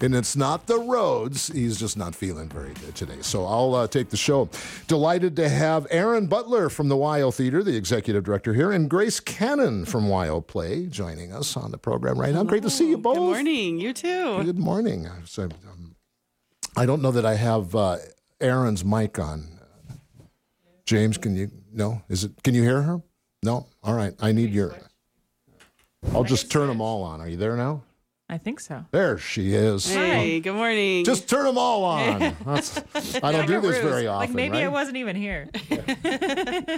and 0.00 0.14
it's 0.14 0.34
not 0.34 0.66
the 0.66 0.78
roads. 0.78 1.48
He's 1.48 1.78
just 1.78 1.98
not 1.98 2.14
feeling 2.14 2.48
very 2.48 2.72
good 2.72 2.94
today. 2.94 3.18
So 3.20 3.44
I'll 3.44 3.74
uh, 3.74 3.86
take 3.86 4.08
the 4.08 4.16
show. 4.16 4.48
Delighted 4.86 5.36
to 5.36 5.48
have 5.50 5.86
Aaron 5.90 6.26
Butler 6.26 6.70
from 6.70 6.88
the 6.88 6.96
WYO 6.96 7.34
Theater, 7.34 7.62
the 7.62 7.76
executive 7.76 8.24
director 8.24 8.54
here, 8.54 8.72
and 8.72 8.88
Grace 8.88 9.20
Cannon 9.20 9.84
from 9.84 10.06
WYO 10.08 10.40
Play 10.46 10.86
joining 10.86 11.34
us 11.34 11.54
on 11.54 11.70
the 11.70 11.76
program 11.76 12.18
right 12.18 12.32
now. 12.32 12.44
Great 12.44 12.62
to 12.62 12.70
see 12.70 12.88
you 12.88 12.96
both. 12.96 13.16
Good 13.16 13.20
morning. 13.20 13.78
You 13.78 13.92
too. 13.92 14.42
Good 14.42 14.58
morning. 14.58 15.06
So, 15.26 15.50
um, 15.70 15.96
I 16.78 16.86
don't 16.86 17.02
know 17.02 17.10
that 17.10 17.26
I 17.26 17.34
have 17.34 17.76
uh, 17.76 17.98
Aaron's 18.40 18.86
mic 18.86 19.18
on. 19.18 19.51
James, 20.92 21.16
can 21.16 21.34
you? 21.34 21.50
No, 21.72 22.02
is 22.10 22.24
it? 22.24 22.32
Can 22.44 22.52
you 22.52 22.62
hear 22.62 22.82
her? 22.82 23.00
No. 23.42 23.66
All 23.82 23.94
right. 23.94 24.12
I 24.20 24.30
need 24.32 24.50
your. 24.50 24.74
I'll 26.12 26.22
just 26.22 26.52
turn 26.52 26.68
them 26.68 26.82
all 26.82 27.02
on. 27.02 27.18
Are 27.18 27.28
you 27.28 27.38
there 27.38 27.56
now? 27.56 27.82
I 28.32 28.38
think 28.38 28.60
so. 28.60 28.86
There 28.92 29.18
she 29.18 29.52
is. 29.52 29.92
Hey, 29.92 30.40
good 30.40 30.54
morning. 30.54 31.04
Just 31.04 31.28
turn 31.28 31.44
them 31.44 31.58
all 31.58 31.84
on. 31.84 32.34
That's, 32.46 32.80
I 33.22 33.30
don't 33.30 33.46
do 33.46 33.60
this 33.60 33.76
very 33.78 34.06
often. 34.06 34.28
Like 34.30 34.34
maybe 34.34 34.54
right? 34.54 34.64
I 34.64 34.68
wasn't 34.68 34.96
even 34.96 35.16
here. 35.16 35.50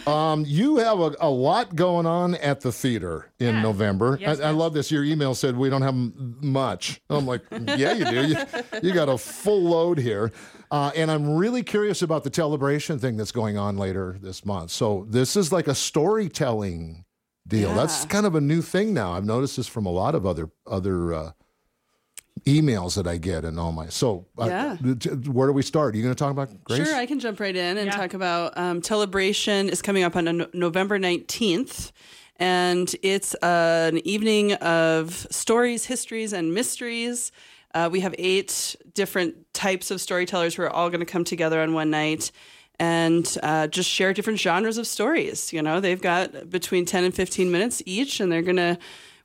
Um, 0.05 0.45
you 0.49 0.79
have 0.79 0.99
a, 0.99 1.15
a 1.21 1.31
lot 1.31 1.77
going 1.77 2.07
on 2.07 2.35
at 2.35 2.61
the 2.63 2.73
theater 2.73 3.31
in 3.39 3.55
Yeah. 3.55 3.63
November. 3.63 4.19
Yes, 4.21 4.41
I, 4.41 4.49
I 4.49 4.51
love 4.51 4.75
this. 4.75 4.91
Your 4.91 5.05
email 5.05 5.33
said 5.37 5.57
we 5.57 5.71
don't 5.71 5.83
have 5.83 5.95
m- 5.95 6.39
much. 6.43 7.01
I'm 7.09 7.25
like, 7.25 7.43
yeah, 7.53 7.93
you 7.93 8.05
do. 8.05 8.27
You, 8.27 8.37
you 8.83 8.93
got 8.93 9.09
a 9.09 9.17
full 9.17 9.63
load 9.63 9.99
here. 9.99 10.33
Uh, 10.73 10.91
and 10.97 11.09
I'm 11.09 11.37
really 11.37 11.63
curious 11.63 12.03
about 12.03 12.25
the 12.25 12.31
Telebration 12.31 13.01
thing 13.01 13.17
that's 13.17 13.31
going 13.33 13.57
on 13.57 13.77
later 13.77 14.17
this 14.21 14.45
month. 14.45 14.73
So 14.73 15.07
this 15.09 15.37
is 15.37 15.53
like 15.53 15.69
a 15.69 15.75
storytelling 15.75 17.05
deal. 17.47 17.75
That's 17.75 18.07
kind 18.07 18.25
of 18.27 18.35
a 18.35 18.41
new 18.41 18.63
thing 18.63 18.95
now. 18.95 19.13
I've 19.13 19.25
noticed 19.27 19.57
this 19.59 19.69
from 19.69 19.85
a 19.87 19.91
lot 19.91 20.15
of 20.15 20.25
other 20.27 20.49
other 20.67 21.13
uh, 21.13 21.33
emails 22.45 22.97
that 22.97 23.07
I 23.07 23.17
get 23.17 23.45
and 23.45 23.59
all 23.59 23.73
my. 23.73 23.87
So 23.89 24.27
uh, 24.39 24.47
Yeah. 24.47 24.77
t- 24.99 25.09
where 25.31 25.47
do 25.47 25.53
we 25.53 25.63
start? 25.63 25.95
Are 25.95 25.97
you 25.97 26.03
going 26.03 26.15
to 26.15 26.19
talk 26.19 26.31
about 26.31 26.65
Grace? 26.65 26.87
Sure, 26.87 26.95
I 26.97 27.07
can 27.07 27.19
jump 27.21 27.41
right 27.41 27.55
in 27.57 27.79
and 27.79 27.91
talk 27.91 28.13
about 28.13 28.57
um, 28.59 28.83
Telebration 28.83 29.69
is 29.69 29.81
coming 29.81 30.03
up 30.03 30.15
on 30.17 30.25
no- 30.25 30.49
November 30.53 30.99
19th. 30.99 31.93
And 32.37 32.95
it's 33.03 33.35
uh, 33.37 33.91
an 33.93 34.07
evening 34.07 34.55
of 34.55 35.27
stories, 35.31 35.87
histories, 35.87 36.33
and 36.33 36.53
mysteries. 36.53 37.31
Uh, 37.75 37.89
we 37.91 38.01
have 38.01 38.15
eight 38.19 38.77
different 38.93 39.53
types 39.55 39.91
of 39.91 40.01
storytellers 40.01 40.57
who 40.57 40.63
are 40.63 40.71
all 40.71 40.91
going 40.91 41.01
to 41.01 41.07
come 41.07 41.25
together 41.25 41.61
on 41.61 41.75
one 41.75 41.91
night 41.91 42.31
and 42.81 43.39
uh, 43.45 43.69
just 43.69 43.89
share 43.89 44.13
different 44.13 44.41
genres 44.41 44.79
of 44.79 44.87
stories. 44.87 45.53
You 45.53 45.63
know, 45.63 45.79
they've 45.81 46.01
got 46.01 46.51
between 46.51 46.85
10 46.85 47.05
and 47.05 47.15
15 47.15 47.51
minutes 47.53 47.83
each, 47.87 48.19
and 48.19 48.31
they're 48.33 48.43
going 48.43 48.57
to, 48.57 48.79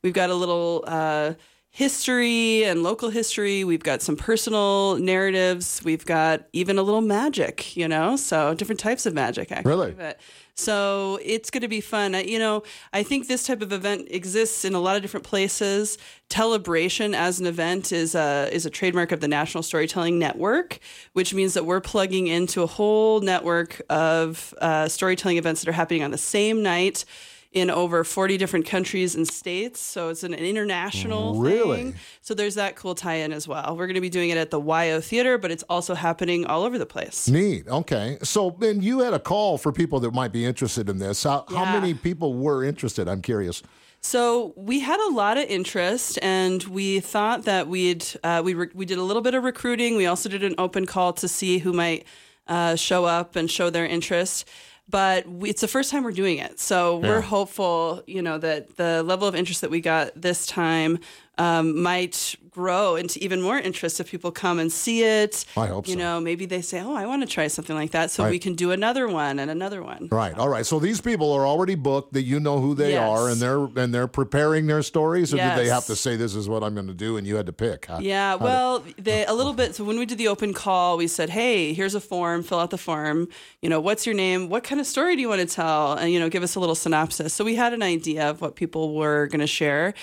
we've 0.04 0.14
got 0.14 0.30
a 0.30 0.36
little 0.36 0.84
uh, 0.88 1.34
history 1.72 2.64
and 2.64 2.84
local 2.84 3.10
history. 3.10 3.64
We've 3.64 3.84
got 3.84 4.02
some 4.02 4.16
personal 4.16 4.98
narratives. 4.98 5.82
We've 5.84 6.06
got 6.06 6.44
even 6.52 6.78
a 6.78 6.84
little 6.84 7.02
magic, 7.02 7.78
you 7.78 7.88
know, 7.88 8.16
so 8.16 8.54
different 8.54 8.80
types 8.80 9.06
of 9.06 9.14
magic, 9.14 9.52
actually. 9.52 9.70
Really? 9.70 9.92
But, 9.92 10.20
so 10.60 11.20
it's 11.24 11.50
going 11.50 11.62
to 11.62 11.70
be 11.70 11.80
fun. 11.80 12.16
I, 12.16 12.24
you 12.24 12.38
know, 12.38 12.64
I 12.92 13.02
think 13.02 13.28
this 13.28 13.48
type 13.48 13.62
of 13.62 13.72
event 13.72 14.10
exists 14.12 14.66
in 14.66 14.74
a 14.74 14.80
lot 14.80 14.98
of 14.98 15.02
different 15.02 15.26
places. 15.26 15.98
Telebration 16.30 17.16
as 17.16 17.40
an 17.40 17.48
event 17.48 17.94
is 17.94 18.14
a 18.14 18.50
is 18.52 18.66
a 18.66 18.70
trademark 18.70 19.14
of 19.14 19.22
the 19.22 19.28
National 19.30 19.64
Storytelling 19.64 20.20
Network, 20.20 20.80
which 21.14 21.34
means 21.34 21.54
that 21.54 21.66
we're 21.66 21.80
plugging 21.80 22.28
into 22.28 22.62
a 22.62 22.68
whole 22.68 23.22
network 23.22 23.82
of 23.90 24.54
uh, 24.60 24.90
storytelling 24.90 25.38
events 25.38 25.62
that 25.62 25.70
are 25.70 25.74
happening 25.74 26.04
on 26.04 26.12
the 26.12 26.18
same 26.18 26.62
night 26.62 27.06
in 27.52 27.72
over 27.72 28.04
40 28.04 28.38
different 28.38 28.68
countries 28.68 29.16
and 29.16 29.28
states. 29.28 29.80
So 29.80 30.10
it's 30.10 30.24
an 30.24 30.36
international 30.36 31.40
Really? 31.40 31.78
thing. 31.78 31.96
So 32.22 32.34
there's 32.36 32.56
that 32.56 32.76
cool 32.76 32.94
tie-in 32.94 33.34
as 33.34 33.48
well. 33.48 33.76
We're 33.76 33.88
going 33.88 33.96
to 33.96 34.02
be 34.02 34.10
doing 34.10 34.30
it 34.30 34.38
at 34.38 34.52
the 34.52 34.62
WYO 34.62 35.04
Theater, 35.04 35.38
but 35.40 35.50
it's 35.50 35.64
also 35.64 35.96
happening 35.96 36.46
all 36.46 36.64
over 36.64 36.78
the 36.78 36.86
place. 36.86 37.28
Neat. 37.28 37.68
Okay. 37.68 38.20
So 38.22 38.56
then 38.60 38.82
you 38.84 39.00
had 39.00 39.14
a 39.16 39.20
call 39.20 39.58
for 39.58 39.72
people 39.72 40.00
that 40.02 40.14
might 40.14 40.32
be 40.32 40.46
interested 40.46 40.90
in 40.90 41.00
this. 41.00 41.24
How, 41.24 41.46
how 41.50 41.66
many 41.66 41.96
people 41.96 42.36
were 42.36 42.64
interested? 42.64 43.08
I'm 43.08 43.22
curious. 43.24 43.64
So 44.02 44.54
we 44.56 44.80
had 44.80 45.00
a 45.10 45.12
lot 45.14 45.38
of 45.38 45.44
interest, 45.50 46.20
and 46.22 46.64
we 46.66 47.00
thought 47.02 47.44
that 47.46 47.68
we'd 47.68 48.06
uh, 48.24 48.42
we 48.46 48.54
re- 48.54 48.70
we 48.74 48.86
did 48.86 48.98
a 48.98 49.04
little 49.04 49.22
bit 49.22 49.34
of 49.34 49.44
recruiting. 49.44 49.98
We 49.98 50.06
also 50.06 50.30
did 50.30 50.42
an 50.42 50.56
open 50.58 50.86
call 50.86 51.12
to 51.14 51.28
see 51.28 51.58
who 51.58 51.74
might 51.74 52.06
uh, 52.48 52.78
show 52.78 53.04
up 53.04 53.36
and 53.36 53.52
show 53.52 53.70
their 53.70 53.86
interest. 53.86 54.48
But 54.90 55.28
we, 55.28 55.50
it's 55.50 55.62
the 55.62 55.68
first 55.68 55.92
time 55.92 56.04
we're 56.04 56.12
doing 56.12 56.40
it, 56.40 56.60
so 56.60 56.98
we're 56.98 57.16
Yeah. 57.18 57.22
hopeful, 57.22 58.02
you 58.08 58.22
know, 58.22 58.38
that 58.40 58.76
the 58.78 59.04
level 59.04 59.28
of 59.28 59.36
interest 59.36 59.62
that 59.62 59.70
we 59.70 59.82
got 59.82 60.20
this 60.20 60.46
time 60.48 60.98
um, 61.40 61.82
might 61.82 62.36
grow 62.52 62.96
into 62.96 63.24
even 63.24 63.42
more 63.42 63.58
interest 63.58 64.00
if 64.02 64.10
people 64.12 64.32
come 64.32 64.60
and 64.60 64.70
see 64.72 65.04
it. 65.04 65.46
I 65.56 65.68
hope 65.68 65.88
You 65.88 65.94
so. 65.94 66.00
know, 66.00 66.20
maybe 66.20 66.46
they 66.46 66.62
say, 66.62 66.82
"Oh, 66.82 66.94
I 66.94 67.06
want 67.06 67.22
to 67.22 67.28
try 67.28 67.48
something 67.48 67.76
like 67.76 67.92
that," 67.92 68.12
so 68.12 68.24
Right. 68.24 68.32
we 68.32 68.40
can 68.40 68.54
do 68.56 68.72
another 68.72 69.08
one 69.08 69.40
and 69.40 69.50
another 69.50 69.82
one. 69.82 70.10
Right. 70.12 70.38
All 70.38 70.50
right. 70.50 70.66
So 70.66 70.78
these 70.80 71.00
people 71.00 71.32
are 71.32 71.48
already 71.48 71.76
booked. 71.76 72.14
That 72.14 72.24
you 72.24 72.40
know 72.40 72.60
who 72.60 72.74
they 72.76 72.92
Yes. 72.94 73.08
are, 73.10 73.30
and 73.30 73.40
they're 73.40 73.66
and 73.82 73.94
they're 73.94 74.08
preparing 74.08 74.68
their 74.68 74.84
stories. 74.84 75.34
Or 75.34 75.38
did 75.38 75.58
they 75.58 75.68
have 75.70 75.86
to 75.86 75.96
say 75.96 76.16
this 76.18 76.36
is 76.36 76.50
what 76.50 76.64
I'm 76.64 76.74
going 76.74 76.88
to 76.88 76.94
do, 76.94 77.16
and 77.18 77.26
you 77.26 77.36
had 77.38 77.46
to 77.46 77.54
pick? 77.54 77.86
How- 77.86 78.00
Yeah, 78.00 78.32
how 78.38 78.44
well, 78.44 78.84
they 78.98 79.26
a 79.26 79.34
little 79.34 79.54
bit. 79.54 79.76
So 79.76 79.84
when 79.86 79.98
we 79.98 80.06
did 80.06 80.18
the 80.18 80.28
open 80.28 80.54
call, 80.54 80.98
we 80.98 81.08
said, 81.08 81.30
"Hey, 81.30 81.74
here's 81.74 81.96
a 81.96 82.02
form. 82.02 82.44
Fill 82.44 82.60
out 82.60 82.72
the 82.72 82.78
form. 82.78 83.30
You 83.62 83.70
know, 83.70 83.80
what's 83.80 84.06
your 84.06 84.16
name? 84.16 84.50
What 84.50 84.64
kind 84.66 84.82
of 84.82 84.88
story 84.88 85.16
do 85.16 85.22
you 85.22 85.30
want 85.30 85.42
to 85.42 85.48
tell? 85.48 85.94
And 85.94 86.12
you 86.12 86.20
know, 86.20 86.28
give 86.30 86.44
us 86.44 86.56
a 86.56 86.60
little 86.60 86.76
synopsis." 86.76 87.34
So 87.34 87.46
we 87.46 87.56
had 87.56 87.72
an 87.74 87.84
idea 87.84 88.30
of 88.30 88.42
what 88.42 88.56
people 88.56 88.96
were 88.96 89.28
going 89.28 89.40
to 89.42 89.48
share, 89.48 89.94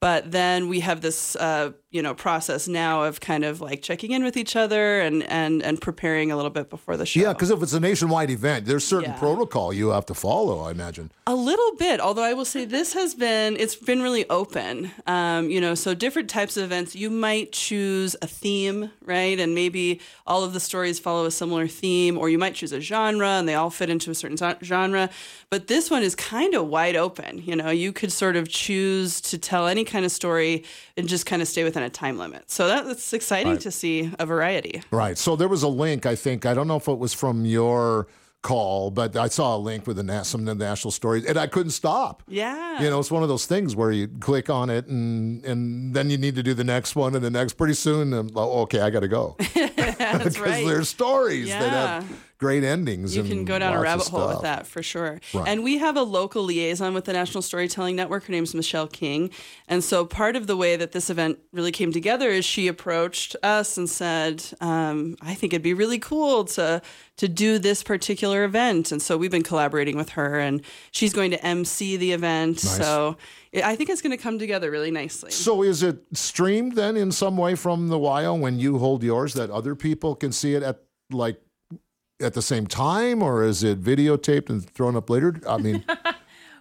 but 0.00 0.30
then 0.30 0.68
we 0.68 0.80
have 0.80 1.00
this, 1.00 1.36
uh, 1.36 1.72
you 1.90 2.02
know, 2.02 2.14
process 2.14 2.68
now 2.68 3.02
of 3.02 3.20
kind 3.20 3.44
of 3.44 3.60
like 3.60 3.82
checking 3.82 4.12
in 4.12 4.22
with 4.22 4.36
each 4.36 4.54
other 4.54 5.00
and 5.00 5.24
and 5.24 5.60
and 5.62 5.80
preparing 5.80 6.30
a 6.30 6.36
little 6.36 6.50
bit 6.50 6.70
before 6.70 6.96
the 6.96 7.04
show. 7.04 7.20
Yeah, 7.20 7.32
because 7.32 7.50
if 7.50 7.60
it's 7.62 7.72
a 7.72 7.80
nationwide 7.80 8.30
event, 8.30 8.66
there's 8.66 8.84
certain 8.84 9.10
Yeah. 9.10 9.18
protocol 9.18 9.72
you 9.72 9.88
have 9.88 10.06
to 10.06 10.14
follow. 10.14 10.60
I 10.60 10.70
imagine. 10.70 11.10
A 11.26 11.34
little 11.34 11.74
bit, 11.76 12.00
although 12.00 12.22
I 12.22 12.32
will 12.32 12.44
say 12.44 12.64
this 12.64 12.92
has 12.92 13.14
been 13.14 13.56
it's 13.56 13.74
been 13.74 14.02
really 14.02 14.28
open. 14.30 14.92
Um, 15.06 15.50
you 15.50 15.60
know, 15.60 15.74
so 15.74 15.94
different 15.94 16.30
types 16.30 16.56
of 16.56 16.62
events, 16.64 16.94
you 16.94 17.10
might 17.10 17.50
choose 17.52 18.14
a 18.22 18.26
theme, 18.28 18.90
right? 19.04 19.38
And 19.40 19.54
maybe 19.54 20.00
all 20.26 20.44
of 20.44 20.52
the 20.52 20.60
stories 20.60 21.00
follow 21.00 21.24
a 21.26 21.30
similar 21.32 21.66
theme, 21.66 22.16
or 22.16 22.28
you 22.28 22.38
might 22.38 22.54
choose 22.54 22.72
a 22.72 22.80
genre 22.80 23.28
and 23.30 23.48
they 23.48 23.54
all 23.56 23.70
fit 23.70 23.90
into 23.90 24.10
a 24.10 24.14
certain 24.14 24.36
genre. 24.62 25.10
But 25.50 25.66
this 25.66 25.90
one 25.90 26.02
is 26.04 26.14
kind 26.14 26.54
of 26.54 26.68
wide 26.68 26.94
open. 26.94 27.42
You 27.44 27.56
know, 27.56 27.70
you 27.70 27.92
could 27.92 28.12
sort 28.12 28.36
of 28.36 28.48
choose 28.48 29.20
to 29.22 29.38
tell 29.38 29.66
any 29.66 29.84
kind 29.84 30.04
of 30.04 30.12
story 30.12 30.64
and 30.96 31.08
just 31.08 31.26
kind 31.26 31.42
of 31.42 31.48
stay 31.48 31.64
within 31.80 31.86
a 31.86 31.90
time 31.90 32.18
limit. 32.18 32.50
So 32.50 32.68
that, 32.68 32.86
that's 32.86 33.12
exciting 33.12 33.52
Right. 33.52 33.60
to 33.62 33.70
see 33.70 34.12
a 34.18 34.26
variety. 34.26 34.82
Right. 34.90 35.16
So 35.18 35.36
there 35.36 35.48
was 35.48 35.62
a 35.62 35.68
link. 35.68 36.06
I 36.06 36.14
think 36.16 36.46
I 36.46 36.54
don't 36.54 36.68
know 36.68 36.76
if 36.76 36.88
it 36.88 36.98
was 36.98 37.12
from 37.14 37.44
your 37.44 38.06
call, 38.42 38.90
but 38.90 39.14
I 39.16 39.28
saw 39.28 39.54
a 39.56 39.58
link 39.58 39.86
with 39.86 39.96
the 39.96 40.22
some 40.24 40.40
of 40.48 40.58
the 40.58 40.64
national 40.64 40.92
stories, 40.92 41.26
and 41.26 41.36
I 41.38 41.46
couldn't 41.46 41.72
stop. 41.72 42.22
Yeah. 42.26 42.80
You 42.82 42.88
know, 42.88 42.98
it's 42.98 43.10
one 43.10 43.22
of 43.22 43.28
those 43.28 43.44
things 43.46 43.76
where 43.76 43.90
you 43.92 44.08
click 44.08 44.48
on 44.48 44.70
it, 44.70 44.86
and 44.86 45.44
and 45.44 45.94
then 45.94 46.08
you 46.10 46.16
need 46.18 46.36
to 46.36 46.42
do 46.42 46.54
the 46.54 46.64
next 46.64 46.96
one 46.96 47.14
and 47.14 47.22
the 47.24 47.30
next. 47.30 47.54
Pretty 47.54 47.74
soon, 47.74 48.14
okay, 48.36 48.80
I 48.80 48.90
got 48.90 49.00
to 49.00 49.08
go. 49.08 49.36
That's 49.54 50.24
because 50.24 50.40
right. 50.40 50.66
they're 50.66 50.84
stories 50.84 51.48
that 51.48 51.60
Yeah. 51.72 52.00
have 52.00 52.16
great 52.40 52.64
endings. 52.64 53.14
You 53.14 53.22
can 53.22 53.44
go 53.44 53.58
down 53.58 53.74
a 53.74 53.80
rabbit 53.80 54.08
hole 54.08 54.28
with 54.28 54.40
that 54.40 54.66
for 54.66 54.82
sure. 54.82 55.20
Right. 55.34 55.46
And 55.46 55.62
we 55.62 55.76
have 55.76 55.96
a 55.96 56.02
local 56.02 56.42
liaison 56.42 56.94
with 56.94 57.04
the 57.04 57.12
National 57.12 57.42
Storytelling 57.42 57.96
Network. 57.96 58.24
Her 58.24 58.32
name's 58.32 58.54
Michelle 58.54 58.86
King. 58.86 59.30
And 59.68 59.84
so 59.84 60.06
part 60.06 60.36
of 60.36 60.46
the 60.46 60.56
way 60.56 60.74
that 60.76 60.92
this 60.92 61.10
event 61.10 61.38
really 61.52 61.70
came 61.70 61.92
together 61.92 62.30
is 62.30 62.46
she 62.46 62.66
approached 62.66 63.36
us 63.42 63.76
and 63.76 63.88
said, 63.88 64.42
um, 64.62 65.16
I 65.20 65.34
think 65.34 65.52
it'd 65.52 65.62
be 65.62 65.74
really 65.74 65.98
cool 65.98 66.46
to 66.46 66.80
to 67.18 67.28
do 67.28 67.58
this 67.58 67.82
particular 67.82 68.44
event. 68.44 68.90
And 68.90 69.02
so 69.02 69.18
we've 69.18 69.30
been 69.30 69.42
collaborating 69.42 69.98
with 69.98 70.08
her 70.10 70.38
and 70.38 70.62
she's 70.90 71.12
going 71.12 71.32
to 71.32 71.44
MC 71.44 71.98
the 71.98 72.12
event. 72.12 72.64
Nice. 72.64 72.78
So 72.78 73.18
I 73.62 73.76
think 73.76 73.90
it's 73.90 74.00
going 74.00 74.16
to 74.16 74.22
come 74.22 74.38
together 74.38 74.70
really 74.70 74.90
nicely. 74.90 75.30
So 75.30 75.62
is 75.62 75.82
it 75.82 75.98
streamed 76.14 76.76
then 76.76 76.96
in 76.96 77.12
some 77.12 77.36
way 77.36 77.54
from 77.56 77.88
the 77.88 77.98
WYO 77.98 78.40
when 78.40 78.58
you 78.58 78.78
hold 78.78 79.02
yours 79.02 79.34
that 79.34 79.50
other 79.50 79.74
people 79.74 80.14
can 80.14 80.32
see 80.32 80.54
it 80.54 80.62
at 80.62 80.80
like 81.10 81.38
at 82.20 82.34
the 82.34 82.42
same 82.42 82.66
time, 82.66 83.22
or 83.22 83.42
is 83.44 83.62
it 83.62 83.82
videotaped 83.82 84.50
and 84.50 84.68
thrown 84.68 84.96
up 84.96 85.08
later? 85.10 85.40
I 85.48 85.56
mean, 85.58 85.84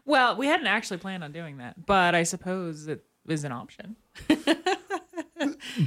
Well, 0.10 0.36
we 0.38 0.48
hadn't 0.48 0.66
actually 0.66 0.98
planned 0.98 1.24
on 1.24 1.32
doing 1.32 1.58
that, 1.58 1.86
but 1.86 2.16
I 2.16 2.24
suppose 2.24 2.88
it 2.88 3.04
is 3.28 3.44
an 3.44 3.52
option. 3.52 3.96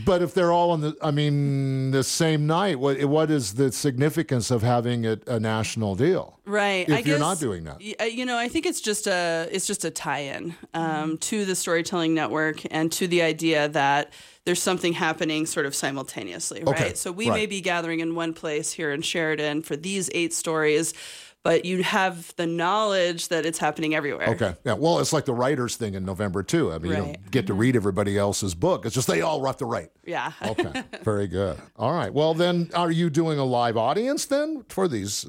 but 0.04 0.22
if 0.22 0.34
they're 0.34 0.52
all 0.52 0.70
on 0.70 0.80
the, 0.80 0.96
I 1.02 1.10
mean, 1.10 1.90
the 1.90 2.02
same 2.04 2.46
night, 2.46 2.78
what 2.78 3.02
what 3.04 3.30
is 3.30 3.54
the 3.54 3.70
significance 3.72 4.50
of 4.50 4.62
having 4.62 5.04
it 5.04 5.26
a 5.26 5.38
national 5.38 5.94
deal? 5.94 6.38
Right. 6.44 6.88
If 6.88 6.94
I 6.94 6.98
you're 6.98 7.18
guess, 7.18 7.20
not 7.20 7.38
doing 7.40 7.64
that. 7.64 7.80
uh, 8.00 8.04
You 8.04 8.26
know, 8.26 8.36
I 8.38 8.48
think 8.48 8.66
it's 8.66 8.80
just 8.80 9.06
a 9.06 9.48
it's 9.50 9.66
just 9.66 9.84
a 9.84 9.90
tie-in 9.90 10.54
um, 10.74 11.18
to 11.18 11.44
the 11.44 11.54
storytelling 11.54 12.14
network 12.14 12.62
and 12.70 12.90
to 12.92 13.06
the 13.06 13.22
idea 13.22 13.68
that 13.68 14.12
there's 14.44 14.62
something 14.62 14.92
happening 14.92 15.46
sort 15.46 15.66
of 15.66 15.74
simultaneously, 15.74 16.64
right? 16.64 16.74
Okay, 16.74 16.94
So 16.94 17.12
we 17.12 17.30
may 17.30 17.46
be 17.46 17.60
gathering 17.60 18.00
in 18.00 18.14
one 18.16 18.32
place 18.34 18.72
here 18.72 18.90
in 18.90 19.00
Sheridan 19.02 19.62
for 19.62 19.76
these 19.76 20.10
eight 20.14 20.32
stories, 20.34 20.94
but 21.42 21.64
you 21.64 21.82
have 21.82 22.34
the 22.36 22.46
knowledge 22.46 23.28
that 23.28 23.44
it's 23.44 23.58
happening 23.58 23.94
everywhere. 23.94 24.28
Okay. 24.30 24.54
Yeah. 24.64 24.74
Well, 24.74 25.00
it's 25.00 25.12
like 25.12 25.24
the 25.24 25.34
writers 25.34 25.76
thing 25.76 25.94
in 25.94 26.04
November 26.04 26.42
too. 26.42 26.72
I 26.72 26.78
mean, 26.78 26.90
you 26.90 26.96
don't 26.96 27.30
get 27.30 27.46
to 27.46 27.52
mm-hmm. 27.52 27.60
read 27.60 27.76
everybody 27.76 28.16
else's 28.16 28.54
book. 28.54 28.86
It's 28.86 28.94
just 28.94 29.08
they 29.08 29.22
all 29.22 29.44
have 29.46 29.56
to 29.58 29.66
write. 29.66 29.90
Yeah. 30.04 30.32
Okay. 30.42 30.84
Very 31.02 31.26
good. 31.26 31.58
All 31.76 31.92
right. 31.92 32.12
Well, 32.12 32.34
then, 32.34 32.70
are 32.74 32.90
you 32.90 33.10
doing 33.10 33.38
a 33.38 33.44
live 33.44 33.76
audience 33.76 34.26
then 34.26 34.64
for 34.68 34.88
these 34.88 35.26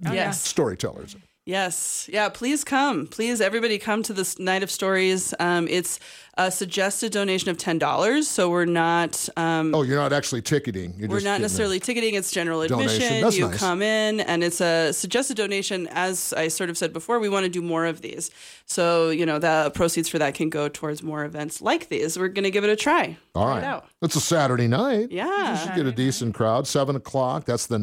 Yes. 0.00 0.42
storytellers? 0.42 1.16
Yes. 1.46 2.10
Yeah. 2.12 2.28
Please 2.28 2.64
come. 2.64 3.06
Please, 3.06 3.40
everybody, 3.40 3.78
come 3.78 4.02
to 4.02 4.12
this 4.12 4.36
night 4.40 4.64
of 4.64 4.70
stories. 4.70 5.32
Um, 5.38 5.68
it's 5.68 6.00
a 6.36 6.50
suggested 6.50 7.12
donation 7.12 7.50
of 7.50 7.56
ten 7.56 7.78
dollars, 7.78 8.26
so 8.26 8.50
we're 8.50 8.64
not. 8.64 9.28
Um, 9.36 9.72
Oh, 9.72 9.82
you're 9.82 9.96
not 9.96 10.12
actually 10.12 10.42
ticketing. 10.42 10.94
You're 10.98 11.08
we're 11.08 11.16
just 11.18 11.24
not 11.24 11.40
necessarily 11.40 11.78
ticketing. 11.78 12.14
It's 12.16 12.32
general 12.32 12.66
Donation. 12.66 12.96
admission. 12.96 13.20
That's 13.22 13.38
you 13.38 13.46
nice. 13.48 13.58
come 13.60 13.80
in, 13.80 14.20
and 14.20 14.42
it's 14.42 14.60
a 14.60 14.92
suggested 14.92 15.36
donation. 15.36 15.86
As 15.92 16.34
I 16.36 16.48
sort 16.48 16.68
of 16.68 16.76
said 16.76 16.92
before, 16.92 17.20
we 17.20 17.28
want 17.28 17.44
to 17.44 17.48
do 17.48 17.62
more 17.62 17.86
of 17.86 18.02
these. 18.02 18.32
So 18.66 19.10
you 19.10 19.24
know, 19.24 19.38
the 19.38 19.70
proceeds 19.72 20.08
for 20.08 20.18
that 20.18 20.34
can 20.34 20.50
go 20.50 20.68
towards 20.68 21.04
more 21.04 21.24
events 21.24 21.62
like 21.62 21.88
these. 21.90 22.18
We're 22.18 22.26
going 22.28 22.42
to 22.44 22.50
give 22.50 22.64
it 22.64 22.70
a 22.70 22.76
try. 22.76 23.16
All 23.36 23.46
right. 23.46 23.60
Try 23.60 23.68
it 23.68 23.72
out. 23.72 23.86
It's 24.02 24.16
a 24.16 24.20
Saturday 24.20 24.66
night. 24.66 25.12
Yeah. 25.12 25.52
You 25.52 25.58
should 25.64 25.76
get 25.76 25.86
a 25.86 25.92
decent 25.92 26.34
crowd. 26.34 26.66
Seven 26.66 26.96
o'clock. 26.96 27.44
That's 27.44 27.66
the 27.66 27.78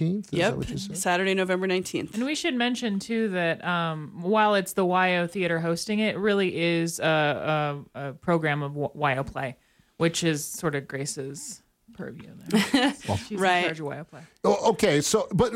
nineteenth. 0.00 0.26
Is 0.26 0.30
that 0.30 0.36
Yep. 0.36 0.54
what 0.56 0.70
you 0.70 0.78
said? 0.78 0.96
Saturday, 0.98 1.34
November 1.34 1.66
nineteenth. 1.66 2.14
And 2.14 2.24
we 2.24 2.34
should 2.34 2.54
mention 2.54 2.98
too 2.98 3.28
that 3.30 3.64
um, 3.64 4.12
while 4.22 4.54
it's 4.54 4.72
the 4.74 4.84
WYO 4.84 5.30
Theater 5.30 5.60
hosting 5.60 5.98
it, 6.00 6.14
it 6.14 6.18
really 6.18 6.56
is 6.56 7.00
a, 7.00 7.82
a, 7.94 8.08
a 8.08 8.12
program 8.14 8.62
of 8.62 8.72
WYO 8.72 9.24
Play, 9.30 9.56
which 9.96 10.22
is 10.24 10.44
sort 10.44 10.74
of 10.74 10.86
Grace's 10.88 11.62
purview. 11.94 12.30
There. 12.36 12.94
She's 13.28 13.38
Right. 13.38 13.78
In 14.44 14.50
charge 14.52 14.58
of 14.58 14.60
WYO 14.60 14.60
Play. 14.60 14.66
Oh, 14.66 14.70
okay. 14.72 15.00
So, 15.00 15.26
but 15.32 15.52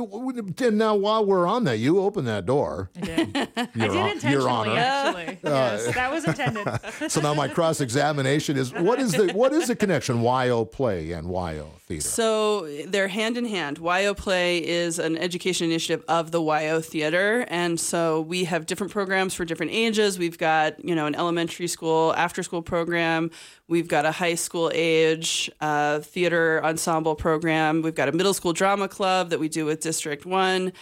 then 0.56 0.78
now 0.78 0.94
while 0.96 1.24
we're 1.24 1.46
on 1.46 1.64
that, 1.64 1.78
you 1.78 2.00
open 2.00 2.24
that 2.26 2.46
door. 2.46 2.90
I 2.96 3.00
did. 3.00 3.34
Your 3.36 3.44
I 3.56 3.66
did 3.66 3.76
hon- 3.76 3.90
your 3.90 4.08
intentionally, 4.12 4.48
honor. 4.48 4.76
actually. 4.78 5.26
Uh, 5.44 5.50
yes, 5.50 5.94
that 5.94 6.10
was 6.12 6.24
intended. 6.26 6.66
So 7.08 7.20
now 7.20 7.34
my 7.34 7.48
cross 7.48 7.80
examination 7.80 8.56
is 8.56 8.72
what 8.72 8.98
is 9.00 9.12
the 9.12 9.32
what 9.32 9.52
is 9.52 9.68
the 9.68 9.76
connection 9.76 10.22
WYO 10.22 10.64
Play 10.64 11.12
and 11.12 11.28
WYO 11.30 11.70
Theater? 11.86 12.02
So 12.08 12.66
they're 12.86 13.08
hand 13.08 13.36
in 13.36 13.44
hand. 13.46 13.78
WYO 13.78 14.14
Play 14.14 14.58
is 14.66 14.98
an 14.98 15.16
education 15.16 15.66
initiative 15.70 16.04
of 16.08 16.30
the 16.32 16.40
WYO 16.42 16.80
Theater, 16.80 17.44
and 17.48 17.78
so 17.80 18.20
we 18.20 18.44
have 18.44 18.66
different 18.66 18.92
programs 18.92 19.34
for 19.34 19.44
different 19.44 19.72
ages. 19.72 20.18
We've 20.18 20.38
got 20.38 20.84
you 20.84 20.94
know 20.94 21.06
an 21.06 21.14
elementary 21.14 21.66
school 21.66 22.14
after 22.16 22.42
school 22.42 22.62
program. 22.62 23.30
We've 23.68 23.88
got 23.88 24.06
a 24.06 24.12
high 24.12 24.34
school 24.36 24.70
age 24.74 25.50
uh, 25.60 26.00
theater 26.00 26.62
ensemble 26.64 27.14
program. 27.14 27.82
We've 27.82 27.94
got 27.94 28.08
a 28.08 28.12
middle 28.12 28.32
school 28.34 28.52
drama 28.52 28.77
club 28.86 29.30
that 29.30 29.40
we 29.40 29.48
do 29.48 29.64
with 29.64 29.80
District 29.80 30.24
One. 30.24 30.72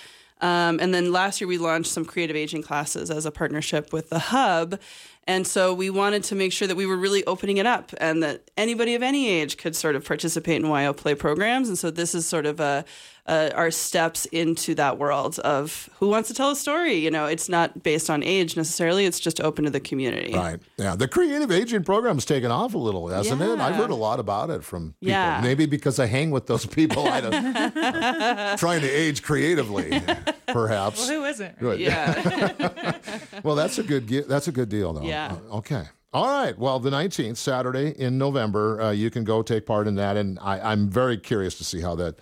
Um, 0.42 0.78
and 0.80 0.92
then 0.92 1.12
last 1.12 1.40
year 1.40 1.48
we 1.48 1.56
launched 1.56 1.90
some 1.90 2.04
creative 2.04 2.36
aging 2.36 2.62
classes 2.62 3.10
as 3.10 3.24
a 3.24 3.30
partnership 3.30 3.92
with 3.92 4.10
the 4.10 4.18
Hub. 4.18 4.78
And 5.26 5.46
so 5.46 5.72
we 5.72 5.90
wanted 5.90 6.22
to 6.24 6.34
make 6.34 6.52
sure 6.52 6.68
that 6.68 6.76
we 6.76 6.86
were 6.86 6.96
really 6.96 7.24
opening 7.24 7.56
it 7.56 7.66
up 7.66 7.92
and 7.98 8.22
that 8.22 8.50
anybody 8.56 8.94
of 8.94 9.02
any 9.02 9.28
age 9.28 9.56
could 9.56 9.74
sort 9.74 9.96
of 9.96 10.04
participate 10.04 10.56
in 10.56 10.68
WYO 10.68 10.96
Play 10.96 11.14
programs. 11.14 11.68
And 11.68 11.78
so 11.78 11.90
this 11.90 12.14
is 12.14 12.26
sort 12.26 12.46
of 12.46 12.60
a, 12.60 12.84
uh, 13.28 13.50
our 13.54 13.70
steps 13.70 14.24
into 14.26 14.74
that 14.76 14.98
world 14.98 15.38
of 15.40 15.88
who 15.98 16.08
wants 16.08 16.28
to 16.28 16.34
tell 16.34 16.50
a 16.50 16.56
story. 16.56 16.94
You 16.94 17.10
know, 17.10 17.26
it's 17.26 17.48
not 17.48 17.82
based 17.82 18.08
on 18.08 18.22
age 18.22 18.56
necessarily, 18.56 19.04
it's 19.04 19.18
just 19.20 19.40
open 19.40 19.64
to 19.64 19.70
the 19.70 19.80
community. 19.80 20.32
Right. 20.32 20.60
Yeah. 20.76 20.94
The 20.96 21.08
creative 21.08 21.50
aging 21.50 21.84
program's 21.84 22.24
taken 22.24 22.50
off 22.50 22.74
a 22.74 22.78
little, 22.78 23.08
hasn't 23.08 23.40
it? 23.40 23.58
I've 23.58 23.74
heard 23.74 23.90
a 23.90 23.94
lot 23.96 24.20
about 24.20 24.50
it 24.50 24.62
from 24.62 24.94
people. 25.00 25.08
Yeah. 25.10 25.40
Maybe 25.42 25.66
because 25.66 25.98
I 25.98 26.06
hang 26.06 26.30
with 26.30 26.46
those 26.46 26.66
people 26.66 27.06
I 27.08 27.20
don't, 27.20 28.58
trying 28.58 28.80
to 28.82 28.88
age 28.88 29.22
creatively, 29.22 30.00
perhaps. 30.46 31.08
well, 31.08 31.20
who 31.20 31.24
isn't? 31.26 31.58
Good. 31.58 31.80
Yeah. 31.80 32.92
Well, 33.42 33.54
that's 33.54 33.78
a 33.78 33.82
good 33.82 34.08
ge- 34.08 34.26
that's 34.26 34.48
a 34.48 34.52
good 34.52 34.68
deal, 34.68 34.92
though. 34.92 35.02
Yeah. 35.02 35.36
Uh, 35.50 35.56
okay. 35.58 35.84
All 36.12 36.26
right. 36.26 36.56
Well, 36.58 36.80
the 36.80 36.90
19th, 36.90 37.36
Saturday 37.36 37.90
in 37.90 38.18
November, 38.18 38.80
uh, 38.80 38.90
you 38.90 39.10
can 39.10 39.24
go 39.24 39.42
take 39.42 39.66
part 39.66 39.86
in 39.86 39.94
that, 39.96 40.16
and 40.16 40.38
I, 40.40 40.58
I'm 40.72 40.88
very 40.88 41.18
curious 41.18 41.56
to 41.58 41.64
see 41.64 41.80
how 41.80 41.94
that 41.96 42.18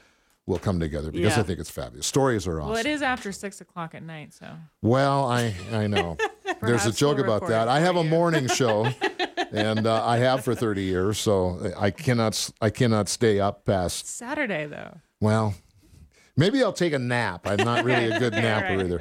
will 0.46 0.58
come 0.58 0.78
together 0.80 1.10
because 1.10 1.34
Yeah. 1.36 1.40
I 1.40 1.42
think 1.44 1.58
it's 1.58 1.70
fabulous. 1.70 2.06
Stories 2.06 2.46
are 2.46 2.60
awesome. 2.60 2.70
Well, 2.72 2.80
it 2.80 2.86
is 2.86 3.02
after 3.02 3.32
six 3.32 3.60
o'clock 3.60 3.94
at 3.94 4.02
night, 4.02 4.32
so 4.34 4.46
Well, 4.82 5.24
I 5.26 5.54
I 5.72 5.86
know. 5.86 6.16
There's 6.60 6.86
a 6.86 6.92
joke 6.92 7.16
we'll 7.16 7.24
about 7.26 7.48
that. 7.48 7.68
I 7.68 7.80
have 7.80 7.96
a 7.96 8.04
morning 8.04 8.46
show, 8.60 8.86
and 9.52 9.86
uh, 9.86 10.04
I 10.06 10.18
have 10.18 10.44
for 10.44 10.54
30 10.54 10.82
years, 10.82 11.18
so 11.18 11.72
I 11.78 11.90
cannot 11.90 12.50
I 12.60 12.70
cannot 12.70 13.08
stay 13.08 13.40
up 13.40 13.64
past. 13.64 14.06
Saturday 14.06 14.66
though. 14.66 14.98
Well, 15.20 15.54
maybe 16.36 16.62
I'll 16.62 16.72
take 16.72 16.92
a 16.92 16.98
nap. 16.98 17.46
I'm 17.46 17.58
not 17.58 17.84
really 17.84 18.10
a 18.10 18.18
good 18.20 18.32
napper 18.32 18.80
either. 18.80 18.98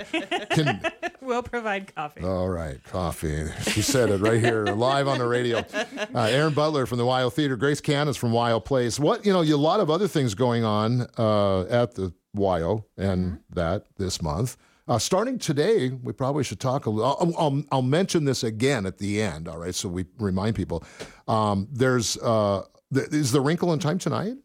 Can, 0.51 0.81
we'll 1.21 1.43
provide 1.43 1.93
coffee. 1.95 2.21
all 2.23 2.49
right, 2.49 2.83
coffee. 2.85 3.45
She 3.71 3.81
said 3.81 4.09
it 4.09 4.21
right 4.21 4.39
here, 4.39 4.65
live 4.65 5.07
on 5.07 5.19
the 5.19 5.27
radio. 5.27 5.65
Uh, 6.13 6.19
Aaron 6.21 6.53
Butler 6.53 6.85
from 6.85 6.97
the 6.97 7.05
WYO 7.05 7.31
Theater, 7.31 7.55
Grace 7.55 7.81
Cannon 7.81 8.13
from 8.13 8.31
WYO 8.31 8.63
Play. 8.63 8.89
What 8.91 9.25
you 9.25 9.33
know, 9.33 9.41
you, 9.41 9.55
a 9.55 9.57
lot 9.57 9.79
of 9.79 9.89
other 9.89 10.07
things 10.07 10.35
going 10.35 10.63
on 10.63 11.07
uh, 11.17 11.61
at 11.63 11.95
the 11.95 12.13
WYO 12.35 12.83
and 12.97 13.39
that 13.51 13.85
this 13.97 14.21
month. 14.21 14.57
Uh, 14.85 14.99
starting 14.99 15.39
today, 15.39 15.89
we 15.89 16.11
probably 16.11 16.43
should 16.43 16.59
talk 16.59 16.85
a 16.87 16.89
little. 16.89 17.15
I'll, 17.17 17.33
I'll, 17.37 17.63
I'll 17.71 17.81
mention 17.81 18.25
this 18.25 18.43
again 18.43 18.85
at 18.85 18.97
the 18.97 19.21
end. 19.21 19.47
All 19.47 19.57
right, 19.57 19.73
so 19.73 19.87
we 19.87 20.05
remind 20.19 20.57
people. 20.57 20.83
Um, 21.25 21.69
there's 21.71 22.17
uh, 22.17 22.63
th- 22.93 23.07
is 23.07 23.31
the 23.31 23.39
Wrinkle 23.39 23.71
in 23.71 23.79
Time 23.79 23.97
tonight? 23.97 24.35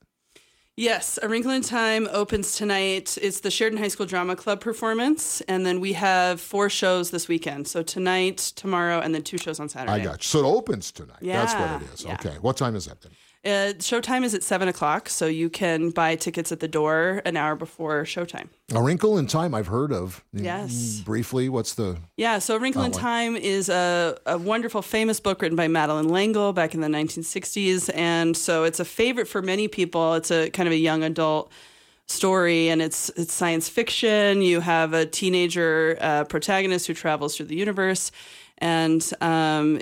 Yes, 0.79 1.19
A 1.21 1.29
Wrinkle 1.29 1.51
in 1.51 1.63
Time 1.63 2.09
opens 2.13 2.55
tonight. 2.55 3.19
It's 3.21 3.41
the 3.41 3.51
Sheridan 3.51 3.81
High 3.81 3.89
School 3.89 4.07
Drama 4.07 4.37
Club 4.37 4.61
performance, 4.61 5.41
and 5.49 5.67
then 5.67 5.81
we 5.81 5.95
have 5.95 6.41
four 6.41 6.71
shows 6.71 7.11
this 7.11 7.27
weekend. 7.27 7.67
So 7.67 7.83
tonight, 7.83 8.39
tomorrow, 8.55 9.01
and 9.01 9.13
then 9.13 9.25
two 9.25 9.39
shows 9.39 9.59
on 9.59 9.69
Saturday. 9.69 9.93
I 9.93 9.99
got 9.99 10.23
you. 10.23 10.29
So 10.29 10.39
it 10.39 10.45
opens 10.45 10.93
tonight. 10.93 11.19
Yeah. 11.21 11.45
That's 11.45 11.55
what 11.55 11.83
it 11.83 11.95
is. 11.95 12.05
yeah. 12.05 12.15
Okay. 12.15 12.37
What 12.41 12.57
time 12.57 12.77
is 12.77 12.87
that 12.87 13.01
then? 13.01 13.11
Uh, 13.49 13.73
showtime 13.79 14.25
is 14.25 14.35
at 14.35 14.43
seven 14.43 14.69
o'clock, 14.69 15.09
so 15.09 15.27
you 15.27 15.49
can 15.49 15.89
buy 15.89 16.15
tickets 16.17 16.53
at 16.53 16.61
the 16.61 16.69
door 16.69 17.23
an 17.25 17.35
hour 17.35 17.57
before 17.57 18.05
showtime. 18.05 18.49
A 18.75 18.83
Wrinkle 18.83 19.17
in 19.17 19.27
Time. 19.27 19.55
I've 19.55 19.69
heard 19.69 19.91
of. 19.91 20.23
Yes. 20.35 21.01
Briefly, 21.03 21.49
what's 21.49 21.75
the? 21.75 21.97
Yeah, 22.19 22.41
so 22.41 22.57
A 22.57 22.59
Wrinkle 22.59 22.83
in. 22.83 22.93
Time 22.93 23.37
is 23.37 23.71
a, 23.71 24.19
a 24.27 24.37
wonderful, 24.37 24.83
famous 24.83 25.19
book 25.19 25.41
written 25.41 25.57
by 25.57 25.67
Madeleine 25.67 26.13
L'Engle 26.13 26.53
back 26.53 26.75
in 26.75 26.83
the 26.83 26.89
1960s. 26.89 27.91
And 27.95 28.37
so 28.37 28.65
it's 28.65 28.81
a 28.81 28.85
favorite 28.85 29.29
for 29.29 29.41
many 29.41 29.67
people. 29.67 30.15
It's 30.15 30.31
a 30.31 30.51
kind 30.51 30.67
of 30.67 30.75
a 30.75 30.79
young 30.79 31.03
adult 31.03 31.51
story, 32.05 32.69
and 32.69 32.83
it's, 32.83 33.09
it's 33.17 33.33
science 33.33 33.69
fiction. 33.71 34.43
You 34.43 34.61
have 34.61 34.93
a 34.93 35.07
teenager 35.07 35.97
uh, 36.01 36.25
protagonist 36.25 36.87
who 36.87 36.93
travels 36.95 37.37
through 37.37 37.47
the 37.47 37.57
universe 37.57 38.11
and 38.59 39.03
um, 39.21 39.81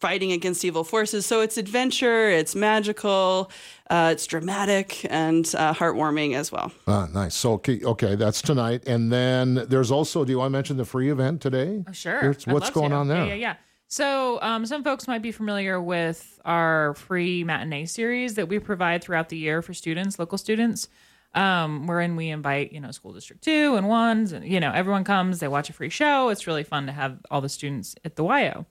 fighting 0.00 0.32
against 0.32 0.64
evil 0.64 0.84
forces. 0.84 1.26
So 1.26 1.40
it's 1.40 1.56
adventure, 1.56 2.28
it's 2.28 2.54
magical, 2.54 3.50
uh, 3.90 4.10
it's 4.12 4.26
dramatic, 4.26 5.06
and 5.10 5.44
uh, 5.56 5.74
heartwarming 5.74 6.34
as 6.34 6.52
well. 6.52 6.72
Ah, 6.86 7.08
nice. 7.12 7.34
So 7.34 7.52
okay, 7.54 7.80
okay, 7.84 8.14
that's 8.14 8.42
tonight, 8.42 8.86
and 8.86 9.12
then 9.12 9.64
there's 9.68 9.90
also. 9.90 10.24
Do 10.24 10.32
you 10.32 10.38
want 10.38 10.48
to 10.52 10.58
mention 10.58 10.76
the 10.76 10.84
free 10.84 11.10
event 11.10 11.40
today? 11.40 11.84
Oh, 11.88 11.92
sure. 11.92 12.20
Here's- 12.20 12.46
I'd 12.46 12.52
what's 12.52 12.66
love 12.66 12.74
going 12.74 12.90
to. 12.90 12.96
on 12.96 13.08
there? 13.08 13.18
Yeah, 13.26 13.34
yeah, 13.34 13.34
yeah. 13.34 13.54
So, 13.88 14.40
um, 14.40 14.64
some 14.64 14.82
folks 14.82 15.06
might 15.06 15.20
be 15.20 15.32
familiar 15.32 15.78
with 15.80 16.40
our 16.46 16.94
free 16.94 17.44
matinee 17.44 17.84
series 17.84 18.36
that 18.36 18.48
we 18.48 18.58
provide 18.58 19.04
throughout 19.04 19.28
the 19.28 19.36
year 19.36 19.60
for 19.60 19.74
students, 19.74 20.18
local 20.18 20.38
students, 20.38 20.88
um, 21.34 21.86
wherein 21.86 22.16
we 22.16 22.30
invite, 22.30 22.72
you 22.72 22.80
know, 22.80 22.90
school 22.90 23.12
district 23.12 23.44
two 23.44 23.76
and 23.76 23.88
ones, 23.88 24.32
and 24.32 24.46
you 24.46 24.60
know, 24.60 24.72
everyone 24.72 25.04
comes, 25.04 25.40
they 25.40 25.48
watch 25.48 25.68
a 25.68 25.74
free 25.74 25.90
show. 25.90 26.30
It's 26.30 26.46
really 26.46 26.62
fun 26.64 26.86
to 26.86 26.92
have 26.92 27.18
all 27.30 27.42
the 27.42 27.50
students 27.50 27.94
at 28.02 28.16
the 28.16 28.24
WYO. 28.24 28.64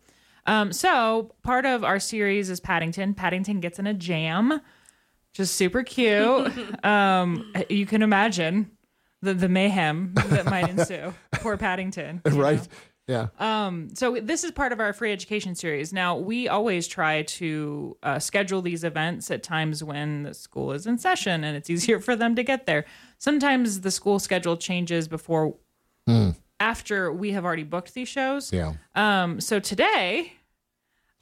Um, 0.46 0.74
so, 0.74 1.34
part 1.44 1.66
of 1.66 1.84
our 1.84 2.00
series 2.00 2.50
is 2.50 2.60
Paddington. 2.60 3.14
Paddington 3.14 3.60
gets 3.60 3.80
in 3.80 3.88
a 3.88 3.94
jam, 3.94 4.62
just 5.34 5.56
super 5.56 5.84
cute. 5.84 6.86
um, 6.86 7.54
you 7.70 7.86
can 7.86 8.02
imagine 8.02 8.72
the 9.22 9.34
the 9.34 9.50
mayhem 9.50 10.14
that 10.16 10.46
might 10.46 10.70
ensue. 10.70 11.14
Poor 11.34 11.58
Paddington. 11.58 12.22
right? 12.26 12.58
know? 12.60 12.68
Yeah. 13.08 13.28
Um, 13.40 13.90
so 13.94 14.18
this 14.22 14.44
is 14.44 14.52
part 14.52 14.72
of 14.72 14.80
our 14.80 14.94
free 14.94 15.12
education 15.12 15.54
series. 15.54 15.92
Now 15.92 16.18
we 16.18 16.48
always 16.48 16.88
try 16.88 17.24
to 17.24 17.98
uh, 18.04 18.20
schedule 18.20 18.62
these 18.62 18.84
events 18.84 19.30
at 19.32 19.44
times 19.44 19.84
when 19.84 20.24
the 20.24 20.34
school 20.34 20.72
is 20.72 20.88
in 20.88 20.98
session 20.98 21.44
and 21.44 21.58
it's 21.58 21.70
easier 21.70 22.00
for 22.08 22.16
them 22.16 22.36
to 22.36 22.44
get 22.44 22.68
there. 22.68 22.86
Sometimes 23.18 23.82
the 23.82 23.92
school 23.92 24.18
schedule 24.20 24.56
changes 24.56 25.08
before, 25.08 25.56
Hmm. 26.08 26.32
After 26.62 27.12
we 27.12 27.32
have 27.32 27.44
already 27.44 27.64
booked 27.64 27.94
these 27.94 28.08
shows. 28.08 28.54
Yeah. 28.54 28.74
Um, 28.96 29.42
so 29.42 29.60
today 29.60 30.34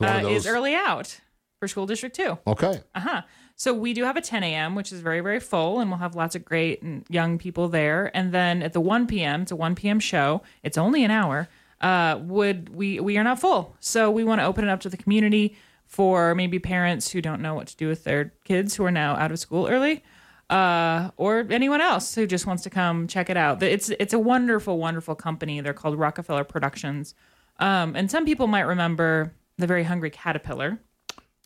uh, 0.01 0.23
is 0.27 0.45
early 0.45 0.75
out 0.75 1.19
for 1.59 1.67
school 1.67 1.85
district 1.85 2.15
two. 2.15 2.37
Okay. 2.45 2.81
Uh 2.93 2.99
huh. 2.99 3.21
So 3.55 3.73
we 3.73 3.93
do 3.93 4.03
have 4.03 4.15
a 4.15 4.21
10 4.21 4.43
a.m., 4.43 4.75
which 4.75 4.93
is 4.93 5.01
very, 5.01 5.19
very 5.19 5.39
full, 5.39 5.79
and 5.79 5.89
we'll 5.89 5.99
have 5.99 6.15
lots 6.15 6.33
of 6.35 6.45
great 6.45 6.81
and 6.81 7.05
young 7.09 7.37
people 7.37 7.67
there. 7.67 8.09
And 8.15 8.31
then 8.33 8.63
at 8.63 8.71
the 8.71 8.79
1 8.79 9.05
p.m., 9.07 9.41
it's 9.41 9.51
a 9.51 9.55
1 9.55 9.75
p.m. 9.75 9.99
show. 9.99 10.41
It's 10.63 10.77
only 10.77 11.03
an 11.03 11.11
hour. 11.11 11.49
Uh, 11.81 12.19
would 12.23 12.69
we 12.75 12.99
we 12.99 13.17
are 13.17 13.23
not 13.23 13.39
full, 13.39 13.77
so 13.79 14.11
we 14.11 14.25
want 14.25 14.41
to 14.41 14.45
open 14.45 14.65
it 14.65 14.69
up 14.69 14.81
to 14.81 14.89
the 14.89 14.97
community 14.97 15.55
for 15.85 16.35
maybe 16.35 16.59
parents 16.59 17.11
who 17.11 17.21
don't 17.21 17.41
know 17.41 17.55
what 17.55 17.67
to 17.67 17.75
do 17.77 17.87
with 17.87 18.03
their 18.03 18.33
kids 18.43 18.75
who 18.75 18.83
are 18.83 18.91
now 18.91 19.15
out 19.15 19.31
of 19.31 19.39
school 19.39 19.67
early, 19.67 20.03
uh, 20.49 21.11
or 21.17 21.45
anyone 21.49 21.81
else 21.81 22.15
who 22.15 22.25
just 22.25 22.45
wants 22.47 22.63
to 22.63 22.69
come 22.69 23.07
check 23.07 23.29
it 23.29 23.37
out. 23.37 23.61
It's 23.63 23.89
it's 23.89 24.13
a 24.13 24.19
wonderful, 24.19 24.77
wonderful 24.77 25.15
company. 25.15 25.61
They're 25.61 25.73
called 25.73 25.97
Rockefeller 25.97 26.43
Productions, 26.43 27.13
um, 27.59 27.95
and 27.95 28.09
some 28.09 28.25
people 28.25 28.47
might 28.47 28.61
remember 28.61 29.33
the 29.57 29.67
Very 29.67 29.83
Hungry 29.83 30.09
Caterpillar 30.09 30.79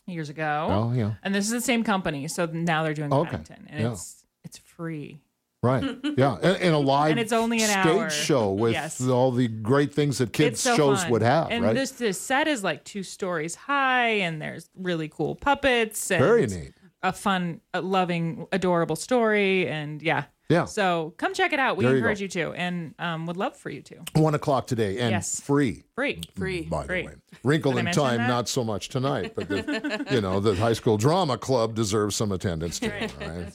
years 0.06 0.30
ago. 0.30 0.68
Oh, 0.70 0.94
yeah. 0.94 1.14
And 1.24 1.34
this 1.34 1.46
is 1.46 1.52
the 1.52 1.62
same 1.62 1.84
company, 1.84 2.28
so 2.28 2.46
now 2.46 2.84
they're 2.84 2.94
doing 2.94 3.12
Okay. 3.14 3.30
Paddington, 3.32 3.68
and 3.70 3.80
Yeah. 3.82 3.92
it's 3.92 4.24
it's 4.44 4.58
free. 4.58 5.22
Right. 5.62 5.82
Yeah. 6.18 6.36
And, 6.44 6.58
and 6.58 6.76
a 6.76 6.78
live 6.78 7.12
And 7.12 7.20
it's 7.22 7.32
only 7.32 7.62
an 7.64 7.70
stage 7.70 7.86
hour. 7.86 8.10
show 8.10 8.52
with 8.52 8.74
Yes. 8.74 9.02
all 9.08 9.32
the 9.32 9.48
great 9.48 9.94
things 9.94 10.18
that 10.18 10.34
kids 10.34 10.60
so 10.60 10.76
shows 10.76 11.04
fun. 11.04 11.12
would 11.12 11.22
have, 11.22 11.48
And 11.52 11.64
right? 11.64 11.74
this 11.74 11.92
this 11.92 12.20
set 12.20 12.50
is 12.50 12.66
like 12.66 12.84
two 12.84 13.02
stories 13.02 13.56
high, 13.56 14.10
and 14.10 14.42
there's 14.42 14.70
really 14.78 15.08
cool 15.08 15.36
puppets. 15.36 16.12
And 16.12 16.22
Very 16.22 16.48
neat. 16.48 16.74
A 17.04 17.12
fun, 17.12 17.60
a 17.74 17.82
loving, 17.82 18.48
adorable 18.52 18.96
story, 18.96 19.68
and 19.68 20.02
yeah. 20.02 20.26
Yeah. 20.50 20.66
So 20.66 21.14
come 21.18 21.34
check 21.34 21.52
it 21.54 21.60
out. 21.60 21.78
We 21.78 21.84
There 21.86 21.94
you 21.94 21.98
encourage 21.98 22.20
go. 22.20 22.24
you, 22.24 22.28
to, 22.30 22.52
and 22.54 22.94
um, 23.00 23.26
would 23.26 23.38
love 23.38 23.56
for 23.58 23.70
you 23.70 23.82
to. 23.84 23.96
One 24.14 24.36
o'clock 24.36 24.68
today 24.68 25.00
and 25.00 25.12
Yes. 25.12 25.40
free. 25.40 25.84
Free, 25.96 26.22
free, 26.36 26.64
By 26.64 26.84
free. 26.86 27.02
the 27.04 27.08
way, 27.08 27.14
Wrinkle 27.44 27.74
I 27.76 27.80
in 27.80 27.86
mention 27.86 28.04
Time, 28.04 28.18
that? 28.18 28.28
not 28.28 28.50
so 28.50 28.64
much 28.64 28.90
tonight, 28.90 29.34
but 29.36 29.48
the, 29.50 30.06
you 30.12 30.22
know 30.22 30.40
the 30.42 30.54
High 30.56 30.74
School 30.74 30.98
Drama 30.98 31.38
Club 31.38 31.74
deserves 31.76 32.16
some 32.16 32.32
attendance 32.32 32.80
too. 32.80 32.90
right? 33.22 33.52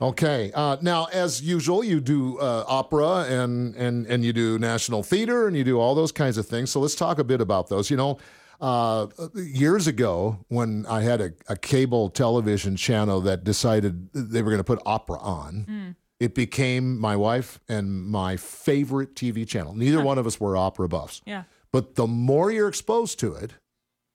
Okay. 0.00 0.50
Uh, 0.54 0.78
now, 0.80 1.06
as 1.12 1.42
usual, 1.42 1.84
you 1.84 2.00
do 2.00 2.38
uh, 2.38 2.64
opera 2.66 3.26
and 3.28 3.74
and 3.76 4.06
and 4.06 4.24
you 4.24 4.32
do 4.32 4.58
national 4.58 5.02
theater 5.02 5.46
and 5.46 5.56
you 5.56 5.64
do 5.64 5.78
all 5.78 5.94
those 5.94 6.12
kinds 6.12 6.38
of 6.38 6.46
things. 6.46 6.70
So 6.70 6.80
let's 6.80 6.94
talk 6.96 7.18
a 7.18 7.24
bit 7.24 7.40
about 7.40 7.68
those. 7.68 7.90
You 7.90 7.96
know. 7.96 8.18
Uh, 8.62 9.08
years 9.34 9.86
ago, 9.88 10.38
when 10.48 10.86
I 10.86 11.02
had 11.02 11.20
a, 11.20 11.32
a 11.48 11.56
cable 11.56 12.08
television 12.10 12.76
channel 12.76 13.20
that 13.22 13.42
decided 13.42 14.08
they 14.12 14.40
were 14.40 14.50
going 14.50 14.60
to 14.60 14.64
put 14.64 14.80
opera 14.86 15.18
on, 15.18 15.66
Mm. 15.68 15.96
it 16.20 16.34
became 16.34 16.96
my 16.98 17.16
wife 17.16 17.58
and 17.68 18.04
my 18.06 18.36
favorite 18.36 19.16
TV 19.16 19.44
channel. 19.46 19.74
Neither 19.74 20.00
one 20.00 20.16
of 20.18 20.26
us 20.28 20.38
were 20.38 20.56
opera 20.56 20.88
buffs. 20.88 21.20
Yeah. 21.26 21.42
But 21.72 21.96
the 21.96 22.06
more 22.06 22.52
you're 22.52 22.68
exposed 22.68 23.18
to 23.20 23.34
it 23.34 23.54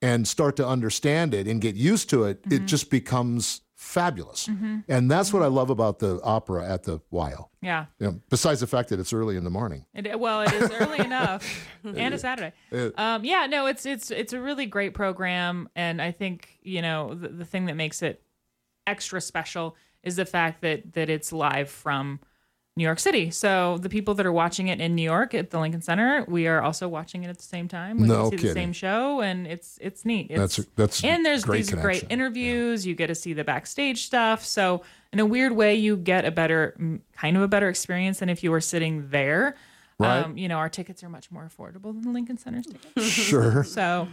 and 0.00 0.26
start 0.26 0.56
to 0.56 0.66
understand 0.66 1.34
it 1.34 1.46
and 1.46 1.60
get 1.60 1.74
used 1.76 2.08
to 2.10 2.24
it, 2.24 2.40
it 2.50 2.64
just 2.64 2.88
becomes 2.88 3.60
fabulous. 3.88 4.48
Mhm. 4.48 4.84
And 4.86 5.10
that's 5.10 5.32
what 5.32 5.42
I 5.42 5.46
love 5.46 5.70
about 5.70 5.98
the 5.98 6.20
opera 6.22 6.68
at 6.68 6.82
the 6.82 7.00
WYO. 7.10 7.48
Yeah. 7.62 7.86
You 7.98 8.06
know, 8.06 8.20
besides 8.28 8.60
the 8.60 8.66
fact 8.66 8.90
that 8.90 9.00
it's 9.00 9.14
early 9.14 9.36
in 9.38 9.44
the 9.44 9.50
morning. 9.50 9.86
It, 9.94 10.20
well, 10.20 10.42
it 10.42 10.52
is 10.52 10.70
early 10.70 10.98
enough, 10.98 11.66
and 11.84 12.12
a 12.12 12.18
Saturday. 12.18 12.52
Yeah. 12.70 12.88
Um, 12.98 13.24
yeah, 13.24 13.46
no, 13.46 13.64
it's 13.66 13.86
it's 13.86 14.10
it's 14.10 14.34
a 14.34 14.40
really 14.40 14.66
great 14.66 14.92
program, 14.92 15.70
and 15.74 16.02
I 16.02 16.12
think 16.12 16.58
you 16.62 16.82
know 16.82 17.14
the, 17.14 17.28
the 17.28 17.44
thing 17.46 17.64
that 17.66 17.76
makes 17.76 18.02
it 18.02 18.22
extra 18.86 19.20
special 19.22 19.74
is 20.02 20.16
the 20.16 20.26
fact 20.26 20.60
that 20.60 20.92
that 20.92 21.08
it's 21.08 21.32
live 21.32 21.70
from 21.70 22.20
New 22.78 22.84
York 22.84 22.98
City. 23.00 23.30
So 23.30 23.76
the 23.78 23.88
people 23.90 24.14
that 24.14 24.24
are 24.24 24.32
watching 24.32 24.68
it 24.68 24.80
in 24.80 24.94
New 24.94 25.02
York 25.02 25.34
at 25.34 25.50
the 25.50 25.58
Lincoln 25.60 25.82
Center, 25.82 26.24
we 26.28 26.46
are 26.46 26.62
also 26.62 26.88
watching 26.88 27.24
it 27.24 27.28
at 27.28 27.36
the 27.36 27.42
same 27.42 27.68
time. 27.68 28.00
We 28.00 28.08
No 28.08 28.30
see 28.30 28.36
the 28.36 28.42
kidding. 28.42 28.54
same 28.54 28.72
show, 28.72 29.20
and 29.20 29.46
it's 29.46 29.78
it's 29.82 30.04
neat. 30.06 30.28
It's, 30.30 30.38
That's 30.40 30.58
a- 30.60 30.66
that's 30.76 31.04
and 31.04 31.26
there's 31.26 31.44
great 31.44 31.58
these 31.58 31.70
great 31.70 31.82
connection. 31.82 32.08
interviews. 32.10 32.86
You 32.86 32.94
get 32.94 33.08
to 33.08 33.14
see 33.14 33.34
the 33.34 33.44
backstage 33.44 34.04
stuff. 34.06 34.44
So 34.44 34.82
in 35.12 35.18
a 35.20 35.26
weird 35.26 35.52
way, 35.52 35.74
you 35.74 35.96
get 35.96 36.24
a 36.24 36.30
better 36.30 36.74
kind 37.16 37.36
of 37.36 37.42
a 37.42 37.48
better 37.48 37.68
experience 37.68 38.20
than 38.20 38.28
if 38.30 38.42
you 38.42 38.50
were 38.50 38.60
sitting 38.62 39.10
there. 39.10 39.56
Right. 39.98 40.20
Um, 40.22 40.38
you 40.38 40.46
know, 40.48 40.56
our 40.58 40.68
tickets 40.68 41.02
are 41.02 41.08
much 41.08 41.30
more 41.32 41.50
affordable 41.50 41.92
than 41.92 42.02
the 42.02 42.10
Lincoln 42.10 42.38
Center's 42.38 42.66
tickets. 42.66 43.04
Sure. 43.28 43.64
so, 43.64 44.06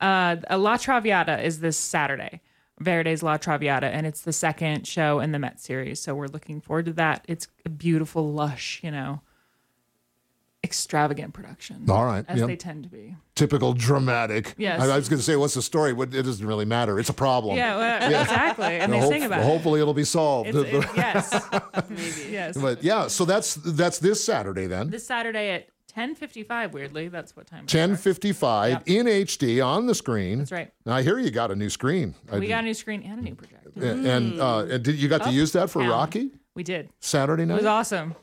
uh, 0.00 0.34
La 0.50 0.76
Traviata 0.76 1.40
is 1.44 1.60
this 1.60 1.76
Saturday. 1.76 2.40
Verdi's 2.80 3.22
La 3.22 3.36
Traviata, 3.36 3.86
and 3.86 4.06
it's 4.06 4.22
the 4.22 4.32
second 4.32 4.86
show 4.86 5.20
in 5.20 5.32
the 5.32 5.38
Met 5.38 5.60
series. 5.60 6.00
So 6.00 6.14
we're 6.14 6.28
looking 6.28 6.60
forward 6.60 6.86
to 6.86 6.92
that. 6.94 7.24
It's 7.28 7.48
a 7.64 7.68
beautiful, 7.68 8.32
lush, 8.32 8.80
you 8.82 8.90
know, 8.90 9.20
extravagant 10.64 11.34
production. 11.34 11.88
All 11.88 12.04
right, 12.04 12.24
as 12.28 12.40
yeah. 12.40 12.46
they 12.46 12.56
tend 12.56 12.84
to 12.84 12.88
be. 12.88 13.16
Typical 13.34 13.72
dramatic. 13.72 14.54
Yes. 14.58 14.80
I, 14.80 14.92
I 14.92 14.96
was 14.96 15.08
going 15.08 15.18
to 15.18 15.24
say, 15.24 15.36
what's 15.36 15.54
the 15.54 15.62
story? 15.62 15.92
What, 15.92 16.14
it 16.14 16.22
doesn't 16.22 16.46
really 16.46 16.64
matter. 16.64 16.98
It's 16.98 17.08
a 17.08 17.14
problem. 17.14 17.56
Yeah, 17.56 17.76
well, 17.76 18.20
exactly. 18.22 18.66
And 18.66 18.92
they 18.92 19.00
hope- 19.00 19.12
sing 19.12 19.24
about 19.24 19.40
it. 19.40 19.44
Hopefully, 19.44 19.80
it'll 19.80 19.94
be 19.94 20.04
solved. 20.04 20.50
It's, 20.50 20.58
it- 20.58 20.84
yes, 20.96 21.48
maybe 21.88 22.32
yes. 22.32 22.56
but 22.56 22.82
yeah, 22.82 23.08
so 23.08 23.24
that's 23.24 23.54
that's 23.54 23.98
this 23.98 24.22
Saturday 24.22 24.66
then. 24.66 24.90
This 24.90 25.06
Saturday 25.06 25.50
at 25.50 25.68
ten 25.88 26.14
fifty 26.14 26.42
five. 26.44 26.72
Weirdly, 26.72 27.08
that's 27.08 27.34
what 27.34 27.46
time. 27.46 27.64
it 27.64 27.68
Ten 27.68 27.88
starts. 27.90 28.02
fifty 28.04 28.32
five 28.32 28.82
in 28.86 29.06
HD 29.06 29.64
on 29.64 29.86
the 29.86 29.94
screen. 29.94 30.38
That's 30.38 30.52
right. 30.52 30.70
Now 30.86 30.94
I 30.94 31.02
hear 31.02 31.18
you 31.18 31.30
got 31.30 31.50
a 31.50 31.56
new 31.56 31.70
screen. 31.70 32.14
I 32.30 32.34
We 32.36 32.42
did- 32.42 32.48
got 32.48 32.60
a 32.64 32.66
new 32.66 32.74
screen 32.74 33.02
and 33.02 33.18
a 33.20 33.22
new 33.22 33.34
projector. 33.34 33.70
and 33.76 34.06
and, 34.06 34.40
uh, 34.40 34.58
and 34.70 34.82
did 34.84 34.96
you 34.96 35.08
got 35.08 35.24
to 35.24 35.30
use 35.32 35.52
that 35.52 35.70
for 35.70 35.80
Uptown. 35.80 35.90
Rocky 35.92 36.30
We 36.54 36.62
did. 36.62 36.90
Saturday 37.00 37.44
night. 37.44 37.54
It 37.54 37.58
was 37.58 37.66
awesome. 37.66 38.14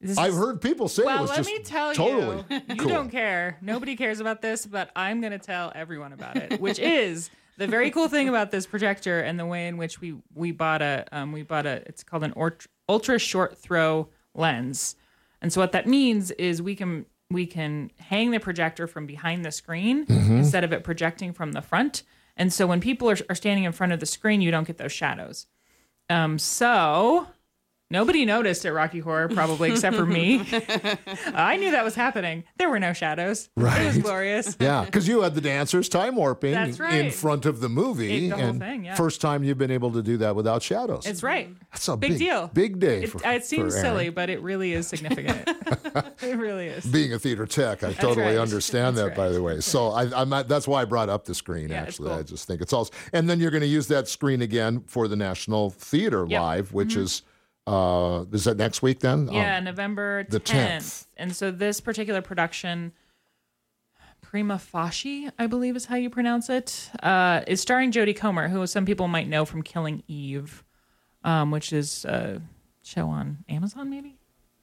This 0.00 0.18
I've 0.18 0.32
is- 0.32 0.38
heard 0.38 0.60
people 0.60 0.88
say 0.88 1.04
well, 1.04 1.18
it 1.18 1.20
was 1.22 1.30
let 1.30 1.36
just 1.38 1.50
me 1.50 1.58
tell 1.60 1.94
totally 1.94 2.44
you, 2.50 2.60
you 2.68 2.76
cool. 2.76 2.88
don't 2.88 3.08
care. 3.10 3.58
Nobody 3.62 3.96
cares 3.96 4.20
about 4.20 4.42
this, 4.42 4.66
but 4.66 4.90
I'm 4.94 5.20
going 5.20 5.32
to 5.32 5.38
tell 5.38 5.72
everyone 5.74 6.12
about 6.12 6.36
it. 6.36 6.60
Which 6.60 6.78
is 6.78 7.30
the 7.56 7.66
very 7.66 7.90
cool 7.90 8.06
thing 8.08 8.28
about 8.28 8.50
this 8.50 8.66
projector 8.66 9.20
and 9.20 9.40
the 9.40 9.46
way 9.46 9.66
in 9.68 9.78
which 9.78 9.98
we 10.00 10.14
we 10.34 10.52
bought 10.52 10.82
a 10.82 11.06
um, 11.12 11.32
we 11.32 11.42
bought 11.42 11.64
a 11.64 11.82
it's 11.86 12.04
called 12.04 12.24
an 12.24 12.34
ult- 12.36 12.66
ultra 12.88 13.18
short 13.18 13.56
throw 13.56 14.08
lens, 14.34 14.96
and 15.42 15.52
so 15.52 15.60
what 15.60 15.72
that 15.72 15.86
means 15.86 16.30
is 16.32 16.60
we 16.62 16.74
can 16.74 17.06
we 17.30 17.46
can 17.46 17.90
hang 17.98 18.30
the 18.30 18.38
projector 18.38 18.86
from 18.86 19.06
behind 19.06 19.44
the 19.44 19.50
screen 19.50 20.06
Mm-hmm. 20.06 20.32
Mhm. 20.34 20.38
instead 20.38 20.64
of 20.64 20.72
it 20.72 20.84
projecting 20.84 21.32
from 21.32 21.52
the 21.52 21.62
front. 21.62 22.02
And 22.36 22.52
so 22.52 22.66
when 22.66 22.80
people 22.80 23.08
are, 23.10 23.16
are 23.28 23.34
standing 23.34 23.64
in 23.64 23.72
front 23.72 23.92
of 23.92 23.98
the 24.00 24.06
screen, 24.06 24.40
you 24.42 24.50
don't 24.50 24.66
get 24.66 24.76
those 24.78 24.92
shadows. 24.92 25.46
Um, 26.10 26.38
so 26.38 27.26
nobody 27.90 28.24
noticed 28.24 28.64
at 28.66 28.72
Rocky 28.72 28.98
Horror, 29.00 29.28
probably 29.28 29.70
except 29.70 29.96
for 29.96 30.06
me. 30.06 30.40
I 31.26 31.56
knew 31.56 31.70
that 31.70 31.84
was 31.84 31.94
happening. 31.94 32.44
There 32.58 32.68
were 32.70 32.80
no 32.80 32.92
shadows. 32.92 33.48
Right. 33.56 33.82
It 33.82 33.86
was 33.86 33.98
glorious. 33.98 34.56
Yeah, 34.66 34.84
because 34.84 35.06
you 35.06 35.20
had 35.22 35.34
the 35.34 35.40
dancers 35.40 35.88
time 35.88 36.16
warping 36.16 36.52
That's 36.52 36.80
in 36.80 37.10
front 37.10 37.46
of 37.46 37.60
the 37.60 37.68
movie, 37.68 38.26
It- 38.26 38.30
the 38.30 38.36
whole 38.36 38.44
and 38.46 38.60
thing, 38.60 38.84
yeah. 38.86 38.94
first 38.94 39.20
time 39.20 39.44
you've 39.44 39.58
been 39.58 39.70
able 39.70 39.92
to 39.92 40.02
do 40.02 40.16
that 40.18 40.34
without 40.34 40.62
shadows. 40.62 41.06
It's 41.06 41.22
right. 41.22 41.54
That's 41.72 41.86
a 41.88 41.96
big, 41.96 42.10
big- 42.12 42.18
deal. 42.18 42.50
big 42.52 42.80
day 42.80 43.02
It, 43.04 43.10
for- 43.10 43.20
it 43.28 43.44
seems 43.44 43.74
for 43.74 43.80
silly, 43.80 44.08
but 44.10 44.30
it 44.30 44.40
really 44.42 44.72
is 44.72 44.86
significant. 44.88 45.48
it 46.22 46.36
really 46.38 46.66
is. 46.68 46.84
Being 46.86 47.12
a 47.12 47.18
theater 47.18 47.46
tech, 47.46 47.82
I 47.84 47.88
That's 47.88 47.98
totally 48.00 48.26
right. 48.26 48.38
understand 48.38 48.96
that. 48.96 49.14
By 49.14 49.28
the 49.28 49.42
way, 49.42 49.60
so 49.60 49.88
I, 49.88 50.02
I'm 50.20 50.28
not, 50.28 50.48
that's 50.48 50.66
why 50.66 50.82
I 50.82 50.84
brought 50.84 51.08
up 51.08 51.24
the 51.24 51.34
screen. 51.34 51.68
Yeah, 51.68 51.82
actually, 51.82 52.08
cool. 52.10 52.18
I 52.18 52.22
just 52.22 52.46
think 52.46 52.60
it's 52.60 52.72
all. 52.72 52.88
And 53.12 53.28
then 53.28 53.38
you're 53.40 53.50
going 53.50 53.60
to 53.62 53.66
use 53.68 53.86
that 53.88 54.08
screen 54.08 54.42
again 54.42 54.82
for 54.86 55.06
the 55.08 55.16
National 55.16 55.70
Theater 55.70 56.26
Yep. 56.28 56.40
Live, 56.40 56.72
which 56.72 56.94
Mhm. 56.94 57.02
is 57.02 57.22
uh, 57.66 58.24
is 58.32 58.44
that 58.44 58.56
next 58.56 58.82
week 58.82 59.00
then? 59.00 59.28
Yeah, 59.30 59.58
Um, 59.58 59.64
November 59.64 60.24
the 60.28 60.40
10th. 60.40 60.76
10th. 60.78 61.06
And 61.16 61.34
so 61.34 61.50
this 61.50 61.80
particular 61.80 62.22
production, 62.22 62.92
Prima 64.20 64.58
Facie, 64.58 65.30
I 65.38 65.46
believe 65.46 65.76
is 65.76 65.86
how 65.86 65.96
you 65.96 66.10
pronounce 66.10 66.48
it, 66.50 66.90
uh, 67.02 67.42
is 67.46 67.60
starring 67.60 67.92
Jodie 67.92 68.16
Comer, 68.16 68.48
who 68.48 68.66
some 68.66 68.84
people 68.84 69.08
might 69.08 69.28
know 69.28 69.44
from 69.44 69.62
Killing 69.62 70.02
Eve, 70.08 70.64
um, 71.24 71.50
which 71.50 71.72
is 71.72 72.04
a 72.04 72.40
show 72.82 73.08
on 73.08 73.38
Amazon, 73.48 73.88
maybe? 73.90 74.16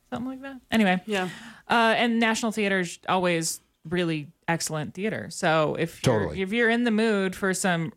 Something 0.09 0.27
like 0.29 0.41
that. 0.41 0.59
Anyway. 0.71 1.01
Yeah. 1.05 1.29
Uh, 1.67 1.93
and 1.97 2.19
National 2.19 2.51
Theater's 2.51 2.99
always 3.09 3.61
really 3.89 4.29
excellent 4.47 4.93
theater. 4.93 5.27
So 5.29 5.75
if 5.79 6.05
you're, 6.05 6.19
Totally. 6.19 6.41
if 6.41 6.53
you're 6.53 6.69
in 6.69 6.83
the 6.83 6.91
mood 6.91 7.35
for 7.35 7.53
some 7.53 7.91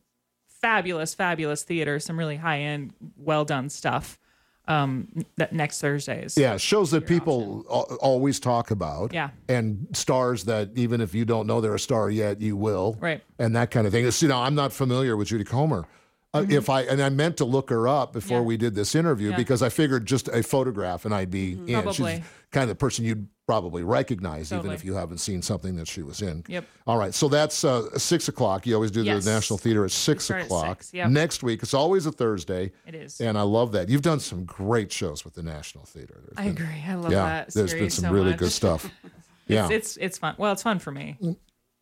fabulous, 0.49 1.15
fabulous 1.15 1.63
theater, 1.63 1.99
some 2.01 2.19
really 2.19 2.37
high 2.37 2.61
end, 2.61 2.93
well 3.17 3.45
done 3.45 3.69
stuff, 3.69 4.19
um, 4.69 5.09
that 5.37 5.53
next 5.53 5.81
Thursday 5.81 6.25
is 6.25 6.37
Yeah, 6.37 6.57
shows 6.57 6.91
that 6.91 7.07
people 7.07 7.65
al- 7.71 7.97
always 8.01 8.41
talk 8.41 8.71
about. 8.71 9.13
Yeah. 9.13 9.31
And 9.49 9.87
stars 9.93 10.45
that 10.45 10.71
even 10.75 11.01
if 11.01 11.15
you 11.15 11.25
don't 11.25 11.47
know 11.47 11.61
they're 11.61 11.75
a 11.75 11.79
star 11.79 12.11
yet, 12.11 12.41
you 12.41 12.57
will. 12.57 12.97
Right. 13.01 13.23
And 13.39 13.55
that 13.57 13.71
kind 13.71 13.87
of 13.87 13.93
thing. 13.93 14.07
It's, 14.07 14.21
you 14.23 14.29
know, 14.29 14.39
I'm 14.39 14.55
not 14.55 14.73
familiar 14.73 15.17
with 15.17 15.29
Judy 15.29 15.45
Comer. 15.45 15.87
Uh, 16.35 16.41
Mm-hmm. 16.43 16.51
If 16.53 16.69
I 16.69 16.83
and 16.83 17.01
I 17.03 17.09
meant 17.09 17.39
to 17.39 17.45
look 17.47 17.71
her 17.71 17.89
up 17.89 18.13
before 18.13 18.43
we 18.43 18.57
did 18.59 18.75
this 18.75 18.95
interview 18.95 19.31
Yeah. 19.31 19.37
because 19.37 19.63
I 19.63 19.71
figured 19.71 20.05
just 20.05 20.29
a 20.29 20.43
photograph 20.43 21.05
and 21.07 21.15
I'd 21.15 21.31
be 21.31 21.53
in. 21.53 21.67
She's 21.67 21.75
Probably. 21.83 22.23
kind 22.51 22.65
of 22.65 22.69
the 22.69 22.75
person 22.75 23.05
you'd 23.07 23.27
probably 23.47 23.85
recognize 23.85 24.53
even 24.53 24.73
if 24.73 24.85
you 24.85 24.95
haven't 24.95 25.19
seen 25.19 25.41
something 25.41 25.77
that 25.77 25.87
she 25.87 26.03
was 26.03 26.21
in. 26.21 26.43
Yep. 26.49 26.65
All 26.87 26.99
right, 26.99 27.15
so 27.15 27.29
that's 27.29 27.63
uh, 27.65 27.97
six 27.99 28.27
o'clock. 28.29 28.67
You 28.67 28.75
always 28.75 28.91
do 28.91 29.03
Yes. 29.05 29.25
the 29.25 29.31
National 29.31 29.57
Theater 29.59 29.85
at 29.85 29.93
six 29.93 30.25
start 30.25 30.41
at 30.41 30.47
o'clock. 30.47 30.83
six, 30.83 30.93
yep. 30.95 31.11
Next 31.11 31.43
week, 31.45 31.63
it's 31.63 31.73
always 31.75 32.07
a 32.07 32.13
Thursday. 32.13 32.73
It 32.87 32.95
is. 32.97 33.21
and 33.21 33.39
I 33.39 33.43
love 33.43 33.73
that. 33.73 33.89
You've 33.89 34.03
done 34.03 34.19
some 34.21 34.45
great 34.45 34.91
shows 34.91 35.25
with 35.25 35.35
the 35.35 35.43
National 35.45 35.85
Theater. 35.85 36.21
There's 36.25 36.37
I 36.37 36.43
been- 36.53 36.65
agree. 36.65 36.85
I 36.89 36.95
love 36.95 37.13
yeah, 37.13 37.25
that. 37.25 37.55
there's 37.55 37.73
been 37.73 37.91
some 37.91 38.07
so 38.07 38.13
really 38.13 38.31
much. 38.31 38.39
good 38.39 38.53
stuff. 38.53 38.91
Yeah, 39.49 39.67
It's, 39.67 39.73
it's 39.75 39.97
it's 39.99 40.19
fun. 40.19 40.35
Well, 40.39 40.51
it's 40.53 40.65
fun 40.65 40.81
for 40.81 40.91
me. 40.91 41.17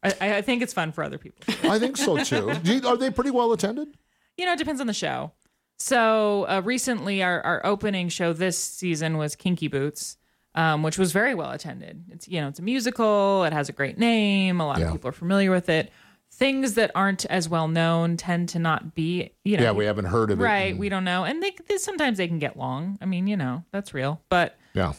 I, 0.02 0.36
I 0.36 0.42
think 0.42 0.60
it's 0.62 0.74
fun 0.74 0.92
for 0.92 1.02
other 1.02 1.16
people. 1.16 1.42
I 1.70 1.78
think 1.78 1.96
so 1.96 2.22
too. 2.22 2.52
Do 2.62 2.74
you- 2.74 2.86
are 2.86 2.98
they 2.98 3.10
pretty 3.10 3.30
well 3.30 3.54
attended? 3.54 3.88
You 4.36 4.44
know, 4.44 4.52
it 4.52 4.58
depends 4.58 4.82
on 4.82 4.86
the 4.86 4.92
show. 4.92 5.32
So 5.78 6.46
uh, 6.46 6.60
recently, 6.62 7.22
our, 7.22 7.40
our 7.40 7.64
opening 7.64 8.10
show 8.10 8.34
this 8.34 8.58
season 8.58 9.16
was 9.16 9.34
Kinky 9.34 9.68
Boots, 9.68 10.18
um, 10.54 10.82
which 10.82 10.98
was 10.98 11.12
very 11.12 11.34
well 11.34 11.50
attended. 11.50 12.04
It's 12.10 12.28
you 12.28 12.40
know 12.40 12.48
it's 12.48 12.58
a 12.58 12.62
musical. 12.62 13.44
It 13.44 13.52
has 13.52 13.68
a 13.68 13.72
great 13.72 13.98
name. 13.98 14.60
A 14.60 14.66
lot 14.66 14.78
Yeah. 14.78 14.86
of 14.86 14.92
people 14.92 15.08
are 15.08 15.12
familiar 15.12 15.50
with 15.50 15.68
it. 15.68 15.90
Things 16.32 16.74
that 16.74 16.90
aren't 16.96 17.24
as 17.26 17.48
well 17.48 17.68
known 17.68 18.16
tend 18.16 18.48
to 18.50 18.58
not 18.58 18.94
be. 18.96 19.30
You 19.44 19.56
know, 19.56 19.62
Yeah, 19.62 19.72
we 19.72 19.84
haven't 19.84 20.06
heard 20.06 20.30
of 20.32 20.40
it. 20.40 20.42
right. 20.42 20.76
We 20.76 20.88
don't 20.88 21.04
know, 21.04 21.24
and 21.24 21.40
they, 21.42 21.54
they 21.68 21.78
sometimes 21.78 22.18
they 22.18 22.26
can 22.26 22.40
get 22.40 22.56
long. 22.56 22.98
I 23.00 23.04
mean, 23.06 23.26
you 23.28 23.36
know, 23.36 23.64
that's 23.72 23.94
real. 23.94 24.20
But 24.28 24.56
yeah, 24.74 24.94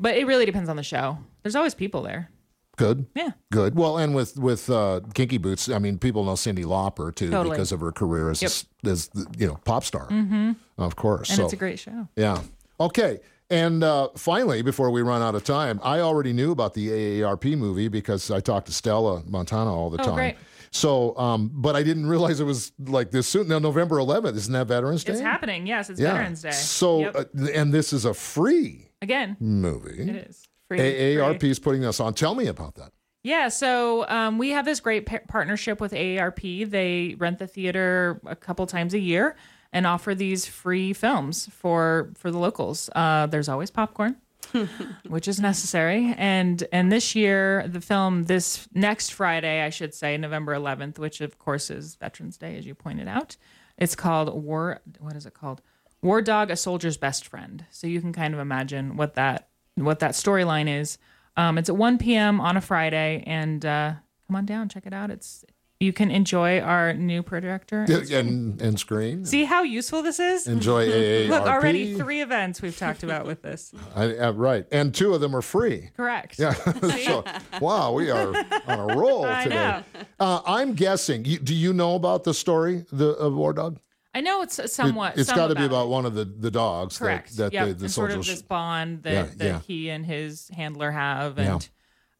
but 0.00 0.16
it 0.16 0.26
really 0.26 0.46
depends 0.46 0.68
on 0.70 0.76
the 0.76 0.82
show. 0.82 1.18
There's 1.42 1.56
always 1.56 1.74
people 1.74 2.02
there. 2.02 2.30
good. 2.78 3.06
Yeah. 3.16 3.30
Good. 3.52 3.74
Well, 3.74 3.98
and 3.98 4.14
with 4.14 4.38
with 4.38 4.70
uh, 4.70 5.00
Kinky 5.12 5.36
Boots, 5.36 5.68
I 5.68 5.78
mean, 5.78 5.98
people 5.98 6.24
know 6.24 6.34
Cyndi 6.34 6.64
Lauper 6.64 7.14
too 7.14 7.28
Totally. 7.28 7.54
because 7.56 7.72
of 7.72 7.80
her 7.80 7.90
career 7.92 8.30
as 8.30 8.40
Yep. 8.40 8.52
as 8.92 9.08
the, 9.08 9.26
you 9.36 9.46
know 9.48 9.58
pop 9.64 9.84
star, 9.84 10.06
Mm-hmm. 10.08 10.52
of 10.78 10.94
course. 10.96 11.28
And 11.28 11.36
so 11.38 11.44
it's 11.44 11.52
a 11.52 11.56
great 11.56 11.78
show. 11.80 12.08
yeah. 12.16 12.40
Okay. 12.80 13.20
And 13.50 13.82
uh, 13.82 14.08
finally, 14.16 14.60
before 14.60 14.90
we 14.90 15.00
run 15.00 15.22
out 15.22 15.34
of 15.34 15.42
time, 15.42 15.80
I 15.82 16.00
already 16.00 16.32
knew 16.34 16.52
about 16.52 16.74
the 16.74 16.88
AARP 16.88 17.56
movie 17.56 17.88
because 17.88 18.30
I 18.30 18.40
talked 18.40 18.66
to 18.66 18.72
Stella 18.72 19.22
Montana 19.26 19.74
all 19.74 19.88
the 19.88 20.00
Oh, 20.02 20.04
time. 20.04 20.14
great. 20.14 20.36
So, 20.70 21.16
um, 21.16 21.50
but 21.54 21.74
I 21.74 21.82
didn't 21.82 22.06
realize 22.08 22.40
it 22.40 22.44
was 22.44 22.72
like 22.78 23.10
this 23.10 23.26
soon. 23.26 23.48
Now, 23.48 23.58
November 23.58 23.96
11th, 23.96 24.36
isn't 24.36 24.52
that 24.52 24.66
Veterans 24.66 25.02
Day? 25.02 25.12
It's 25.14 25.22
happening. 25.22 25.66
Yes, 25.66 25.88
it's 25.88 25.98
yeah. 25.98 26.12
Veterans 26.12 26.42
Day. 26.42 26.50
So, 26.50 27.00
Yep. 27.00 27.16
uh, 27.16 27.24
and 27.54 27.72
this 27.72 27.94
is 27.94 28.04
a 28.04 28.12
free 28.12 28.90
again, 29.00 29.38
movie. 29.40 30.02
it 30.02 30.28
is. 30.28 30.46
Free. 30.68 30.78
AARP 30.78 31.42
is 31.44 31.58
putting 31.58 31.80
this 31.80 32.00
on. 32.00 32.12
Tell 32.12 32.34
me 32.34 32.48
about 32.48 32.74
that. 32.74 32.92
Yeah, 33.24 33.48
so 33.48 34.06
um, 34.08 34.36
we 34.36 34.50
have 34.50 34.66
this 34.66 34.80
great 34.80 35.06
pa- 35.06 35.20
partnership 35.26 35.80
with 35.80 35.92
AARP. 35.92 36.70
They 36.70 37.16
rent 37.18 37.38
the 37.38 37.46
theater 37.46 38.20
a 38.26 38.36
couple 38.36 38.66
times 38.66 38.92
a 38.92 38.98
year 38.98 39.36
and 39.72 39.86
offer 39.86 40.14
these 40.14 40.46
free 40.46 40.92
films 40.92 41.48
for 41.52 42.10
for 42.16 42.30
the 42.30 42.38
locals. 42.38 42.88
Uh, 42.94 43.26
there's 43.26 43.48
always 43.48 43.70
popcorn, 43.70 44.16
which 45.08 45.28
is 45.28 45.40
necessary. 45.40 46.14
And 46.16 46.64
and 46.72 46.90
this 46.90 47.14
year, 47.14 47.66
the 47.68 47.80
film 47.80 48.24
this 48.24 48.68
next 48.72 49.12
Friday, 49.12 49.62
I 49.62 49.70
should 49.70 49.94
say, 49.94 50.16
November 50.16 50.54
11th, 50.54 50.98
which 50.98 51.20
of 51.20 51.38
course 51.38 51.70
is 51.70 51.96
Veterans 51.96 52.36
Day, 52.36 52.56
as 52.56 52.66
you 52.66 52.74
pointed 52.74 53.08
out. 53.08 53.36
It's 53.76 53.94
called 53.94 54.34
War. 54.42 54.80
What 54.98 55.16
is 55.16 55.26
it 55.26 55.34
called? 55.34 55.62
War 56.02 56.22
Dog: 56.22 56.50
A 56.50 56.56
Soldier's 56.56 56.96
Best 56.96 57.26
Friend. 57.26 57.64
So 57.70 57.86
you 57.86 58.00
can 58.00 58.12
kind 58.12 58.34
of 58.34 58.40
imagine 58.40 58.96
what 58.96 59.14
that 59.14 59.48
what 59.74 60.00
that 60.00 60.12
storyline 60.12 60.68
is. 60.68 60.98
Um, 61.36 61.56
it's 61.56 61.68
at 61.68 61.76
1 61.76 61.98
p.m. 61.98 62.40
on 62.40 62.56
a 62.56 62.60
Friday, 62.60 63.22
and 63.24 63.64
uh, 63.64 63.92
come 64.26 64.36
on 64.36 64.44
down, 64.44 64.68
check 64.68 64.86
it 64.86 64.92
out. 64.92 65.10
It's 65.10 65.44
you 65.80 65.92
can 65.92 66.10
enjoy 66.10 66.60
our 66.60 66.92
new 66.92 67.22
projector. 67.22 67.82
and 67.82 68.10
And, 68.10 68.62
and 68.62 68.80
screen. 68.80 69.24
See 69.24 69.44
how 69.44 69.62
useful 69.62 70.02
this 70.02 70.18
is? 70.18 70.48
Enjoy 70.48 70.88
AARP. 70.90 71.28
Look, 71.28 71.42
already 71.42 71.94
three 71.94 72.20
events 72.20 72.60
we've 72.60 72.76
talked 72.76 73.04
about 73.04 73.26
with 73.26 73.42
this. 73.42 73.72
I, 73.94 74.16
uh, 74.16 74.32
right. 74.32 74.66
And 74.72 74.92
two 74.92 75.14
of 75.14 75.20
them 75.20 75.36
are 75.36 75.42
free. 75.42 75.90
Correct. 75.96 76.38
Yeah. 76.38 76.52
so, 77.04 77.24
wow, 77.60 77.92
we 77.92 78.10
are 78.10 78.34
on 78.66 78.90
a 78.90 78.96
roll 78.96 79.24
I 79.24 79.44
today. 79.44 79.82
Uh, 80.18 80.40
I'm 80.44 80.74
guessing. 80.74 81.24
You, 81.24 81.38
do 81.38 81.54
you 81.54 81.72
know 81.72 81.94
about 81.94 82.24
the 82.24 82.34
story 82.34 82.84
the, 82.90 83.10
of 83.10 83.34
War 83.34 83.52
Dog? 83.52 83.78
I 84.14 84.20
know 84.20 84.42
it's 84.42 84.72
somewhat. 84.72 85.12
It, 85.12 85.18
has 85.18 85.30
got 85.30 85.48
to 85.48 85.54
be 85.54 85.62
it. 85.62 85.66
about 85.66 85.88
one 85.88 86.06
of 86.06 86.14
the, 86.14 86.24
the 86.24 86.50
dogs 86.50 86.98
correct. 86.98 87.36
that, 87.36 87.52
that 87.52 87.52
yep. 87.52 87.68
the, 87.68 87.74
the 87.74 87.84
and 87.84 87.92
sort 87.92 88.10
of 88.10 88.26
this 88.26 88.42
bond 88.42 89.04
that, 89.04 89.12
Yeah, 89.12 89.26
that 89.36 89.44
yeah. 89.44 89.60
he 89.60 89.90
and 89.90 90.04
his 90.04 90.48
handler 90.48 90.90
have, 90.90 91.38
Yeah. 91.38 91.58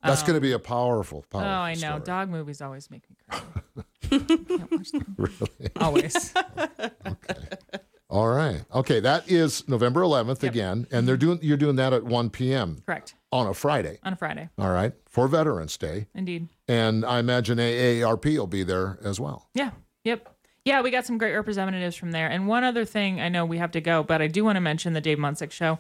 That's 0.03 0.21
um, 0.23 0.27
going 0.29 0.37
to 0.37 0.41
be 0.41 0.53
a 0.53 0.59
powerful, 0.59 1.25
Oh, 1.33 1.39
powerful 1.39 1.51
I 1.51 1.75
know. 1.75 1.79
story. 1.79 2.01
Dog 2.05 2.29
movies 2.29 2.61
always 2.63 2.91
make 2.91 3.03
me 3.11 3.17
cry. 3.29 3.41
Really? 5.17 5.71
Always. 5.77 6.33
okay. 7.07 7.35
All 8.11 8.29
right. 8.29 8.63
Okay, 8.75 9.01
that 9.01 9.31
is 9.31 9.69
November 9.69 10.01
11th 10.01 10.43
again, 10.43 10.87
and 10.91 11.07
they're 11.07 11.17
doing 11.19 11.39
you're 11.43 11.59
doing 11.59 11.77
that 11.77 11.93
at 11.93 12.05
1 12.05 12.31
p.m. 12.31 12.79
Correct. 12.87 13.15
on 13.33 13.47
a 13.47 13.53
Friday. 13.53 13.99
On 14.05 14.15
a 14.15 14.17
Friday. 14.17 14.49
All 14.59 14.71
right, 14.71 14.95
for 15.07 15.29
Veterans 15.29 15.77
Day, 15.77 16.07
Indeed. 16.15 16.49
and 16.69 17.05
I 17.05 17.19
imagine 17.19 17.59
AARP 17.59 18.25
will 18.39 18.47
be 18.47 18.63
there 18.63 18.99
as 19.05 19.21
well. 19.21 19.49
Yeah. 19.53 19.73
Yep. 20.05 20.35
Yeah, 20.65 20.81
we 20.81 20.91
got 20.91 21.05
some 21.07 21.19
great 21.19 21.35
representatives 21.35 21.97
from 21.97 22.13
there. 22.13 22.29
And 22.29 22.47
one 22.47 22.65
other 22.65 22.85
thing, 22.87 23.21
I 23.21 23.29
know 23.29 23.45
we 23.45 23.59
have 23.59 23.73
to 23.73 23.81
go, 23.81 24.03
but 24.03 24.23
I 24.23 24.27
do 24.27 24.43
want 24.45 24.57
to 24.57 24.61
mention 24.61 24.93
the 24.95 25.01
Dave 25.03 25.19
Munsick 25.19 25.51
show. 25.51 25.79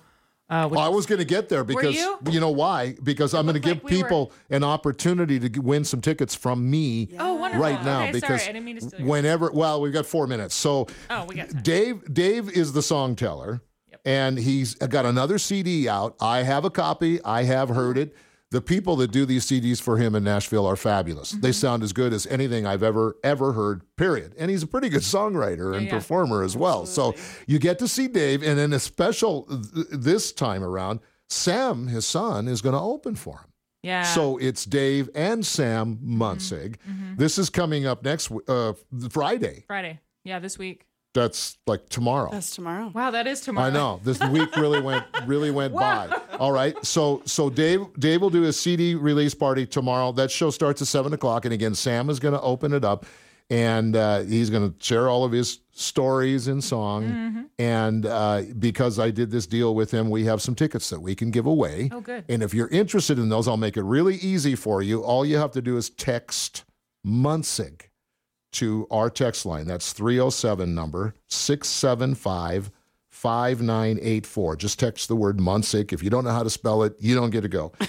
Uh, 0.51 0.67
Well, 0.71 0.81
I 0.81 0.89
was 0.89 1.05
going 1.05 1.19
to 1.19 1.27
get 1.27 1.49
there 1.51 1.63
because 1.63 1.95
you? 1.95 2.41
know 2.41 2.51
why? 2.51 2.97
Because 3.03 3.35
I'm 3.35 3.45
going 3.45 3.55
to 3.55 3.61
give 3.61 3.83
like 3.85 3.85
we 3.93 3.99
were- 3.99 4.03
people 4.05 4.33
an 4.51 4.65
opportunity 4.65 5.39
to 5.39 5.61
win 5.61 5.85
some 5.85 6.01
tickets 6.01 6.35
from 6.35 6.71
me 6.71 7.09
Oh, 7.19 7.39
right 7.39 7.85
now. 7.85 8.03
Okay, 8.05 8.13
sorry, 8.13 8.21
because 8.21 8.43
I 8.43 8.47
didn't 8.53 8.65
mean 8.65 8.77
to 8.77 8.89
steal 8.89 9.01
your- 9.01 9.09
whenever, 9.09 9.51
well, 9.53 9.81
we've 9.81 9.93
got 9.93 10.07
four 10.07 10.27
minutes. 10.27 10.55
So 10.55 10.87
Oh, 11.11 11.25
we 11.27 11.35
got 11.35 11.51
time. 11.51 11.63
Dave, 11.63 12.15
Dave 12.15 12.49
is 12.51 12.73
the 12.73 12.83
song 12.83 13.15
teller, 13.15 13.61
and 14.07 14.39
he's 14.39 14.75
got 14.75 15.05
another 15.05 15.37
CD 15.39 15.87
out. 15.89 16.17
I 16.21 16.45
have 16.45 16.65
a 16.65 16.71
copy. 16.71 17.23
I 17.25 17.43
have 17.43 17.69
heard 17.69 17.99
it. 17.99 18.15
The 18.51 18.63
people 18.63 18.97
that 18.97 19.11
do 19.11 19.27
these 19.27 19.45
CDs 19.45 19.79
for 19.81 19.99
him 19.99 20.15
in 20.15 20.25
Nashville 20.25 20.65
are 20.67 20.75
fabulous. 20.77 21.33
They 21.33 21.51
Mm-hmm. 21.51 21.53
sound 21.53 21.83
as 21.83 21.93
good 21.93 22.15
as 22.15 22.27
anything 22.29 22.67
I've 22.67 22.83
ever 22.83 23.17
ever 23.23 23.53
heard. 23.53 23.83
Period. 23.97 24.35
And 24.39 24.51
he's 24.51 24.63
a 24.63 24.67
pretty 24.67 24.89
good 24.89 25.03
songwriter 25.03 25.77
and 25.77 25.85
yeah. 25.87 25.91
performer 25.93 26.43
as 26.43 26.57
well. 26.57 26.87
So 26.87 27.15
you 27.47 27.59
get 27.59 27.79
to 27.81 27.89
see 27.89 28.09
Dave, 28.09 28.43
and 28.43 28.59
then 28.59 28.73
a 28.73 28.79
special 28.79 29.43
th- 29.45 29.87
this 29.93 30.33
time 30.33 30.65
around, 30.65 31.01
Sam, 31.29 31.89
his 31.89 32.07
son, 32.07 32.49
is 32.49 32.63
going 32.63 32.73
to 32.75 32.81
open 32.81 33.17
for 33.17 33.35
him. 33.35 33.53
Yeah. 33.83 34.03
So 34.03 34.39
it's 34.39 34.65
Dave 34.65 35.11
and 35.15 35.45
Sam 35.45 35.99
Munsick. 36.03 36.77
This 37.19 37.37
is 37.39 37.51
coming 37.51 37.85
up 37.87 38.03
next 38.03 38.31
uh, 38.49 38.73
Friday. 39.11 39.65
Friday. 39.67 40.01
Yeah, 40.25 40.39
this 40.41 40.59
week. 40.59 40.87
That's 41.15 41.59
like 41.67 41.89
tomorrow. 41.89 42.31
That's 42.31 42.55
tomorrow. 42.55 42.93
Wow, 42.95 43.11
that 43.11 43.27
is 43.27 43.41
tomorrow. 43.41 43.69
I 43.69 43.71
know 43.71 44.01
this 44.05 44.21
week 44.21 44.55
really 44.57 44.81
went 44.81 45.05
really 45.27 45.51
went 45.51 45.75
by. 45.75 46.09
All 46.39 46.53
right, 46.53 46.77
so 46.85 47.23
so 47.25 47.51
Dave 47.51 47.87
Dave 47.99 48.21
will 48.21 48.31
do 48.31 48.45
a 48.45 48.53
CD 48.53 48.95
release 48.95 49.35
party 49.35 49.67
tomorrow. 49.67 50.13
That 50.13 50.31
show 50.31 50.51
starts 50.51 50.83
at 50.83 50.89
seven 50.89 51.13
o'clock, 51.13 51.45
and 51.45 51.55
again, 51.55 51.75
Sam 51.75 52.11
is 52.11 52.21
going 52.21 52.35
to 52.35 52.41
open 52.41 52.73
it 52.73 52.85
up, 52.85 53.07
and 53.51 53.97
uh, 53.97 54.21
he's 54.21 54.51
going 54.51 54.71
to 54.71 54.85
share 54.85 55.09
all 55.09 55.25
of 55.25 55.33
his 55.33 55.61
stories 55.73 56.49
and 56.49 56.63
song. 56.63 57.05
Mm-hmm. 57.05 57.43
And 57.59 58.07
uh, 58.07 58.43
because 58.59 58.99
I 58.99 59.11
did 59.11 59.31
this 59.31 59.47
deal 59.47 59.75
with 59.75 59.91
him, 59.91 60.11
we 60.11 60.25
have 60.25 60.43
some 60.43 60.55
tickets 60.55 60.91
that 60.91 61.01
we 61.01 61.15
can 61.15 61.31
give 61.31 61.47
away. 61.47 61.89
Oh, 61.93 62.01
good. 62.01 62.25
And 62.29 62.43
if 62.43 62.53
you're 62.53 62.69
interested 62.69 63.19
in 63.19 63.29
those, 63.29 63.49
I'll 63.49 63.57
make 63.57 63.77
it 63.77 63.83
really 63.83 64.17
easy 64.17 64.55
for 64.55 64.83
you. 64.83 65.03
All 65.03 65.25
you 65.25 65.39
have 65.39 65.53
to 65.53 65.63
do 65.63 65.77
is 65.77 65.89
text 65.91 66.65
Munsick 67.07 67.88
to 68.53 68.87
our 68.91 69.11
text 69.11 69.45
line. 69.47 69.67
That's 69.67 69.93
307 69.93 70.75
number 70.75 71.15
675 71.29 72.71
5984. 73.11 74.57
Just 74.57 74.79
text 74.79 75.09
the 75.09 75.17
word 75.17 75.39
Munsick. 75.39 75.93
If 75.93 76.05
you 76.05 76.11
don't 76.11 76.25
know 76.25 76.31
how 76.31 76.45
to 76.45 76.51
spell 76.51 76.85
it, 76.85 76.95
you 77.01 77.17
don't 77.17 77.31
get 77.31 77.41
to 77.41 77.49
go. 77.49 77.71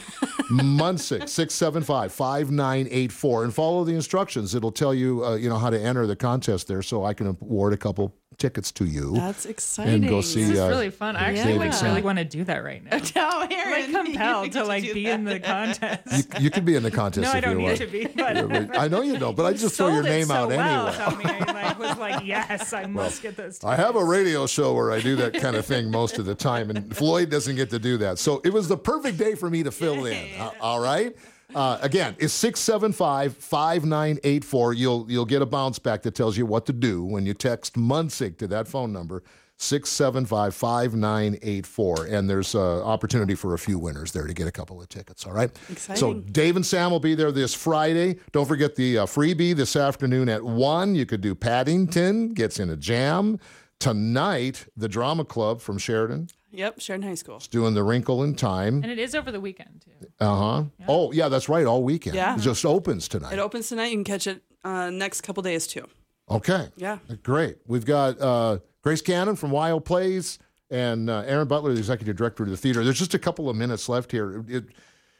Munsick 0.51 1.29
675 1.29 2.11
5984 2.11 3.43
and 3.43 3.53
follow 3.53 3.83
the 3.83 3.93
instructions. 3.93 4.55
It'll 4.55 4.71
tell 4.71 4.93
you 4.93 5.23
uh, 5.23 5.35
you 5.35 5.47
know 5.47 5.59
how 5.59 5.69
to 5.69 5.79
enter 5.79 6.07
the 6.07 6.15
contest 6.15 6.67
there 6.67 6.81
so 6.81 7.05
I 7.05 7.13
can 7.13 7.27
award 7.27 7.73
a 7.73 7.77
couple 7.77 8.15
tickets 8.37 8.71
to 8.71 8.85
you. 8.85 9.13
That's 9.13 9.45
exciting. 9.45 9.95
And 9.95 10.07
go 10.07 10.21
see 10.21 10.41
This 10.43 10.51
is 10.51 10.59
uh, 10.59 10.69
really 10.69 10.89
fun. 10.89 11.15
I 11.15 11.29
actually 11.29 11.53
David 11.53 11.59
like 11.59 11.73
Sam. 11.73 11.89
really 11.89 12.01
want 12.01 12.19
to 12.19 12.25
do 12.25 12.43
that 12.45 12.63
right 12.63 12.83
now. 12.83 12.99
I'm 13.15 13.51
Aaron, 13.51 13.93
like 13.93 14.05
compelled 14.05 14.51
to 14.53 14.63
like 14.63 14.83
do 14.83 14.93
be 14.93 15.05
that. 15.05 15.13
in 15.13 15.25
the 15.25 15.39
contest. 15.41 16.01
you, 16.11 16.43
you 16.43 16.51
can 16.51 16.63
be 16.65 16.75
in 16.75 16.83
the 16.83 16.91
contest 16.91 17.23
no, 17.23 17.29
if 17.29 17.35
I 17.35 17.39
don't 17.41 17.51
you 17.53 17.57
need 17.59 17.63
want. 17.65 17.77
to 17.79 17.87
be, 17.87 18.05
but 18.07 18.77
I 18.77 18.87
know 18.87 19.01
you 19.01 19.17
don't, 19.17 19.35
but 19.35 19.45
I 19.45 19.53
just 19.53 19.75
throw 19.75 19.87
your 19.87 20.03
sold 20.03 20.05
it 20.05 20.09
name 20.09 20.27
so 20.27 20.33
out 20.35 20.49
well, 20.49 20.87
anyway. 20.87 21.03
Tommy. 21.03 21.25
I 21.25 21.53
like, 21.53 21.79
was 21.79 21.97
like, 21.97 22.25
yes, 22.25 22.71
I 22.73 22.85
must 22.85 23.21
get 23.21 23.35
those. 23.35 23.63
I 23.63 23.75
have 23.75 23.95
a 23.95 24.03
radio 24.03 24.45
show 24.47 24.73
where 24.73 24.91
I 24.91 25.01
do 25.01 25.15
that 25.17 25.33
kind 25.33 25.55
of 25.55 25.65
thing 25.65 25.91
most 25.91 26.17
of 26.19 26.25
the 26.25 26.35
time, 26.35 26.69
and 26.69 26.95
Floyd 26.95 27.29
doesn't 27.29 27.55
get 27.55 27.69
to 27.71 27.79
do 27.79 27.97
that. 27.97 28.19
So 28.19 28.41
it 28.45 28.53
was 28.53 28.67
the 28.67 28.77
perfect 28.77 29.17
day 29.17 29.35
for 29.35 29.49
me 29.49 29.63
to 29.63 29.71
fill 29.71 30.05
in. 30.05 30.39
Uh, 30.39 30.51
all 30.61 30.79
right. 30.79 31.15
Uh, 31.55 31.79
again, 31.81 32.15
it's 32.19 32.33
675-5984. 32.43 34.77
You'll 34.77 35.05
you'll 35.09 35.25
get 35.25 35.41
a 35.41 35.45
bounce 35.45 35.79
back 35.79 36.03
that 36.03 36.15
tells 36.15 36.37
you 36.37 36.45
what 36.45 36.65
to 36.67 36.73
do 36.73 37.03
when 37.03 37.25
you 37.25 37.33
text 37.33 37.75
Munsick 37.75 38.37
to 38.37 38.47
that 38.47 38.67
phone 38.67 38.93
number. 38.93 39.23
675-5984 39.59 42.13
and 42.13 42.29
there's 42.29 42.55
an 42.55 42.61
opportunity 42.61 43.35
for 43.35 43.53
a 43.53 43.59
few 43.59 43.77
winners 43.77 44.13
there 44.13 44.25
to 44.25 44.33
get 44.33 44.47
a 44.47 44.53
couple 44.53 44.81
of 44.81 44.87
tickets 44.87 45.27
all 45.27 45.33
right? 45.33 45.51
So 45.97 46.13
dave 46.13 46.55
and 46.55 46.65
sam 46.65 46.91
will 46.91 47.01
be 47.01 47.13
there 47.13 47.33
this 47.33 47.53
friday. 47.53 48.15
Don't 48.31 48.47
forget 48.47 48.77
the 48.77 48.99
uh, 48.99 49.05
freebie 49.05 49.53
this 49.53 49.75
afternoon 49.75 50.29
at 50.29 50.45
1 50.45 50.95
you 50.95 51.05
could 51.05 51.19
do 51.19 51.35
paddington 51.35 52.33
gets 52.33 52.57
in 52.57 52.69
a 52.69 52.77
jam. 52.77 53.37
Tonight 53.81 54.65
the 54.77 54.87
drama 54.87 55.25
club 55.25 55.59
from 55.59 55.77
sheridan 55.77 56.29
Yep, 56.51 56.79
Sheridan 56.79 57.07
High 57.07 57.15
School. 57.15 57.37
is 57.37 57.47
doing 57.47 57.73
the 57.73 57.83
wrinkle 57.83 58.23
in 58.23 58.35
time 58.35 58.81
And 58.83 58.91
it 58.91 58.99
is 58.99 59.13
over 59.15 59.31
the 59.31 59.39
weekend 59.41 59.85
too. 59.85 60.07
uh-huh 60.19 60.63
oh 60.87 61.11
yeah 61.11 61.29
that's 61.29 61.47
right 61.49 61.65
all 61.65 61.83
weekend 61.83 62.15
Yeah. 62.15 62.35
it 62.35 62.41
just 62.41 62.65
opens 62.65 63.07
tonight 63.07 63.33
It 63.33 63.39
opens 63.39 63.69
tonight. 63.69 63.87
You 63.87 63.97
can 63.97 64.03
catch 64.03 64.25
it 64.27 64.41
uh, 64.63 64.89
next 64.89 65.21
couple 65.21 65.41
days 65.43 65.67
too. 65.67 65.85
Okay. 66.29 66.67
Yeah. 66.75 66.97
Great. 67.23 67.57
We've 67.65 67.85
got 67.85 68.19
uh, 68.21 68.59
Grace 68.83 69.01
Cannon 69.01 69.35
from 69.35 69.51
WYO 69.51 69.83
Plays 69.83 70.37
and 70.69 71.09
uh, 71.09 71.23
Aaron 71.25 71.47
Butler, 71.47 71.71
the 71.73 71.79
executive 71.79 72.15
director 72.17 72.43
of 72.43 72.49
the 72.49 72.57
theater. 72.57 72.83
There's 72.83 72.99
just 72.99 73.13
a 73.15 73.19
couple 73.19 73.49
of 73.49 73.55
minutes 73.55 73.87
left 73.89 74.11
here. 74.11 74.43
It, 74.47 74.65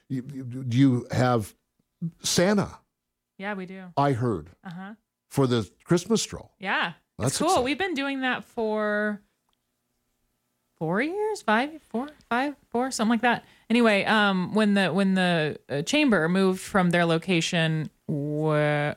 you, 0.09 0.23
you- 0.33 0.65
you 0.69 1.07
have 1.11 1.55
Santa, 2.21 2.79
Yeah, 3.37 3.53
we 3.53 3.65
do. 3.65 3.85
I 3.97 4.11
heard, 4.11 4.49
Uh 4.63 4.69
huh. 4.69 4.93
for 5.29 5.47
the 5.47 5.69
Christmas 5.83 6.21
stroll. 6.21 6.51
Yeah, 6.59 6.93
That's 7.17 7.31
it's 7.31 7.37
cool. 7.39 7.47
exciting. 7.47 7.65
We've 7.65 7.77
been 7.77 7.93
doing 7.93 8.21
that 8.21 8.43
for 8.43 9.21
four 10.79 11.01
years, 11.01 11.41
five, 11.41 11.71
four, 11.89 12.07
five, 12.29 12.55
four, 12.71 12.89
something 12.91 13.11
like 13.11 13.21
that. 13.21 13.43
Anyway, 13.69 14.03
um, 14.05 14.53
when 14.53 14.73
the 14.73 14.87
when 14.93 15.13
the 15.13 15.59
uh, 15.69 15.81
chamber 15.83 16.27
moved 16.29 16.61
from 16.61 16.89
their 16.89 17.05
location, 17.05 17.89
wh- 18.09 18.91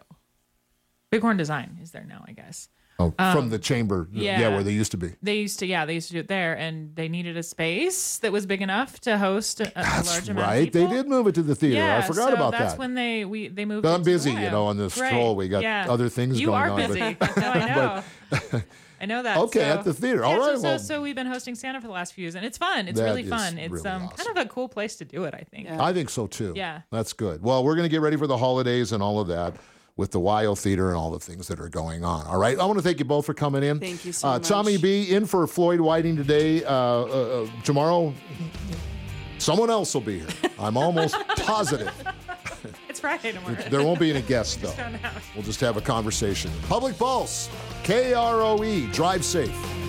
Bighorn 1.11 1.37
Design 1.37 1.79
is 1.83 1.91
there 1.91 2.07
now, 2.09 2.25
I 2.27 2.33
guess. 2.33 2.69
Oh, 2.99 3.13
Um, 3.19 3.35
from 3.37 3.51
the 3.51 3.59
chamber. 3.59 4.07
Yeah. 4.13 4.39
yeah. 4.39 4.49
where 4.51 4.63
they 4.63 4.71
used 4.73 4.91
to 4.93 4.97
be. 4.97 5.13
They 5.23 5.37
used 5.39 5.59
to, 5.61 5.67
yeah, 5.67 5.87
they 5.87 5.95
used 5.95 6.09
to 6.09 6.13
do 6.15 6.21
it 6.21 6.29
there, 6.29 6.57
and 6.57 6.95
they 6.95 7.09
needed 7.09 7.37
a 7.37 7.43
space 7.43 8.19
that 8.19 8.31
was 8.31 8.47
big 8.47 8.63
enough 8.63 9.01
to 9.01 9.19
host 9.19 9.61
a, 9.61 9.69
a 9.71 9.73
That's 9.83 10.09
large 10.09 10.29
amount 10.29 10.47
of 10.47 10.51
right. 10.55 10.73
They 10.73 10.87
did 10.87 11.09
move 11.09 11.27
it 11.27 11.35
to 11.37 11.43
the 11.43 11.55
theater. 11.55 11.79
Yeah, 11.79 11.99
I 11.99 12.03
forgot 12.03 12.29
so 12.29 12.35
about 12.35 12.53
that's 12.53 12.75
that. 12.75 12.79
when 12.79 12.95
they 12.95 13.25
we 13.25 13.49
they 13.49 13.65
moved. 13.65 13.83
But 13.83 13.95
I'm 13.95 14.03
busy, 14.03 14.31
you 14.33 14.51
know, 14.51 14.67
on 14.67 14.77
this 14.77 14.97
Right. 14.99 15.09
stroll. 15.09 15.35
We 15.37 15.49
got 15.49 15.65
other 15.89 16.09
things 16.09 16.39
you 16.41 16.49
going 16.49 16.63
are 16.63 16.71
on. 16.71 16.77
but- 16.81 16.89
busy. 16.89 17.01
no, 17.41 17.51
I 17.51 18.03
know. 18.53 18.63
I 19.03 19.07
know 19.07 19.23
that. 19.25 19.37
Okay, 19.37 19.59
so- 19.59 19.65
at 19.65 19.85
the 19.85 19.93
theater. 19.93 20.21
Yeah, 20.21 20.27
All 20.29 20.37
so- 20.37 20.51
right, 20.53 20.57
So, 20.59 20.63
well- 20.63 20.79
so 20.79 21.03
we've 21.03 21.17
been 21.17 21.27
hosting 21.27 21.57
Santa 21.57 21.81
for 21.81 21.89
the 21.89 21.93
last 21.93 22.15
few 22.15 22.23
years, 22.23 22.37
and 22.37 22.47
it's 22.47 22.57
fun. 22.57 22.87
It's 22.87 23.01
really 23.01 23.25
fun. 23.25 23.59
It's 23.59 23.73
really 23.73 23.89
um 23.89 24.09
kind 24.09 24.31
of 24.31 24.37
a 24.37 24.49
cool 24.49 24.69
place 24.69 24.97
to 24.97 25.05
do 25.05 25.25
it. 25.25 25.35
I 25.35 25.45
think. 25.51 25.69
I 25.69 25.93
think 25.93 26.09
so 26.09 26.27
too. 26.29 26.53
Yeah. 26.55 26.83
That's 26.91 27.13
good. 27.13 27.43
Well, 27.43 27.65
we're 27.65 27.75
going 27.75 27.85
to 27.85 27.91
get 27.91 28.01
ready 28.01 28.17
for 28.17 28.27
the 28.29 28.39
holidays 28.39 28.93
and 28.93 29.03
all 29.03 29.19
of 29.21 29.27
that 29.29 29.57
with 29.97 30.13
the 30.13 30.21
WYO 30.21 30.57
Theater 30.57 30.89
and 30.89 30.97
all 30.97 31.11
the 31.11 31.19
things 31.19 31.49
that 31.49 31.61
are 31.61 31.69
going 31.69 32.05
on. 32.05 32.27
All 32.27 32.39
right. 32.39 32.59
I 32.59 32.65
want 32.65 32.79
to 32.79 32.83
thank 32.83 32.99
you 33.01 33.05
both 33.05 33.27
for 33.27 33.35
coming 33.35 33.63
in. 33.63 33.79
Thank 33.81 34.05
you 34.05 34.13
so 34.13 34.29
uh, 34.29 34.33
much. 34.35 34.49
Tommy 34.49 34.77
B 34.79 35.11
in 35.13 35.27
for 35.27 35.47
Floyd 35.47 35.81
Whiting 35.81 36.17
today. 36.17 36.65
Uh, 36.65 36.71
uh, 36.73 37.05
uh, 37.45 37.47
tomorrow, 37.65 38.15
someone 39.39 39.69
else 39.69 39.93
will 39.95 40.01
be 40.01 40.21
here. 40.21 40.29
I'm 40.59 40.77
almost 40.77 41.17
positive. 41.37 41.93
It's 42.89 43.01
Friday 43.01 43.33
tomorrow. 43.33 43.57
There 43.69 43.83
won't 43.83 43.99
be 43.99 44.11
any 44.11 44.23
guests, 44.23 44.57
though. 44.63 44.73
Just. 44.73 45.35
We'll 45.35 45.45
just 45.45 45.61
have 45.61 45.77
a 45.77 45.81
conversation. 45.81 46.51
Public 46.69 46.97
Pulse, 46.97 47.49
K 47.83 48.15
R 48.15 48.43
O 48.43 48.63
E. 48.63 48.87
Drive 48.87 49.25
safe. 49.25 49.82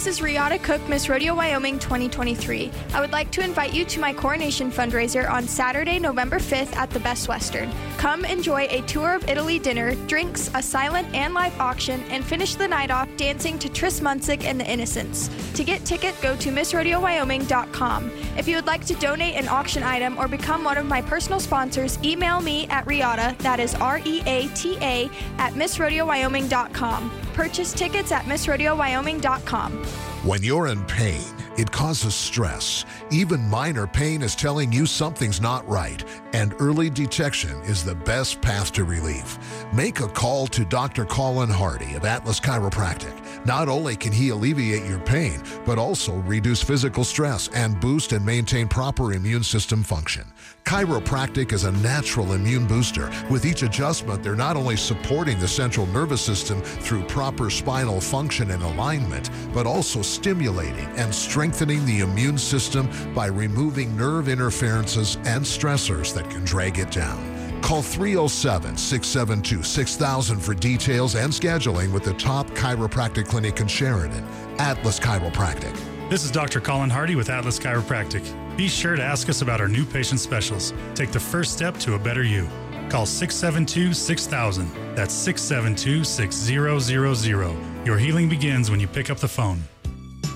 This 0.00 0.18
is 0.18 0.20
Reata 0.20 0.58
Cook, 0.62 0.80
Miss 0.88 1.10
Rodeo 1.10 1.34
Wyoming 1.34 1.78
2023. 1.78 2.72
I 2.94 3.02
would 3.02 3.12
like 3.12 3.30
to 3.32 3.44
invite 3.44 3.74
you 3.74 3.84
to 3.84 4.00
my 4.00 4.14
coronation 4.14 4.72
fundraiser 4.72 5.30
on 5.30 5.46
Saturday, 5.46 5.98
November 5.98 6.38
5th 6.38 6.74
at 6.74 6.88
the 6.88 7.00
Best 7.00 7.28
Western. 7.28 7.70
Come 7.98 8.24
enjoy 8.24 8.66
a 8.70 8.80
tour 8.86 9.12
of 9.12 9.28
Italy 9.28 9.58
dinner, 9.58 9.94
drinks, 10.06 10.50
a 10.54 10.62
silent 10.62 11.14
and 11.14 11.34
live 11.34 11.52
auction, 11.60 12.00
and 12.04 12.24
finish 12.24 12.54
the 12.54 12.66
night 12.66 12.90
off 12.90 13.10
dancing 13.18 13.58
to 13.58 13.68
Tris 13.68 14.00
Munsick 14.00 14.44
and 14.44 14.58
the 14.58 14.64
Innocents. 14.64 15.28
To 15.52 15.64
get 15.64 15.84
ticket, 15.84 16.18
go 16.22 16.34
to 16.34 16.48
MissRodeoWyoming.com. 16.48 18.10
If 18.38 18.48
you 18.48 18.56
would 18.56 18.66
like 18.66 18.86
to 18.86 18.94
donate 18.94 19.34
an 19.34 19.48
auction 19.48 19.82
item 19.82 20.18
or 20.18 20.28
become 20.28 20.64
one 20.64 20.78
of 20.78 20.86
my 20.86 21.02
personal 21.02 21.40
sponsors, 21.40 21.98
email 22.02 22.40
me 22.40 22.66
at 22.68 22.86
Reata, 22.86 23.36
that 23.40 23.60
is 23.60 23.74
R 23.74 24.00
E 24.06 24.22
A 24.24 24.48
T 24.54 24.78
A, 24.80 25.10
at 25.36 25.52
MissRodeoWyoming.com. 25.52 27.10
Purchase 27.34 27.74
tickets 27.74 28.12
at 28.12 28.24
MissRodeoWyoming.com. 28.24 29.89
When 30.22 30.42
you're 30.42 30.66
in 30.66 30.84
pain, 30.84 31.24
it 31.56 31.72
causes 31.72 32.14
stress. 32.14 32.84
Even 33.10 33.40
minor 33.48 33.86
pain 33.86 34.20
is 34.20 34.34
telling 34.34 34.70
you 34.70 34.84
something's 34.84 35.40
not 35.40 35.66
right, 35.66 36.04
and 36.34 36.54
early 36.58 36.90
detection 36.90 37.58
is 37.62 37.82
the 37.82 37.94
best 37.94 38.42
path 38.42 38.70
to 38.72 38.84
relief. 38.84 39.38
Make 39.72 40.00
a 40.00 40.08
call 40.08 40.46
to 40.48 40.66
Dr. 40.66 41.06
Colin 41.06 41.48
Hardy 41.48 41.94
of 41.94 42.04
Atlas 42.04 42.38
Chiropractic. 42.38 43.16
Not 43.46 43.70
only 43.70 43.96
can 43.96 44.12
he 44.12 44.28
alleviate 44.28 44.84
your 44.84 44.98
pain, 44.98 45.42
but 45.64 45.78
also 45.78 46.16
reduce 46.16 46.62
physical 46.62 47.02
stress 47.02 47.48
and 47.54 47.80
boost 47.80 48.12
and 48.12 48.22
maintain 48.22 48.68
proper 48.68 49.14
immune 49.14 49.42
system 49.42 49.82
function. 49.82 50.26
Chiropractic 50.64 51.52
is 51.52 51.64
a 51.64 51.72
natural 51.72 52.32
immune 52.32 52.66
booster. 52.66 53.10
With 53.28 53.44
each 53.44 53.62
adjustment, 53.62 54.22
they're 54.22 54.36
not 54.36 54.56
only 54.56 54.76
supporting 54.76 55.38
the 55.38 55.48
central 55.48 55.86
nervous 55.86 56.20
system 56.20 56.60
through 56.62 57.02
proper 57.04 57.50
spinal 57.50 58.00
function 58.00 58.50
and 58.52 58.62
alignment, 58.62 59.30
but 59.52 59.66
also 59.66 60.02
stimulating 60.02 60.86
and 60.96 61.14
strengthening 61.14 61.84
the 61.86 62.00
immune 62.00 62.38
system 62.38 62.88
by 63.14 63.26
removing 63.26 63.96
nerve 63.96 64.28
interferences 64.28 65.16
and 65.24 65.44
stressors 65.44 66.14
that 66.14 66.30
can 66.30 66.44
drag 66.44 66.78
it 66.78 66.90
down. 66.90 67.60
Call 67.62 67.82
307 67.82 68.76
672 68.76 69.62
6000 69.62 70.40
for 70.40 70.54
details 70.54 71.14
and 71.14 71.32
scheduling 71.32 71.92
with 71.92 72.04
the 72.04 72.14
top 72.14 72.48
chiropractic 72.50 73.26
clinic 73.26 73.60
in 73.60 73.66
Sheridan, 73.66 74.24
Atlas 74.58 74.98
Chiropractic. 74.98 75.76
This 76.08 76.24
is 76.24 76.30
Dr. 76.30 76.60
Colin 76.60 76.90
Hardy 76.90 77.16
with 77.16 77.28
Atlas 77.28 77.58
Chiropractic. 77.58 78.24
Be 78.60 78.68
sure 78.68 78.94
to 78.94 79.02
ask 79.02 79.30
us 79.30 79.40
about 79.40 79.58
our 79.62 79.68
new 79.68 79.86
patient 79.86 80.20
specials. 80.20 80.74
Take 80.94 81.12
the 81.12 81.18
first 81.18 81.54
step 81.54 81.78
to 81.78 81.94
a 81.94 81.98
better 81.98 82.22
you. 82.22 82.46
Call 82.90 83.06
672 83.06 83.94
6000. 83.94 84.94
That's 84.94 85.14
672 85.14 86.04
6000. 86.04 87.86
Your 87.86 87.96
healing 87.96 88.28
begins 88.28 88.70
when 88.70 88.78
you 88.78 88.86
pick 88.86 89.08
up 89.08 89.16
the 89.16 89.28
phone. 89.28 89.62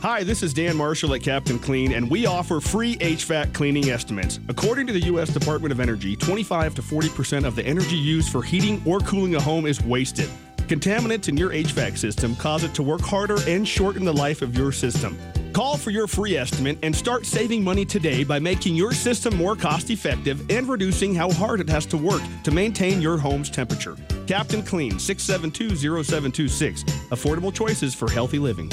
Hi, 0.00 0.24
this 0.24 0.42
is 0.42 0.54
Dan 0.54 0.74
Marshall 0.74 1.12
at 1.12 1.22
Captain 1.22 1.58
Clean, 1.58 1.92
and 1.92 2.10
we 2.10 2.24
offer 2.24 2.60
free 2.60 2.96
HVAC 2.96 3.52
cleaning 3.52 3.90
estimates. 3.90 4.40
According 4.48 4.86
to 4.86 4.94
the 4.94 5.00
U.S. 5.00 5.28
Department 5.28 5.70
of 5.70 5.78
Energy, 5.78 6.16
25 6.16 6.76
to 6.76 6.82
40% 6.82 7.44
of 7.44 7.54
the 7.54 7.66
energy 7.66 7.96
used 7.96 8.32
for 8.32 8.42
heating 8.42 8.80
or 8.86 9.00
cooling 9.00 9.34
a 9.34 9.40
home 9.40 9.66
is 9.66 9.82
wasted. 9.82 10.30
Contaminants 10.68 11.28
in 11.28 11.36
your 11.36 11.50
HVAC 11.50 11.98
system 11.98 12.34
cause 12.36 12.64
it 12.64 12.74
to 12.74 12.82
work 12.82 13.02
harder 13.02 13.36
and 13.46 13.68
shorten 13.68 14.04
the 14.04 14.12
life 14.12 14.40
of 14.40 14.56
your 14.56 14.72
system. 14.72 15.18
Call 15.52 15.76
for 15.76 15.90
your 15.90 16.06
free 16.06 16.36
estimate 16.36 16.78
and 16.82 16.96
start 16.96 17.26
saving 17.26 17.62
money 17.62 17.84
today 17.84 18.24
by 18.24 18.38
making 18.38 18.74
your 18.74 18.92
system 18.92 19.36
more 19.36 19.54
cost 19.54 19.90
effective 19.90 20.50
and 20.50 20.68
reducing 20.68 21.14
how 21.14 21.30
hard 21.30 21.60
it 21.60 21.68
has 21.68 21.86
to 21.86 21.96
work 21.96 22.22
to 22.42 22.50
maintain 22.50 23.00
your 23.00 23.18
home's 23.18 23.50
temperature. 23.50 23.96
Captain 24.26 24.62
Clean, 24.62 24.98
672 24.98 25.76
0726. 26.02 26.82
Affordable 27.10 27.54
choices 27.54 27.94
for 27.94 28.10
healthy 28.10 28.38
living. 28.38 28.70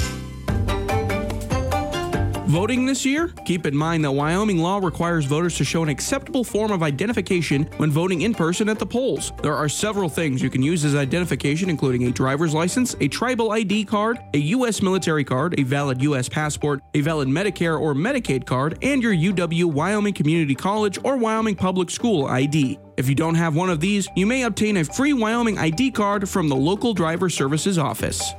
Voting 2.46 2.86
this 2.86 3.06
year? 3.06 3.28
Keep 3.46 3.66
in 3.66 3.76
mind 3.76 4.04
that 4.04 4.10
Wyoming 4.10 4.58
law 4.58 4.78
requires 4.78 5.24
voters 5.26 5.56
to 5.58 5.64
show 5.64 5.84
an 5.84 5.88
acceptable 5.88 6.42
form 6.42 6.72
of 6.72 6.82
identification 6.82 7.64
when 7.76 7.90
voting 7.90 8.22
in 8.22 8.34
person 8.34 8.68
at 8.68 8.80
the 8.80 8.84
polls. 8.84 9.32
There 9.42 9.54
are 9.54 9.68
several 9.68 10.08
things 10.08 10.42
you 10.42 10.50
can 10.50 10.62
use 10.62 10.84
as 10.84 10.96
identification, 10.96 11.70
including 11.70 12.04
a 12.08 12.10
driver's 12.10 12.52
license, 12.52 12.96
a 13.00 13.06
tribal 13.06 13.52
ID 13.52 13.84
card, 13.84 14.18
a 14.34 14.38
U.S. 14.38 14.82
military 14.82 15.22
card, 15.22 15.58
a 15.58 15.62
valid 15.62 16.02
U.S. 16.02 16.28
passport, 16.28 16.82
a 16.94 17.00
valid 17.00 17.28
Medicare 17.28 17.80
or 17.80 17.94
Medicaid 17.94 18.44
card, 18.44 18.76
and 18.82 19.02
your 19.02 19.14
UW 19.14 19.66
Wyoming 19.66 20.12
Community 20.12 20.56
College 20.56 20.98
or 21.04 21.16
Wyoming 21.16 21.54
Public 21.54 21.90
School 21.90 22.26
ID. 22.26 22.78
If 22.96 23.08
you 23.08 23.14
don't 23.14 23.36
have 23.36 23.54
one 23.54 23.70
of 23.70 23.80
these, 23.80 24.08
you 24.16 24.26
may 24.26 24.42
obtain 24.42 24.78
a 24.78 24.84
free 24.84 25.12
Wyoming 25.12 25.58
ID 25.58 25.92
card 25.92 26.28
from 26.28 26.48
the 26.48 26.56
local 26.56 26.92
driver 26.92 27.30
services 27.30 27.78
office. 27.78 28.34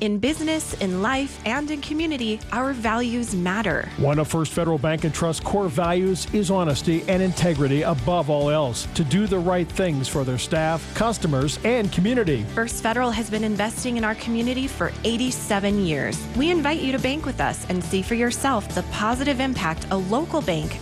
In 0.00 0.20
business, 0.20 0.74
in 0.74 1.02
life, 1.02 1.40
and 1.44 1.68
in 1.72 1.80
community, 1.80 2.38
our 2.52 2.72
values 2.72 3.34
matter. 3.34 3.88
One 3.96 4.20
of 4.20 4.28
First 4.28 4.52
Federal 4.52 4.78
Bank 4.78 5.02
and 5.02 5.12
Trust 5.12 5.42
core 5.42 5.66
values 5.66 6.32
is 6.32 6.52
honesty 6.52 7.02
and 7.08 7.20
integrity 7.20 7.82
above 7.82 8.30
all 8.30 8.48
else, 8.48 8.86
to 8.94 9.02
do 9.02 9.26
the 9.26 9.38
right 9.38 9.68
things 9.68 10.06
for 10.06 10.22
their 10.22 10.38
staff, 10.38 10.94
customers, 10.94 11.58
and 11.64 11.90
community. 11.90 12.44
First 12.54 12.80
Federal 12.80 13.10
has 13.10 13.28
been 13.28 13.42
investing 13.42 13.96
in 13.96 14.04
our 14.04 14.14
community 14.16 14.68
for 14.68 14.92
87 15.02 15.84
years. 15.84 16.24
We 16.36 16.52
invite 16.52 16.80
you 16.80 16.92
to 16.92 16.98
bank 17.00 17.26
with 17.26 17.40
us 17.40 17.66
and 17.68 17.82
see 17.82 18.02
for 18.02 18.14
yourself 18.14 18.72
the 18.76 18.84
positive 18.92 19.40
impact 19.40 19.88
a 19.90 19.96
local 19.96 20.40
bank 20.40 20.78